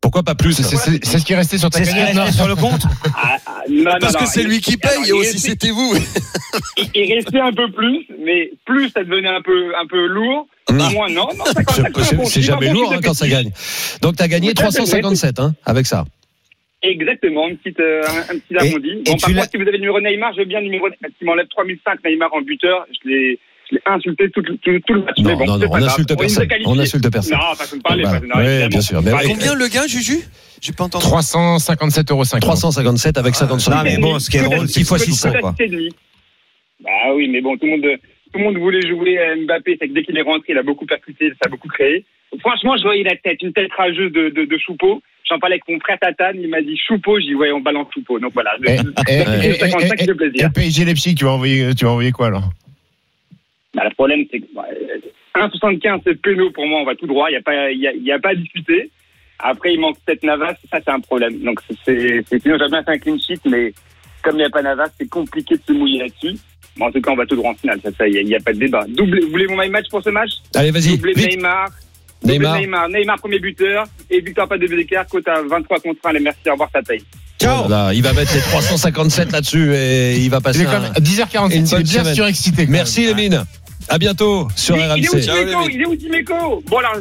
Pourquoi 0.02 0.24
pas 0.24 0.34
plus 0.36 0.54
C'est 0.54 0.64
ce 1.20 1.26
qui 1.26 1.34
est 1.34 1.36
resté 1.36 1.58
sur 1.58 1.70
ta 1.70 1.82
cagnotte, 1.82 2.38
non 2.38 2.47
le 2.47 2.56
compte 2.56 2.82
Ah, 3.16 3.36
ah, 3.45 3.64
non, 3.70 3.84
non, 3.84 3.91
Parce 4.00 4.14
non, 4.14 4.20
que 4.22 4.26
c'est 4.28 4.43
lui 4.43 4.62
qui 4.62 4.78
paye 4.78 4.91
et 5.10 5.12
aussi 5.12 5.34
restait- 5.34 5.50
c'était 5.50 5.70
vous. 5.72 5.93
il- 6.95 7.14
restait 7.14 7.39
un 7.39 7.52
peu 7.52 7.70
plus, 7.72 8.08
mais 8.26 8.52
plus 8.66 8.89
ça 8.89 9.04
devenait 9.04 9.28
un 9.30 9.41
peu, 9.41 9.74
un 9.78 9.86
peu 9.88 10.08
lourd. 10.08 10.47
Mmh. 10.70 10.78
Moins 10.93 11.10
non, 11.10 11.28
non, 11.38 11.45
55 11.45 12.26
C'est- 12.28 12.41
jamais 12.41 12.70
lourd 12.72 12.93
hein, 12.93 13.00
quand 13.04 13.14
ça 13.14 13.28
gagne. 13.28 13.52
Donc 14.02 14.16
tu 14.18 14.24
as 14.24 14.28
gagné 14.28 14.50
Ouais, 14.50 14.54
ça, 14.58 14.72
c'est 14.72 14.78
357 14.80 15.39
hein, 15.39 15.54
avec 15.66 15.86
ça. 15.86 16.06
Exactement, 16.82 17.50
une 17.50 17.58
petite, 17.58 17.80
euh, 17.82 18.02
un, 18.08 18.34
un 18.36 18.39
petit 18.39 18.54
Et- 18.54 18.58
arrondi. 18.58 18.89
Bon, 19.06 19.18
par 19.18 19.30
contre, 19.34 19.50
si 19.52 19.58
vous 19.58 19.64
avez 19.64 19.72
le 19.74 19.80
numéro 19.80 20.00
Neymar, 20.00 20.32
je 20.34 20.39
veux 20.39 20.45
bien 20.45 20.60
le 20.60 20.66
numéro 20.66 20.88
qui 20.89 21.26
m'enlève 21.26 21.47
3005 21.50 22.00
Neymar 22.06 22.34
en 22.34 22.41
buteur. 22.41 22.86
Je 23.04 23.10
l'ai, 23.10 23.39
je 23.70 23.76
l'ai 23.76 23.82
insulté 23.86 24.30
tout, 24.32 24.41
tout, 24.41 24.57
tout 24.63 24.93
le 24.93 25.01
match. 25.03 25.17
Non, 25.20 25.36
bon, 25.36 25.45
non, 25.45 25.57
non, 25.57 25.67
on 25.70 25.76
insulte 25.76 26.17
personne. 26.17 26.47
On 26.65 26.80
insulte 26.80 27.11
personne. 27.11 27.38
Non, 27.38 27.55
façon 27.55 27.78
de 27.78 27.82
parler. 27.82 28.03
Voilà. 28.03 28.20
pas- 28.20 28.26
non, 28.28 28.36
Ouais, 28.43 28.67
bien 28.67 28.82
sûr. 28.82 29.01
Mais 29.03 29.13
ouais, 29.13 29.24
Combien 29.28 29.53
le 29.55 29.67
gain, 29.67 29.86
Juju 29.88 30.20
J'ai 30.61 30.74
pas 30.74 30.86
entendu. 30.86 31.05
357,50 31.05 32.11
euros. 32.11 32.24
357 32.24 33.17
avec 33.17 33.36
55 33.36 33.72
Non, 33.72 33.84
mais 33.84 33.97
bon, 33.97 34.20
ce 34.20 34.30
qui 34.30 34.38
est 34.38 34.43
drôle, 34.43 34.67
c'est 34.67 34.80
Six 34.80 34.86
fois 34.86 34.97
Peut-être 34.97 35.09
600 35.11 35.32
peut-être 35.32 35.53
c'est 35.57 35.67
demi. 35.67 35.89
Bah 36.84 36.89
oui, 37.15 37.28
mais 37.28 37.41
bon, 37.41 37.57
tout 37.57 37.65
le 37.65 37.72
monde, 37.72 37.86
tout 38.32 38.39
le 38.39 38.43
monde 38.45 38.57
voulait 38.57 38.88
jouer 38.88 39.20
à 39.20 39.36
Mbappé. 39.36 39.78
C'est 39.82 39.88
que 39.89 39.93
dès 39.93 40.03
qu'il 40.03 40.17
est 40.17 40.22
rentré, 40.22 40.53
il 40.53 40.57
a 40.57 40.63
beaucoup 40.63 40.86
percuté, 40.86 41.30
ça 41.32 41.47
a 41.47 41.49
beaucoup 41.49 41.67
créé. 41.67 42.05
Franchement, 42.39 42.78
je 42.78 42.84
voyais 42.84 43.03
la 43.03 43.15
tête, 43.17 43.41
une 43.41 43.53
tête 43.53 43.72
rageuse 43.78 44.11
de, 44.11 44.30
de, 44.30 44.45
de 44.45 44.57
Choupeau. 44.57 45.01
J'en 45.30 45.39
parlais 45.39 45.55
avec 45.55 45.67
mon 45.67 45.80
frère 45.80 45.97
Tatane, 45.99 46.38
il 46.39 46.47
m'a 46.49 46.61
dit 46.61 46.80
Choupeau, 46.88 47.20
j'ai 47.20 47.28
dit 47.28 47.36
ouais, 47.36 47.51
on 47.51 47.59
balance 47.59 47.88
Choupeau. 47.93 48.20
Donc 48.20 48.34
voilà. 48.34 48.51
Et, 48.65 48.76
et, 49.11 49.47
et, 49.47 49.49
et, 49.49 49.53
55, 49.55 49.93
et, 49.93 49.97
c'est 50.05 50.09
et, 50.09 50.13
plaisir. 50.15 50.45
et 50.47 50.49
PSG 50.51 50.86
Leipzig, 50.86 51.15
tu 51.15 51.26
vas 51.26 51.32
envoyer, 51.32 51.74
tu 51.76 51.86
vas 51.86 51.91
envoyer 51.91 52.11
quoi 52.11 52.28
alors 52.28 52.49
Bah, 53.74 53.84
le 53.86 53.93
problème, 53.93 54.26
c'est 54.32 54.39
que 54.39 54.45
bah, 54.53 54.65
euh, 54.72 54.97
1,75 55.47 56.01
c'est 56.03 56.20
péno 56.22 56.49
pour 56.51 56.65
moi, 56.65 56.82
on 56.82 56.86
va 56.86 56.95
tout 56.95 57.07
droit, 57.07 57.30
il 57.30 57.34
n'y 57.34 57.38
a, 57.38 57.41
pas- 57.41 57.72
y 57.72 57.88
a, 57.88 57.93
il 57.93 58.03
y 58.03 58.11
a 58.11 58.20
pas 58.20 58.30
à 58.30 58.36
discuter. 58.36 58.89
Après, 59.38 59.74
il 59.74 59.80
manque 59.80 59.97
peut-être 60.05 60.24
Navas, 60.24 60.55
ça 60.70 60.80
c'est 60.84 60.89
un 60.89 60.99
problème. 60.99 61.39
Donc 61.39 61.61
c'est 61.86 62.24
c'est- 62.28 62.39
sinon 62.39 62.57
j'aimerais 62.57 62.70
bien 62.70 62.84
faire 62.84 62.93
un 62.95 62.97
clean 62.97 63.17
sheet, 63.20 63.39
mais 63.45 63.74
comme 64.24 64.36
il 64.36 64.39
n'y 64.39 64.43
a 64.45 64.49
pas 64.49 64.61
Navas, 64.63 64.89
c'est 64.99 65.07
compliqué 65.09 65.55
de 65.55 65.61
se 65.65 65.72
mouiller 65.72 65.99
là-dessus. 65.99 66.38
Mais 66.78 66.86
en 66.86 66.91
tout 66.91 66.99
cas, 67.01 67.11
on 67.11 67.15
va 67.15 67.26
tout 67.26 67.36
droit 67.36 67.51
en 67.51 67.55
finale, 67.55 67.80
ça, 67.82 67.91
ça, 67.91 68.07
il 68.07 68.26
n'y 68.26 68.34
a, 68.34 68.38
a 68.38 68.41
pas 68.41 68.53
de 68.53 68.59
débat. 68.59 68.86
Doublé, 68.89 69.22
vous 69.22 69.30
voulez 69.32 69.47
mon 69.47 69.57
my 69.57 69.70
match 69.70 69.88
pour 69.89 70.01
ce 70.03 70.09
match? 70.09 70.32
Allez, 70.55 70.72
vas-y, 70.72 70.97
Doublé. 70.97 71.13
Neymar. 71.13 71.67
Neymar. 72.24 72.59
Neymar. 72.59 72.89
Neymar, 72.89 73.17
premier 73.20 73.39
buteur. 73.39 73.86
Et 74.09 74.20
victoire 74.20 74.47
pas 74.47 74.57
de 74.57 74.67
but 74.67 74.76
d'écart, 74.76 75.07
cote 75.07 75.28
à 75.28 75.41
23 75.41 75.80
contre 75.80 75.99
1. 76.05 76.09
Allez, 76.09 76.20
merci, 76.20 76.39
au 76.47 76.51
revoir, 76.53 76.70
ça 76.74 76.82
paye. 76.82 77.01
Ciao 77.41 77.67
là, 77.69 77.91
il 77.93 78.03
va 78.03 78.13
mettre 78.13 78.33
les 78.33 78.41
357 78.41 79.31
là-dessus 79.31 79.73
et 79.73 80.17
il 80.17 80.29
va 80.29 80.37
Il 80.37 80.43
passer 80.43 80.61
est 80.61 80.65
quand 80.65 80.71
un... 80.73 80.79
même 80.81 80.91
à 80.95 80.99
10h47, 80.99 81.55
une 81.55 81.67
il 81.67 81.73
est 81.75 81.83
bien 81.83 82.13
surexcité. 82.13 82.67
Merci. 82.67 83.05
Lémine. 83.05 83.45
À 83.91 83.97
bientôt 83.97 84.47
sur 84.55 84.77
il, 84.77 84.83
il 84.97 85.05
est 85.05 85.09
où 85.09 85.13
RMC. 85.13 85.21
Dimeco? 85.21 85.67
Les 85.67 85.73
Il 85.73 85.81
est 85.81 85.85
où 85.87 85.95
Dimeco? 85.95 86.63
Bon, 86.67 86.77
alors, 86.77 86.93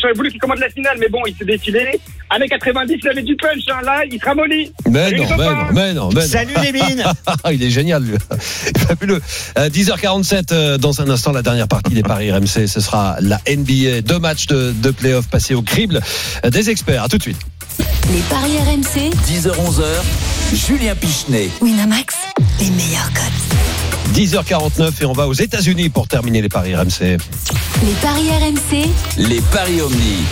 j'aurais 0.00 0.12
voulu 0.12 0.30
qu'il 0.30 0.38
commande 0.38 0.58
la 0.58 0.68
finale, 0.68 0.98
mais 1.00 1.08
bon, 1.08 1.20
il 1.26 1.34
s'est 1.34 1.46
défilé. 1.46 1.98
Années 2.28 2.48
90, 2.48 2.98
il 3.02 3.08
avait 3.08 3.22
du 3.22 3.34
punch, 3.36 3.60
hein, 3.70 3.80
là, 3.82 4.02
il 4.10 4.20
sera 4.20 4.34
molli. 4.34 4.70
Mais 4.90 5.10
non, 5.12 5.24
mais 5.38 5.46
non, 5.46 5.72
mais 5.72 5.94
non. 5.94 6.10
Salut 6.20 6.52
les 6.62 6.72
mines 6.72 7.02
il 7.50 7.62
est 7.62 7.70
génial, 7.70 8.02
lui. 8.02 8.16
Fabuleux. 8.76 9.22
Euh, 9.58 9.70
10h47, 9.70 10.52
euh, 10.52 10.76
dans 10.76 11.00
un 11.00 11.08
instant, 11.08 11.32
la 11.32 11.40
dernière 11.40 11.68
partie 11.68 11.94
des 11.94 12.02
Paris 12.02 12.30
RMC. 12.30 12.66
Ce 12.66 12.80
sera 12.80 13.16
la 13.20 13.40
NBA. 13.48 14.02
Deux 14.02 14.18
matchs 14.18 14.46
de, 14.48 14.72
de 14.72 14.90
playoff 14.90 15.28
passés 15.28 15.54
au 15.54 15.62
crible 15.62 16.00
euh, 16.44 16.50
des 16.50 16.68
experts. 16.68 17.04
À 17.04 17.08
tout 17.08 17.16
de 17.16 17.22
suite. 17.22 17.38
Les 18.12 18.20
paris 18.30 18.58
RMC, 18.58 19.10
10h-11h, 19.26 19.84
Julien 20.54 20.94
Pichenet. 20.94 21.50
Winamax, 21.60 22.14
les 22.60 22.70
meilleurs 22.70 23.12
cotes. 23.12 24.14
10h49 24.14 25.02
et 25.02 25.04
on 25.04 25.12
va 25.12 25.28
aux 25.28 25.34
États-Unis 25.34 25.90
pour 25.90 26.08
terminer 26.08 26.40
les 26.42 26.48
Paris 26.48 26.74
RMC. 26.74 27.18
Les 27.82 27.92
paris 28.00 28.30
RMC, 28.30 28.88
Les 29.18 29.40
Paris 29.52 29.80
Omni. 29.80 30.24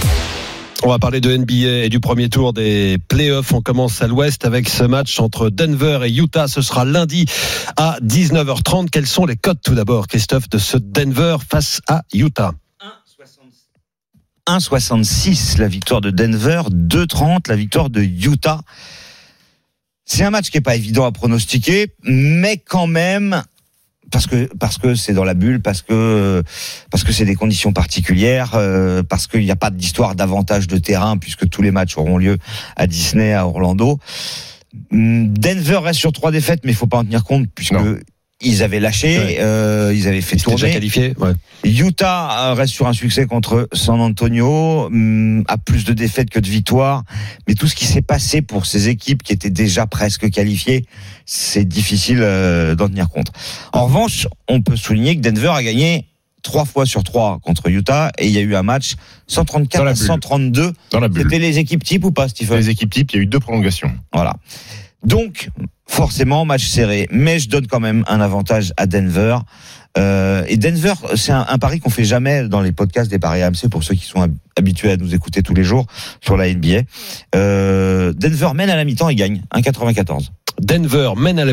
On 0.82 0.88
va 0.88 0.98
parler 0.98 1.20
de 1.20 1.34
NBA 1.36 1.84
et 1.84 1.88
du 1.88 2.00
premier 2.00 2.28
tour 2.28 2.52
des 2.52 2.98
playoffs. 3.08 3.52
On 3.52 3.62
commence 3.62 4.02
à 4.02 4.06
l'ouest 4.06 4.44
avec 4.44 4.68
ce 4.68 4.84
match 4.84 5.18
entre 5.20 5.50
Denver 5.50 6.00
et 6.04 6.12
Utah. 6.12 6.48
Ce 6.48 6.62
sera 6.62 6.84
lundi 6.84 7.26
à 7.76 7.98
19h30. 8.02 8.90
Quels 8.90 9.06
sont 9.06 9.26
les 9.26 9.36
cotes 9.36 9.60
tout 9.64 9.74
d'abord, 9.74 10.06
Christophe, 10.06 10.48
de 10.48 10.58
ce 10.58 10.76
Denver 10.76 11.36
face 11.48 11.80
à 11.88 12.02
Utah? 12.12 12.52
1,66 14.46 15.58
la 15.58 15.68
victoire 15.68 16.00
de 16.00 16.10
Denver, 16.10 16.62
2,30 16.70 17.48
la 17.48 17.56
victoire 17.56 17.90
de 17.90 18.02
Utah. 18.02 18.60
C'est 20.04 20.22
un 20.22 20.30
match 20.30 20.50
qui 20.50 20.58
est 20.58 20.62
pas 20.62 20.76
évident 20.76 21.04
à 21.04 21.12
pronostiquer, 21.12 21.88
mais 22.04 22.58
quand 22.58 22.86
même 22.86 23.42
parce 24.12 24.28
que 24.28 24.48
parce 24.58 24.78
que 24.78 24.94
c'est 24.94 25.14
dans 25.14 25.24
la 25.24 25.34
bulle, 25.34 25.60
parce 25.60 25.82
que 25.82 26.44
parce 26.92 27.02
que 27.02 27.12
c'est 27.12 27.24
des 27.24 27.34
conditions 27.34 27.72
particulières, 27.72 28.52
euh, 28.54 29.02
parce 29.02 29.26
qu'il 29.26 29.42
n'y 29.42 29.50
a 29.50 29.56
pas 29.56 29.70
d'histoire 29.70 30.14
d'avantage 30.14 30.68
de 30.68 30.78
terrain 30.78 31.18
puisque 31.18 31.48
tous 31.48 31.62
les 31.62 31.72
matchs 31.72 31.98
auront 31.98 32.18
lieu 32.18 32.38
à 32.76 32.86
Disney, 32.86 33.32
à 33.32 33.46
Orlando. 33.46 33.98
Denver 34.92 35.78
reste 35.78 35.98
sur 35.98 36.12
trois 36.12 36.30
défaites, 36.30 36.60
mais 36.64 36.72
il 36.72 36.76
faut 36.76 36.86
pas 36.86 36.98
en 36.98 37.04
tenir 37.04 37.24
compte 37.24 37.48
puisque. 37.52 37.74
Ils 38.42 38.62
avaient 38.62 38.80
lâché, 38.80 39.18
Ouais. 39.18 39.36
euh, 39.40 39.92
ils 39.94 40.06
avaient 40.08 40.20
fait 40.20 40.36
déjà 40.36 40.44
tourner. 40.50 40.70
qualifié. 40.72 41.14
Ouais. 41.18 41.32
Utah 41.64 42.50
euh, 42.50 42.54
reste 42.54 42.74
sur 42.74 42.86
un 42.86 42.92
succès 42.92 43.24
contre 43.26 43.68
San 43.72 44.00
Antonio, 44.00 44.86
hum, 44.86 45.42
a 45.48 45.56
plus 45.58 45.84
de 45.84 45.92
défaites 45.94 46.28
que 46.30 46.38
de 46.40 46.46
victoires, 46.48 47.04
mais 47.48 47.54
tout 47.54 47.66
ce 47.66 47.74
qui 47.74 47.86
s'est 47.86 48.02
passé 48.02 48.42
pour 48.42 48.66
ces 48.66 48.88
équipes 48.88 49.22
qui 49.22 49.32
étaient 49.32 49.50
déjà 49.50 49.86
presque 49.86 50.28
qualifiées, 50.30 50.84
c'est 51.24 51.64
difficile 51.66 52.18
euh, 52.20 52.74
d'en 52.74 52.88
tenir 52.88 53.08
compte. 53.08 53.32
En 53.72 53.86
revanche, 53.86 54.28
on 54.48 54.60
peut 54.60 54.76
souligner 54.76 55.16
que 55.16 55.22
Denver 55.22 55.52
a 55.54 55.62
gagné 55.62 56.06
trois 56.42 56.64
fois 56.64 56.86
sur 56.86 57.02
trois 57.02 57.40
contre 57.42 57.68
Utah 57.70 58.12
et 58.18 58.26
il 58.26 58.32
y 58.32 58.38
a 58.38 58.42
eu 58.42 58.54
un 58.54 58.62
match 58.62 58.94
134 59.26 59.78
Dans 59.80 59.84
la 59.84 59.90
à 59.90 59.94
bulle. 59.94 60.06
132. 60.06 60.72
Dans 60.92 61.00
la 61.00 61.08
bulle. 61.08 61.22
C'était 61.24 61.38
les 61.40 61.58
équipes 61.58 61.82
types 61.82 62.04
ou 62.04 62.12
pas, 62.12 62.28
Stephen? 62.28 62.58
Les 62.58 62.68
équipes 62.68 62.90
types, 62.92 63.10
il 63.12 63.16
y 63.16 63.18
a 63.18 63.22
eu 63.22 63.26
deux 63.26 63.40
prolongations. 63.40 63.90
voilà. 64.12 64.34
Donc, 65.04 65.50
forcément, 65.86 66.44
match 66.44 66.66
serré. 66.66 67.06
Mais 67.10 67.38
je 67.38 67.48
donne 67.48 67.66
quand 67.66 67.80
même 67.80 68.04
un 68.08 68.20
avantage 68.20 68.72
à 68.76 68.86
Denver. 68.86 69.38
Euh, 69.98 70.44
et 70.48 70.56
Denver, 70.56 70.92
c'est 71.14 71.32
un, 71.32 71.58
pari 71.58 71.80
qu'on 71.80 71.90
fait 71.90 72.04
jamais 72.04 72.48
dans 72.48 72.60
les 72.60 72.72
podcasts 72.72 73.10
des 73.10 73.18
paris 73.18 73.42
AMC 73.42 73.68
pour 73.70 73.82
ceux 73.82 73.94
qui 73.94 74.04
sont 74.04 74.20
hab- 74.20 74.34
habitués 74.56 74.90
à 74.90 74.96
nous 74.96 75.14
écouter 75.14 75.42
tous 75.42 75.54
les 75.54 75.64
jours 75.64 75.86
sur 76.20 76.36
la 76.36 76.52
NBA. 76.52 76.82
Euh, 77.34 78.12
Denver 78.12 78.50
mène 78.54 78.68
à 78.68 78.76
la 78.76 78.84
mi-temps 78.84 79.08
et 79.08 79.14
gagne 79.14 79.42
1,94. 79.54 80.32
Denver 80.60 81.12
mène 81.16 81.38
à 81.38 81.44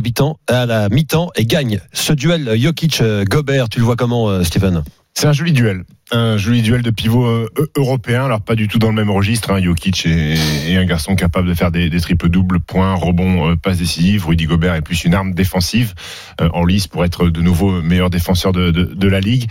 à 0.48 0.66
la 0.66 0.90
mi-temps 0.90 1.30
et 1.36 1.46
gagne. 1.46 1.80
Ce 1.94 2.12
duel 2.14 2.58
Jokic-Gobert, 2.58 3.70
tu 3.70 3.80
le 3.80 3.86
vois 3.86 3.96
comment, 3.96 4.30
euh, 4.30 4.44
Stephen 4.44 4.84
C'est 5.16 5.28
un 5.28 5.34
joli 5.34 5.52
duel. 5.52 5.84
Un 6.12 6.38
joli 6.38 6.62
duel 6.62 6.82
de 6.82 6.90
pivot 6.90 7.26
euh, 7.26 7.48
eu- 7.60 7.80
européen, 7.80 8.26
alors 8.26 8.42
pas 8.42 8.56
du 8.56 8.68
tout 8.68 8.80
dans 8.80 8.90
le 8.90 8.96
même 8.96 9.12
registre. 9.12 9.52
Hein. 9.52 9.62
Jokic 9.62 10.06
est, 10.06 10.76
un 10.76 10.86
garçon 10.86 11.16
capable 11.16 11.48
de 11.48 11.54
faire 11.54 11.72
des, 11.72 11.90
triples 12.02 12.30
doubles, 12.30 12.60
points, 12.60 12.94
rebonds, 12.96 13.52
euh, 13.52 13.56
passes 13.56 13.78
décisives. 13.78 14.26
Rudy 14.26 14.46
Gobert 14.46 14.74
est 14.74 14.82
plus 14.82 15.06
une 15.06 15.14
arme 15.14 15.34
défensive 15.34 15.94
euh, 16.42 16.50
en 16.54 16.66
lice 16.66 16.88
pour 16.88 17.06
être 17.06 17.30
de 17.30 17.42
nouveau 17.42 17.82
meilleur 17.82 18.10
défenseur 18.10 18.52
de 18.54 19.08
la 19.08 19.20
ligue. 19.20 19.50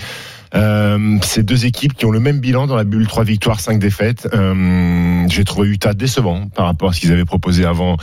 Euh, 0.55 1.17
ces 1.23 1.43
deux 1.43 1.65
équipes 1.65 1.95
qui 1.95 2.05
ont 2.05 2.11
le 2.11 2.21
même 2.21 2.39
bilan 2.41 2.67
dans 2.67 2.77
la 2.77 2.85
bulle, 2.85 3.07
trois 3.07 3.25
victoires, 3.25 3.59
cinq 3.61 3.79
défaites. 3.79 4.29
Euh, 4.35 5.25
J'ai 5.31 5.45
trouvé 5.45 5.69
Utah 5.69 5.95
décevant 5.95 6.49
par 6.49 6.67
rapport 6.67 6.91
à 6.91 6.93
ce 6.93 7.01
qu'ils 7.01 7.13
avaient 7.13 7.25
proposé 7.25 7.65
avant, 7.65 7.97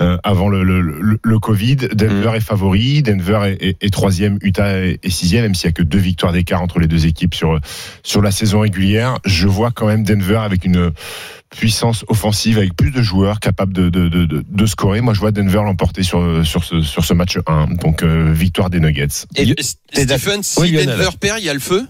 euh, 0.00 0.16
avant 0.22 0.48
le, 0.48 0.62
le, 0.62 0.80
le, 0.80 1.18
le 1.22 1.38
Covid. 1.38 1.76
Denver 1.94 2.32
est 2.36 2.40
favori, 2.40 3.02
Denver 3.02 3.40
est, 3.46 3.62
est- 3.62 3.76
est 3.84 3.90
troisième, 3.92 4.38
Utah 4.42 4.78
est, 4.78 5.00
est 5.02 5.10
sixième, 5.10 5.42
même 5.42 5.54
s'il 5.54 5.66
y 5.66 5.68
a 5.68 5.72
que 5.72 5.82
deux 5.82 5.98
victoires 5.98 6.32
d'écart 6.32 6.62
entre 6.62 6.78
les 6.78 6.86
deux 6.86 7.06
équipes 7.06 7.34
sur 7.34 7.58
sur 8.02 8.22
la 8.22 8.30
saison 8.30 8.60
régulière. 8.60 9.18
Je 9.24 9.48
vois 9.48 9.70
quand 9.72 9.86
même 9.86 10.04
Denver 10.04 10.36
avec 10.36 10.64
une 10.64 10.92
puissance 11.50 12.04
offensive, 12.08 12.58
avec 12.58 12.74
plus 12.76 12.90
de 12.90 13.02
joueurs 13.02 13.40
capables 13.40 13.72
de, 13.72 13.88
de, 13.88 14.08
de, 14.08 14.26
de, 14.26 14.44
de 14.48 14.66
scorer. 14.66 15.00
Moi, 15.00 15.14
je 15.14 15.20
vois 15.20 15.30
Denver 15.32 15.62
l'emporter 15.64 16.02
sur, 16.02 16.44
sur, 16.44 16.64
ce, 16.64 16.82
sur 16.82 17.04
ce 17.04 17.14
match 17.14 17.38
1. 17.46 17.68
Donc, 17.80 18.02
euh, 18.02 18.32
victoire 18.32 18.68
des 18.68 18.80
Nuggets. 18.80 19.06
Et- 19.36 19.50
Et 19.50 19.62
Stephen, 19.62 20.42
si 20.42 20.60
Oui. 20.60 20.72
Denver 20.72 21.08
perd, 21.20 21.38
il 21.40 21.44
y 21.46 21.48
a 21.48 21.54
le 21.54 21.60
feu? 21.60 21.86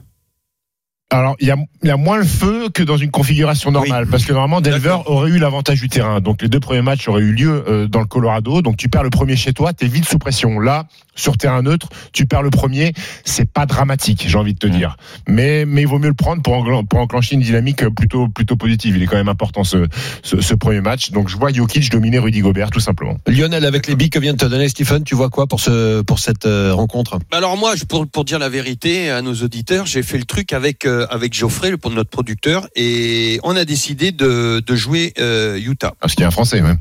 Alors, 1.11 1.37
il 1.39 1.47
y 1.47 1.53
a, 1.53 1.57
il 1.85 1.89
y 1.89 1.93
a 1.93 1.97
moins 1.97 2.19
le 2.19 2.25
feu 2.25 2.69
que 2.69 2.83
dans 2.83 2.97
une 2.97 3.13
configuration 3.13 3.71
normale, 3.71 4.09
parce 4.09 4.25
que 4.25 4.33
normalement, 4.33 4.61
Denver 4.61 4.97
aurait 5.07 5.31
eu 5.31 5.39
l'avantage 5.39 5.81
du 5.81 5.89
terrain. 5.89 6.21
Donc, 6.21 6.43
les 6.43 6.49
deux 6.49 6.59
premiers 6.59 6.83
matchs 6.83 7.07
auraient 7.07 7.23
eu 7.23 7.33
lieu 7.33 7.65
euh, 7.69 7.87
dans 7.87 8.01
le 8.01 8.07
Colorado. 8.07 8.61
Donc, 8.61 8.77
tu 8.77 8.89
perds 8.89 9.05
le 9.05 9.11
premier 9.11 9.37
chez 9.37 9.53
toi, 9.53 9.73
t'es 9.73 9.87
vite 9.87 10.05
sous 10.05 10.19
pression. 10.19 10.59
Là, 10.59 10.87
sur 11.15 11.37
terrain 11.37 11.63
neutre, 11.63 11.89
tu 12.13 12.27
perds 12.27 12.43
le 12.43 12.51
premier, 12.51 12.93
c'est 13.25 13.49
pas 13.49 13.67
dramatique, 13.67 14.25
j'ai 14.27 14.37
envie 14.37 14.53
de 14.53 14.59
te 14.59 14.67
dire. 14.67 14.97
Mais, 15.29 15.65
mais 15.65 15.83
il 15.83 15.87
vaut 15.87 16.01
mieux 16.01 16.09
le 16.09 16.15
prendre 16.15 16.43
pour, 16.43 16.67
pour 16.89 16.99
enclencher 16.99 17.37
une 17.37 17.41
dynamique 17.41 17.89
plutôt, 17.91 18.29
plutôt 18.29 18.57
positive. 18.57 18.97
Il 18.97 19.03
est 19.05 19.07
quand 19.07 19.17
même 19.17 19.29
important 19.29 19.63
ce, 19.63 19.87
ce, 20.25 20.41
ce 20.41 20.55
premier 20.55 20.81
match. 20.81 21.13
Donc, 21.13 21.29
je 21.29 21.37
vois 21.37 21.53
Jokic 21.53 21.89
dominer 21.89 22.19
Rudy 22.19 22.41
Gobert, 22.41 22.71
tout 22.71 22.81
simplement. 22.81 23.17
Lionel, 23.29 23.65
avec 23.65 23.87
les 23.87 23.95
billes 23.95 24.11
que 24.11 24.19
vient 24.19 24.33
de 24.33 24.39
te 24.39 24.47
donner 24.47 24.69
Stephen, 24.69 25.05
tu 25.05 25.15
vois 25.15 25.31
quoi 25.31 25.47
pour, 25.47 25.61
ce, 25.61 26.03
pour 26.03 26.19
cette 26.19 26.47
euh, 26.47 26.75
rencontre? 26.75 27.21
Alors 27.31 27.57
moi, 27.57 27.75
pour, 27.89 28.09
pour 28.09 28.25
dire 28.25 28.41
la 28.41 28.49
vérité 28.49 29.09
à 29.09 29.23
nos 29.23 29.35
auditeurs, 29.35 29.87
j'ai 29.87 30.03
fait 30.03 30.19
le 30.19 30.25
truc 30.25 30.53
avec 30.53 30.85
euh, 30.85 30.96
avec 31.11 31.35
Geoffrey, 31.35 31.71
le- 31.71 31.79
notre 31.91 32.11
producteur, 32.11 32.67
et 32.77 33.39
on 33.43 33.57
a 33.57 33.65
décidé 33.65 34.13
de, 34.13 34.63
de 34.67 34.75
jouer 34.77 35.13
euh, 35.19 35.59
Utah. 35.59 35.93
Parce 36.01 36.15
qu'il 36.15 36.23
y 36.23 36.25
a 36.25 36.29
un 36.29 36.31
Français, 36.33 36.61
même. 36.61 36.79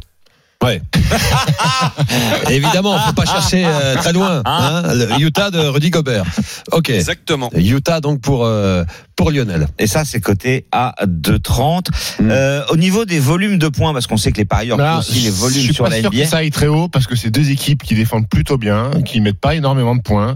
Ouais. 0.64 0.82
Évidemment, 2.50 2.98
faut 3.00 3.14
pas 3.14 3.26
chercher 3.26 3.66
euh, 3.66 3.96
très 3.96 4.14
loin. 4.14 4.42
Hein, 4.46 4.84
le 4.94 5.20
Utah 5.22 5.52
de 5.52 5.60
Rudy 5.60 5.90
Gobert. 5.90 6.24
Ok. 6.72 6.90
Exactement. 6.90 7.50
Utah 7.56 8.00
donc 8.02 8.22
pour 8.22 8.46
euh, 8.46 8.84
pour 9.16 9.32
Lionel. 9.32 9.68
Et 9.80 9.88
ça, 9.88 10.06
c'est 10.06 10.22
coté 10.22 10.66
à 10.72 10.96
2,30. 11.06 11.88
Mm. 12.20 12.30
Euh, 12.32 12.64
au 12.70 12.78
niveau 12.78 13.06
des 13.06 13.20
volumes 13.20 13.58
de 13.58 13.68
points, 13.68 13.94
parce 13.94 14.08
qu'on 14.08 14.18
sait 14.18 14.32
que 14.32 14.38
les 14.38 14.46
parieurs 14.46 14.78
Là, 14.78 14.96
ont 14.96 15.00
aussi 15.00 15.20
les 15.20 15.30
je 15.30 15.32
volumes 15.32 15.62
suis 15.62 15.74
sur 15.74 15.84
pas 15.86 15.90
la 15.92 16.00
sûr 16.00 16.10
NBA. 16.12 16.24
que 16.24 16.30
ça 16.30 16.38
aille 16.38 16.52
très 16.52 16.68
haut 16.68 16.88
parce 16.88 17.06
que 17.08 17.16
c'est 17.16 17.30
deux 17.32 17.52
équipes 17.52 17.84
qui 17.84 17.96
défendent 17.96 18.28
plutôt 18.30 18.58
bien, 18.58 18.92
qui 19.06 19.22
mettent 19.22 19.40
pas 19.40 19.56
énormément 19.56 19.96
de 19.96 20.02
points. 20.02 20.36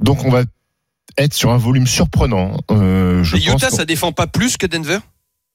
Donc 0.00 0.24
on 0.24 0.30
va 0.30 0.42
être 1.18 1.34
sur 1.34 1.50
un 1.50 1.56
volume 1.58 1.86
surprenant. 1.88 2.58
Euh, 2.70 3.07
je 3.22 3.36
Et 3.36 3.44
Utah, 3.46 3.70
ça 3.70 3.84
défend 3.84 4.12
pas 4.12 4.26
plus 4.26 4.56
que 4.56 4.66
Denver? 4.66 4.98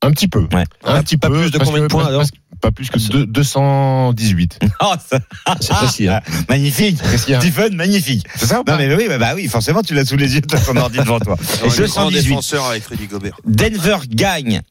Un 0.01 0.11
petit 0.11 0.27
peu. 0.27 0.47
Ouais. 0.53 0.65
Un, 0.83 1.01
petit 1.01 1.15
pas 1.17 1.29
peu. 1.29 1.39
plus 1.39 1.51
de 1.51 1.57
combien 1.59 1.81
de 1.83 1.87
points, 1.87 2.05
alors? 2.07 2.23
Pas 2.59 2.71
plus 2.71 2.89
que 2.89 2.99
deux- 3.09 3.25
218. 3.25 4.59
Oh, 4.81 4.93
ça- 5.09 5.19
C'est 5.61 5.73
précis. 5.73 6.07
Hein. 6.09 6.19
magnifique. 6.49 6.97
Qu'est-ce 7.01 7.25
qu'il 7.25 7.33
y 7.33 7.35
a 7.37 7.41
Stephen, 7.41 7.75
magnifique. 7.75 8.25
C'est 8.35 8.45
ça 8.47 8.55
ou 8.55 8.57
Non 8.59 8.63
pas 8.65 8.77
mais 8.77 8.93
oui, 8.93 9.05
bah, 9.07 9.17
bah 9.17 9.31
oui, 9.35 9.47
forcément 9.47 9.81
tu 9.81 9.93
l'as 9.93 10.05
sous 10.05 10.17
les 10.17 10.35
yeux, 10.35 10.41
tu 10.41 10.55
as 10.55 10.59
ton 10.59 10.75
ordi 10.75 10.97
devant 10.97 11.19
toi. 11.19 11.35
Un 11.63 11.67
grand 11.67 11.75
218. 11.77 12.11
défenseur 12.29 12.65
avec 12.65 12.85
Rudy 12.85 13.07
Gobert. 13.07 13.37
Denver 13.45 13.97
gagne 14.09 14.61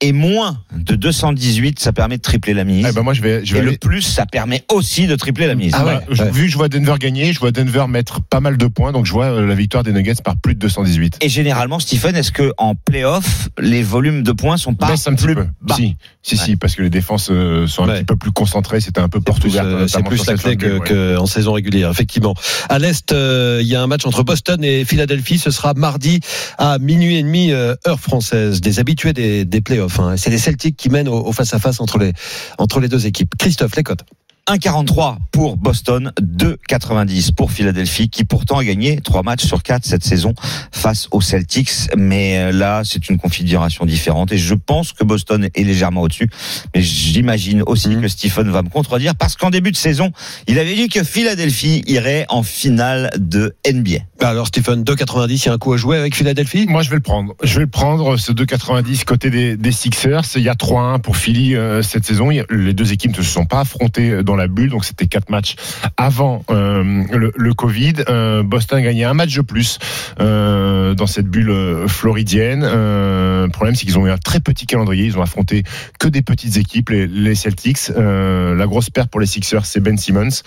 et 0.00 0.12
moins 0.12 0.58
de 0.74 0.94
218, 0.94 1.78
ça 1.78 1.92
permet 1.92 2.16
de 2.16 2.22
tripler 2.22 2.54
la 2.54 2.64
mise. 2.64 2.86
Eh 2.88 2.92
ben 2.92 3.02
moi 3.02 3.12
je 3.12 3.20
vais, 3.22 3.44
je 3.44 3.54
vais 3.54 3.60
et 3.60 3.62
le 3.62 3.76
plus, 3.76 4.02
ça 4.02 4.24
permet 4.26 4.64
aussi 4.72 5.06
de 5.06 5.14
tripler 5.16 5.46
la 5.46 5.54
mise. 5.54 5.72
Ah 5.76 5.84
ouais. 5.84 5.98
Je- 6.10 6.24
Vu 6.24 6.44
que 6.46 6.48
je 6.52 6.56
vois 6.56 6.68
Denver 6.68 6.94
gagner, 6.98 7.32
je 7.32 7.40
vois 7.40 7.50
Denver 7.52 7.86
mettre 7.88 8.20
pas 8.22 8.40
mal 8.40 8.56
de 8.56 8.66
points, 8.66 8.92
donc 8.92 9.04
je 9.06 9.12
vois 9.12 9.26
euh, 9.26 9.46
la 9.46 9.54
victoire 9.54 9.82
des 9.82 9.92
Nuggets 9.92 10.14
par 10.24 10.36
plus 10.36 10.54
de 10.54 10.60
218. 10.60 11.18
Et 11.20 11.28
généralement, 11.28 11.78
Stephen, 11.80 12.16
est-ce 12.16 12.32
que 12.32 12.52
en 12.56 12.74
playoff, 12.74 13.48
les 13.60 13.82
volumes 13.82 14.22
de 14.22 14.32
points 14.32 14.56
sont 14.56 14.74
pas 14.74 14.88
Baisse 14.88 15.06
un 15.06 15.14
petit 15.14 15.24
plus 15.26 15.34
peu. 15.34 15.46
bas? 15.62 15.74
Si, 15.76 15.96
si, 16.22 16.36
si, 16.36 16.56
parce 16.56 16.74
que 16.76 16.82
les 16.82 16.90
défenses 16.90 17.28
euh, 17.30 17.66
sont 17.66 17.84
un 17.84 17.88
Ouais. 17.88 17.94
petit 17.98 18.04
peu 18.04 18.16
plus 18.16 18.30
concentrées. 18.32 18.80
C'était 18.80 19.00
un 19.00 19.08
peu 19.08 19.20
porte 19.20 19.44
ouverte. 19.44 19.66
euh, 19.66 19.86
c'est 19.88 20.02
plus 20.04 20.16
sur 20.18 20.26
cette 20.26 20.44
lacté 20.44 20.50
fin 20.50 20.54
de 20.56 20.60
que, 20.60 20.66
bulle, 20.66 20.80
ouais. 20.80 20.88
que 20.88 21.16
en 21.18 21.26
saison 21.26 21.52
régulière, 21.52 21.90
effectivement. 21.90 22.34
À 22.68 22.78
l'est, 22.78 23.12
euh, 23.12 23.58
il 23.62 23.66
y 23.68 23.74
a 23.74 23.82
un 23.82 23.86
match 23.86 24.06
entre 24.06 24.22
Boston 24.22 24.62
et 24.64 24.84
Philadelphie. 24.84 25.38
Ce 25.38 25.50
sera 25.50 25.74
mardi 25.74 26.20
à 26.58 26.78
minuit 26.78 27.16
et 27.16 27.22
demi 27.22 27.50
euh, 27.52 27.74
heure 27.86 28.00
française. 28.00 28.60
Des 28.60 28.78
habitués 28.78 29.12
des, 29.12 29.44
des 29.44 29.60
playoffs. 29.60 29.89
C'est 30.16 30.30
les 30.30 30.38
Celtics 30.38 30.76
qui 30.76 30.88
mènent 30.88 31.08
au, 31.08 31.32
face-à-face 31.32 31.80
entre 31.80 31.98
les 31.98 32.12
entre 32.58 32.80
les 32.80 32.88
deux 32.88 33.06
équipes. 33.06 33.34
Christophe, 33.38 33.76
les 33.76 33.82
cotes. 33.82 34.04
1,43 34.50 35.18
pour 35.30 35.56
Boston, 35.56 36.12
2,90 36.20 37.32
pour 37.34 37.52
Philadelphie, 37.52 38.08
qui 38.08 38.24
pourtant 38.24 38.58
a 38.58 38.64
gagné 38.64 39.00
3 39.00 39.22
matchs 39.22 39.44
sur 39.44 39.62
4 39.62 39.84
cette 39.84 40.02
saison 40.02 40.34
face 40.72 41.06
aux 41.12 41.20
Celtics. 41.20 41.70
Mais 41.96 42.38
euh, 42.38 42.52
là, 42.52 42.82
c'est 42.84 43.08
une 43.08 43.18
configuration 43.18 43.84
différente 43.86 44.32
et 44.32 44.38
je 44.38 44.54
pense 44.54 44.92
que 44.92 45.04
Boston 45.04 45.48
est 45.54 45.62
légèrement 45.62 46.02
au-dessus. 46.02 46.28
Mais 46.74 46.82
j'imagine 46.82 47.62
aussi 47.64 47.90
Mhm. 47.90 48.02
que 48.02 48.08
Stephen 48.08 48.50
va 48.50 48.62
me 48.62 48.68
contredire 48.68 49.14
parce 49.14 49.36
qu'en 49.36 49.50
début 49.50 49.70
de 49.70 49.76
saison, 49.76 50.10
il 50.48 50.58
avait 50.58 50.74
dit 50.74 50.88
que 50.88 51.04
Philadelphie 51.04 51.84
irait 51.86 52.26
en 52.28 52.42
finale 52.42 53.10
de 53.18 53.54
NBA. 53.64 54.00
Bah 54.18 54.30
alors 54.30 54.48
Stephen, 54.48 54.82
2,90, 54.82 55.44
il 55.44 55.46
y 55.46 55.48
a 55.48 55.52
un 55.54 55.58
coup 55.58 55.72
à 55.72 55.76
jouer 55.76 55.96
avec 55.96 56.16
Philadelphie? 56.16 56.66
Moi, 56.68 56.82
je 56.82 56.90
vais 56.90 56.96
le 56.96 57.02
prendre. 57.02 57.34
Je 57.42 57.54
vais 57.54 57.60
le 57.60 57.66
prendre, 57.70 58.16
ce 58.16 58.32
2,90 58.32 59.04
côté 59.04 59.30
des, 59.30 59.56
des 59.56 59.72
Sixers. 59.72 60.22
Il 60.34 60.42
y 60.42 60.48
a 60.48 60.54
3-1 60.54 60.98
pour 61.00 61.16
Philly 61.16 61.54
euh, 61.54 61.82
cette 61.82 62.04
saison. 62.04 62.30
Les 62.50 62.74
deux 62.74 62.92
équipes 62.92 63.16
ne 63.16 63.22
se 63.22 63.30
sont 63.30 63.46
pas 63.46 63.60
affrontées 63.60 64.22
dans 64.24 64.36
la 64.36 64.39
bulle, 64.48 64.70
donc 64.70 64.84
c'était 64.84 65.06
quatre 65.06 65.30
matchs 65.30 65.56
avant 65.96 66.44
euh, 66.50 67.04
le, 67.12 67.54
Covid. 67.54 67.94
Euh, 68.08 68.42
Boston 68.42 68.82
gagné 68.82 69.04
un 69.04 69.14
match 69.14 69.34
de 69.34 69.42
plus 69.42 69.78
euh, 70.20 70.94
dans 70.94 71.06
cette 71.06 71.26
bulle 71.26 71.50
euh, 71.50 71.88
floridienne. 71.88 72.62
Le 72.62 73.48
problème, 73.48 73.74
c'est 73.74 73.84
qu'ils 73.84 73.98
ont 73.98 74.06
eu 74.06 74.10
un 74.10 74.18
très 74.18 74.40
petit 74.40 74.66
calendrier. 74.66 75.04
Ils 75.04 75.18
ont 75.18 75.22
affronté 75.22 75.62
que 75.98 76.08
des 76.08 76.22
petites 76.22 76.56
équipes, 76.56 76.90
les, 76.90 77.34
Celtics. 77.34 77.90
La 77.96 78.66
grosse 78.66 78.90
perte 78.90 79.10
pour 79.10 79.20
les 79.20 79.26
Sixers, 79.26 79.64
c'est 79.64 79.80
Ben 79.80 79.96
Simmons. 79.96 80.42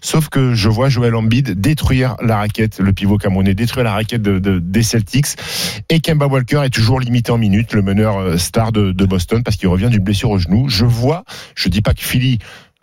Sauf 0.00 0.28
que 0.28 0.54
je 0.54 0.68
vois 0.68 0.88
Joel 0.88 1.14
Embiid 1.14 1.60
détruire 1.60 2.16
la 2.22 2.38
raquette, 2.38 2.78
le 2.78 2.92
pivot 2.92 3.18
camerounais 3.18 3.54
détruire 3.54 3.84
la 3.84 3.92
raquette 3.92 4.22
de, 4.22 4.38
de- 4.38 4.58
des 4.58 4.82
Celtics. 4.82 5.36
Et 5.88 6.00
Kemba 6.00 6.26
Walker 6.26 6.62
est 6.64 6.70
toujours 6.70 7.00
limité 7.00 7.32
en 7.32 7.38
minutes, 7.38 7.74
le 7.74 7.82
meneur 7.82 8.38
star 8.38 8.72
de, 8.72 8.92
de 8.92 9.04
Boston, 9.04 9.42
parce 9.42 9.56
qu'il 9.56 9.68
revient 9.68 9.88
d'une 9.90 10.02
blessure 10.02 10.30
au 10.30 10.38
genou. 10.38 10.68
Je 10.68 10.84
vois, 10.84 11.24
je 11.54 11.68
dis 11.68 11.82
pas 11.82 11.94
que 11.94 12.02
Philly 12.02 12.38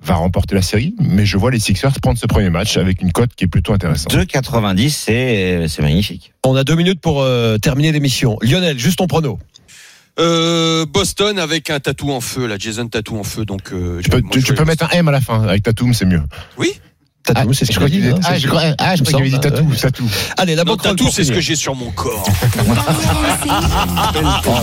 va 0.05 0.15
remporter 0.15 0.55
la 0.55 0.61
série, 0.61 0.95
mais 0.99 1.25
je 1.25 1.37
vois 1.37 1.51
les 1.51 1.59
Sixers 1.59 1.99
prendre 2.01 2.17
ce 2.17 2.25
premier 2.27 2.49
match 2.49 2.77
avec 2.77 3.01
une 3.01 3.11
cote 3.11 3.31
qui 3.35 3.43
est 3.45 3.47
plutôt 3.47 3.73
intéressante. 3.73 4.13
2,90, 4.15 4.89
c'est 4.89 5.67
c'est 5.67 5.81
magnifique. 5.81 6.33
On 6.45 6.55
a 6.55 6.63
deux 6.63 6.75
minutes 6.75 7.01
pour 7.01 7.21
euh, 7.21 7.57
terminer 7.57 7.91
l'émission. 7.91 8.37
Lionel, 8.41 8.77
juste 8.79 8.97
ton 8.99 9.07
prono. 9.07 9.39
Euh, 10.17 10.85
Boston 10.85 11.39
avec 11.39 11.69
un 11.69 11.79
tatou 11.79 12.11
en 12.11 12.21
feu, 12.21 12.45
là, 12.47 12.55
Jason 12.57 12.87
tatou 12.87 13.17
en 13.17 13.23
feu. 13.23 13.43
Donc, 13.45 13.73
euh, 13.73 13.99
Tu 14.01 14.09
peux, 14.09 14.21
moi, 14.21 14.29
tu, 14.31 14.39
je 14.39 14.45
tu 14.45 14.51
vais- 14.53 14.57
peux 14.57 14.65
mettre 14.65 14.85
un 14.85 14.89
M 14.89 15.07
à 15.07 15.11
la 15.11 15.19
fin. 15.21 15.43
Avec 15.43 15.63
Tatum, 15.63 15.93
c'est 15.93 16.05
mieux. 16.05 16.21
Oui. 16.57 16.71
Tatou, 17.25 17.53
c'est 17.53 17.65
ce 17.65 17.73
je 17.73 17.77
qu'il 17.77 17.77
crois 17.77 17.87
a 17.87 17.89
dit. 17.89 17.97
qu'il 17.97 18.05
hein, 18.09 18.13
disait- 18.15 18.27
ah, 18.27 18.33
c'est- 18.35 18.39
je 18.39 18.47
crois 18.47 18.61
ah, 18.77 18.95
je 18.95 19.01
crois 19.03 19.11
qu'il 19.13 19.21
avait 19.21 19.29
dit 19.29 19.39
Tatou. 19.39 19.63
ouais. 19.69 19.75
Tatou. 19.77 20.09
Allez, 20.37 20.55
la 20.55 20.63
Non, 20.63 20.73
banquerolle 20.73 20.95
tatou, 20.95 21.09
c'est 21.11 21.23
ce 21.23 21.31
que 21.31 21.41
j'ai 21.41 21.55
sur 21.55 21.75
mon 21.75 21.89
corps. 21.91 22.23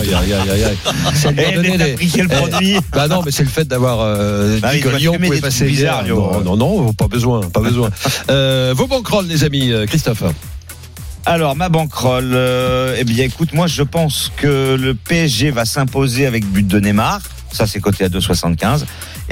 Aïe, 0.01 0.13
aïe, 0.13 0.33
aïe, 0.33 0.63
aïe. 0.63 0.77
C'est 1.13 1.35
quel 1.35 2.27
Eh, 2.31 2.35
produit 2.35 2.77
Bah 2.91 3.07
non, 3.07 3.21
mais 3.25 3.31
c'est 3.31 3.43
le 3.43 3.49
fait 3.49 3.65
d'avoir 3.67 3.99
euh, 4.01 4.59
Bah 4.61 4.73
dit 4.73 4.79
que 4.81 4.89
Lyon 4.89 5.13
pouvait 5.13 5.29
des 5.35 5.41
passer. 5.41 5.85
Non, 6.07 6.41
non, 6.43 6.57
non, 6.57 6.93
pas 6.93 7.07
besoin, 7.07 7.41
pas 7.49 7.59
besoin. 7.69 7.89
Euh, 8.29 8.73
vos 8.75 8.87
banquerolles, 8.87 9.27
les 9.27 9.43
amis, 9.43 9.71
euh, 9.71 9.85
Christophe. 9.85 10.23
Alors, 11.25 11.55
ma 11.55 11.69
banquerolle, 11.69 12.31
euh, 12.33 12.95
eh 12.99 13.03
bien, 13.05 13.23
écoute, 13.25 13.53
moi, 13.53 13.67
je 13.67 13.83
pense 13.83 14.31
que 14.35 14.75
le 14.75 14.93
PSG 14.93 15.51
va 15.51 15.63
s'imposer 15.65 16.25
avec 16.25 16.45
but 16.45 16.67
de 16.67 16.79
Neymar. 16.79 17.21
Ça, 17.51 17.65
c'est 17.67 17.79
coté 17.79 18.03
à 18.03 18.09
2,75. 18.09 18.83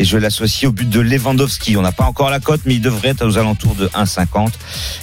Et 0.02 0.04
je 0.04 0.18
l'associe 0.18 0.68
au 0.68 0.72
but 0.74 0.90
de 0.90 1.00
Lewandowski. 1.00 1.78
On 1.78 1.84
n'a 1.84 1.92
pas 1.92 2.06
encore 2.06 2.32
la 2.32 2.40
cote, 2.40 2.62
mais 2.66 2.74
il 2.74 2.82
devrait 2.82 3.10
être 3.10 3.24
aux 3.24 3.38
alentours 3.38 3.76
de 3.76 3.86
1,50. 3.90 4.50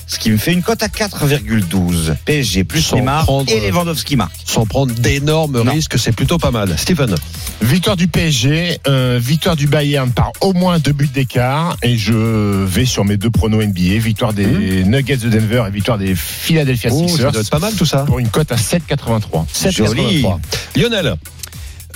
Ce 0.09 0.18
qui 0.18 0.28
me 0.28 0.36
fait 0.36 0.53
une 0.53 0.62
cote 0.64 0.82
à 0.82 0.88
4,12. 0.88 2.16
PSG 2.24 2.64
plus 2.64 2.80
Sans 2.82 2.96
Neymar 2.96 3.24
prendre- 3.24 3.49
et 3.49 3.61
Lewandowski 3.70 4.16
marque. 4.16 4.32
Sans 4.44 4.66
prendre 4.66 4.92
d'énormes 4.92 5.57
risques, 5.68 5.96
c'est 6.01 6.11
plutôt 6.11 6.36
pas 6.38 6.51
mal. 6.51 6.74
Stephen. 6.76 7.14
Victoire 7.62 7.94
du 7.94 8.09
PSG, 8.09 8.78
euh, 8.88 9.20
victoire 9.22 9.55
du 9.55 9.68
Bayern 9.68 10.11
par 10.11 10.32
au 10.40 10.53
moins 10.53 10.80
deux 10.80 10.90
buts 10.92 11.07
d'écart. 11.14 11.76
Et 11.84 11.96
je 11.96 12.64
vais 12.64 12.84
sur 12.84 13.05
mes 13.05 13.16
deux 13.16 13.30
pronos 13.30 13.62
NBA. 13.62 13.99
Victoire 14.01 14.32
des 14.32 14.82
Nuggets 14.82 15.18
de 15.18 15.28
Denver 15.28 15.62
et 15.68 15.70
victoire 15.70 15.99
des 15.99 16.16
Philadelphia 16.16 16.90
Oh, 16.92 17.03
ça 17.03 17.09
Sixers. 17.09 17.30
doit 17.32 17.40
être 17.42 17.51
pas 17.51 17.61
mal 17.61 17.72
tout 17.74 17.86
ça. 17.86 17.99
Pour 17.99 18.18
une 18.18 18.30
cote 18.30 18.51
à 18.51 18.57
7,83. 18.57 19.46
7,83. 19.53 20.40
Lionel. 20.74 21.14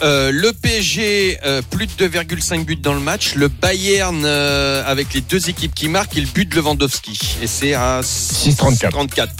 Euh, 0.02 0.32
le 0.32 0.52
PSG, 0.52 1.38
euh, 1.44 1.62
plus 1.62 1.86
de 1.86 1.92
2,5 1.92 2.64
buts 2.64 2.76
dans 2.76 2.94
le 2.94 3.00
match. 3.00 3.34
Le 3.34 3.48
Bayern, 3.48 4.22
euh, 4.24 4.82
avec 4.84 5.14
les 5.14 5.20
deux 5.20 5.48
équipes 5.48 5.74
qui 5.74 5.88
marquent, 5.88 6.16
il 6.16 6.26
but 6.26 6.48
de 6.48 6.56
Lewandowski. 6.56 7.36
Et 7.40 7.46
c'est 7.46 7.74
à 7.74 8.00
6,34. 8.02 8.90
34. 8.90 9.32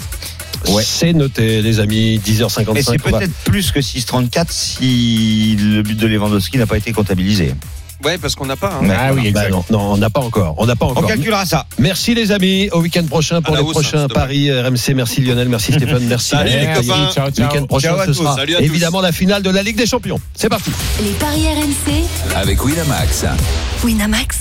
Ouais. 0.68 0.84
C'est 0.86 1.12
noté, 1.12 1.62
les 1.62 1.80
amis. 1.80 2.20
10h55. 2.24 2.72
Mais 2.74 2.82
c'est 2.82 2.98
peut-être 2.98 3.34
plus 3.44 3.72
que 3.72 3.80
6,34 3.80 4.46
si 4.50 5.56
le 5.58 5.82
but 5.82 5.98
de 5.98 6.06
Lewandowski 6.06 6.58
n'a 6.58 6.66
pas 6.66 6.76
été 6.76 6.92
comptabilisé. 6.92 7.54
Ouais, 8.04 8.18
parce 8.18 8.34
qu'on 8.34 8.46
n'a 8.46 8.56
pas. 8.56 8.78
hein. 8.82 8.88
Ah 8.98 9.12
oui, 9.14 9.30
Bah 9.30 9.48
non, 9.48 9.64
non, 9.70 9.92
on 9.92 9.96
n'a 9.96 10.10
pas 10.10 10.20
encore. 10.20 10.54
On 10.58 10.66
n'a 10.66 10.74
pas 10.76 10.86
On 10.86 10.90
encore. 10.90 11.06
calculera 11.06 11.44
ça. 11.46 11.66
Merci 11.78 12.14
les 12.14 12.32
amis. 12.32 12.68
Au 12.72 12.80
week-end 12.80 13.04
prochain 13.08 13.40
pour 13.42 13.54
les 13.54 13.62
hausse, 13.62 13.72
prochains 13.72 14.04
hein, 14.04 14.08
plaît. 14.08 14.14
Paris 14.14 14.50
RMC. 14.52 14.94
Merci 14.94 15.20
Lionel, 15.20 15.48
merci 15.48 15.72
Stéphane, 15.76 16.04
merci. 16.04 16.30
Salut, 16.30 16.50
les 16.50 16.66
Merci. 16.66 16.86
copains. 16.88 17.10
Ciao, 17.12 17.30
ciao. 17.30 17.48
Week-end 17.48 17.66
prochain, 17.66 17.88
Ciao 17.88 17.98
à 17.98 18.02
ce 18.06 18.10
tous. 18.10 18.14
sera 18.18 18.36
Salut 18.36 18.54
à 18.54 18.58
tous. 18.58 18.64
évidemment 18.64 19.00
la 19.00 19.12
finale 19.12 19.42
de 19.42 19.50
la 19.50 19.62
Ligue 19.62 19.76
des 19.76 19.86
Champions. 19.86 20.20
C'est 20.34 20.48
parti. 20.48 20.70
Les 21.02 21.10
paris 21.12 21.42
RMC, 21.46 22.04
Avec 22.36 22.64
Winamax. 22.64 23.24
Winamax, 23.84 24.36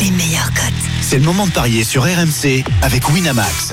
les 0.00 0.10
meilleurs 0.10 0.52
cotes. 0.54 0.72
C'est 1.00 1.18
le 1.18 1.24
moment 1.24 1.46
de 1.46 1.52
parier 1.52 1.84
sur 1.84 2.02
RMC 2.02 2.64
avec 2.82 3.08
Winamax. 3.08 3.72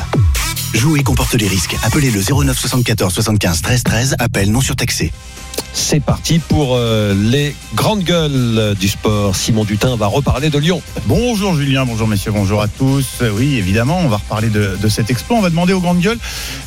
Jouer 0.73 1.03
comporte 1.03 1.33
les 1.35 1.47
risques. 1.47 1.75
Appelez 1.83 2.09
le 2.11 2.21
09 2.21 2.57
74 2.57 3.13
75 3.13 3.61
13 3.61 3.83
13. 3.83 4.15
Appel 4.19 4.51
non 4.51 4.61
surtaxé. 4.61 5.11
C'est 5.75 5.99
parti 5.99 6.37
pour 6.37 6.75
euh, 6.75 7.15
les 7.15 7.55
grandes 7.73 8.03
gueules 8.03 8.75
du 8.79 8.87
sport. 8.87 9.35
Simon 9.35 9.63
Dutin 9.63 9.95
va 9.95 10.05
reparler 10.05 10.51
de 10.51 10.59
Lyon. 10.59 10.81
Bonjour 11.07 11.55
Julien, 11.55 11.83
bonjour 11.85 12.07
messieurs, 12.07 12.31
bonjour 12.31 12.61
à 12.61 12.67
tous. 12.67 13.05
Euh, 13.21 13.31
Oui, 13.31 13.57
évidemment, 13.57 13.99
on 13.99 14.07
va 14.07 14.17
reparler 14.17 14.49
de, 14.49 14.87
cet 14.87 15.09
exploit. 15.09 15.37
On 15.37 15.41
va 15.41 15.49
demander 15.49 15.73
aux 15.73 15.79
grandes 15.79 15.99
gueules 15.99 16.19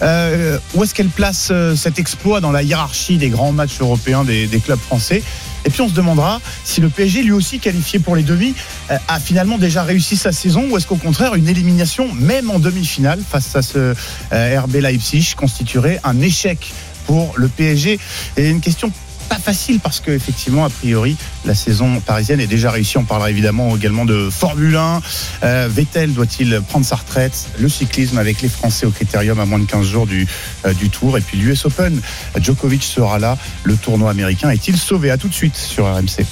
euh, 0.03 0.59
où 0.74 0.82
est-ce 0.82 0.93
qu'elle 0.93 1.09
place 1.09 1.53
cet 1.76 2.01
exploit 2.01 2.41
dans 2.41 2.51
la 2.51 2.64
hiérarchie 2.64 3.16
des 3.16 3.28
grands 3.28 3.53
matchs 3.53 3.80
européens 3.80 4.24
des, 4.24 4.61
clubs 4.64 4.78
français? 4.78 5.22
Et 5.64 5.70
puis 5.70 5.80
on 5.80 5.89
se 5.89 5.95
demandera 5.95 6.41
si 6.64 6.80
le 6.80 6.89
PSG, 6.89 7.22
lui 7.22 7.32
aussi 7.32 7.59
qualifié 7.59 7.99
pour 7.99 8.14
les 8.14 8.22
demi, 8.22 8.55
a 8.89 9.18
finalement 9.18 9.59
déjà 9.59 9.82
réussi 9.82 10.16
sa 10.16 10.30
saison 10.30 10.64
ou 10.70 10.76
est-ce 10.76 10.87
qu'au 10.87 10.97
contraire 10.97 11.34
une 11.34 11.49
élimination, 11.49 12.12
même 12.14 12.51
en 12.51 12.61
demi-finale, 12.61 13.18
face 13.28 13.57
à 13.57 13.62
ce 13.62 13.95
RB 14.32 14.76
Leipzig, 14.76 15.34
constituerait 15.37 16.01
un 16.05 16.20
échec 16.20 16.72
pour 17.07 17.33
le 17.37 17.49
PSG. 17.49 17.99
Et 18.37 18.51
une 18.51 18.61
question 18.61 18.91
pas 19.29 19.39
facile 19.39 19.81
parce 19.81 20.01
que 20.01 20.11
effectivement 20.11 20.65
a 20.65 20.71
priori 20.71 21.17
la 21.45 21.55
saison 21.55 22.01
parisienne 22.01 22.41
est 22.41 22.47
déjà 22.47 22.71
réussie. 22.71 22.99
On 22.99 23.05
parlera 23.05 23.31
évidemment 23.31 23.77
également 23.77 24.05
de 24.05 24.31
Formule 24.31 24.77
1. 24.77 25.01
Euh, 25.43 25.69
Vettel 25.71 26.13
doit-il 26.13 26.61
prendre 26.69 26.87
sa 26.87 26.97
retraite? 26.97 27.49
Le 27.59 27.69
cyclisme 27.69 28.19
avec 28.19 28.41
les 28.43 28.49
Français 28.49 28.87
au 28.87 28.91
critérium 28.91 29.39
à 29.41 29.45
moins 29.45 29.59
de 29.59 29.67
15 29.67 29.87
jours 29.87 30.07
du, 30.07 30.27
euh, 30.65 30.73
du 30.75 30.91
Tour 30.91 31.19
et 31.19 31.21
puis 31.21 31.39
l'US 31.39 31.65
Open. 31.65 32.01
Djokovic 32.41 32.83
sera 32.83 33.19
là. 33.19 33.37
Le 33.65 33.77
tournoi 33.77 34.11
américain 34.11 34.51
est-il 34.51 34.77
sauvé? 34.77 35.11
À 35.11 35.19
tout 35.19 35.29
de 35.29 35.35
suite 35.35 35.57
sur 35.57 35.87
RMC. 35.87 36.25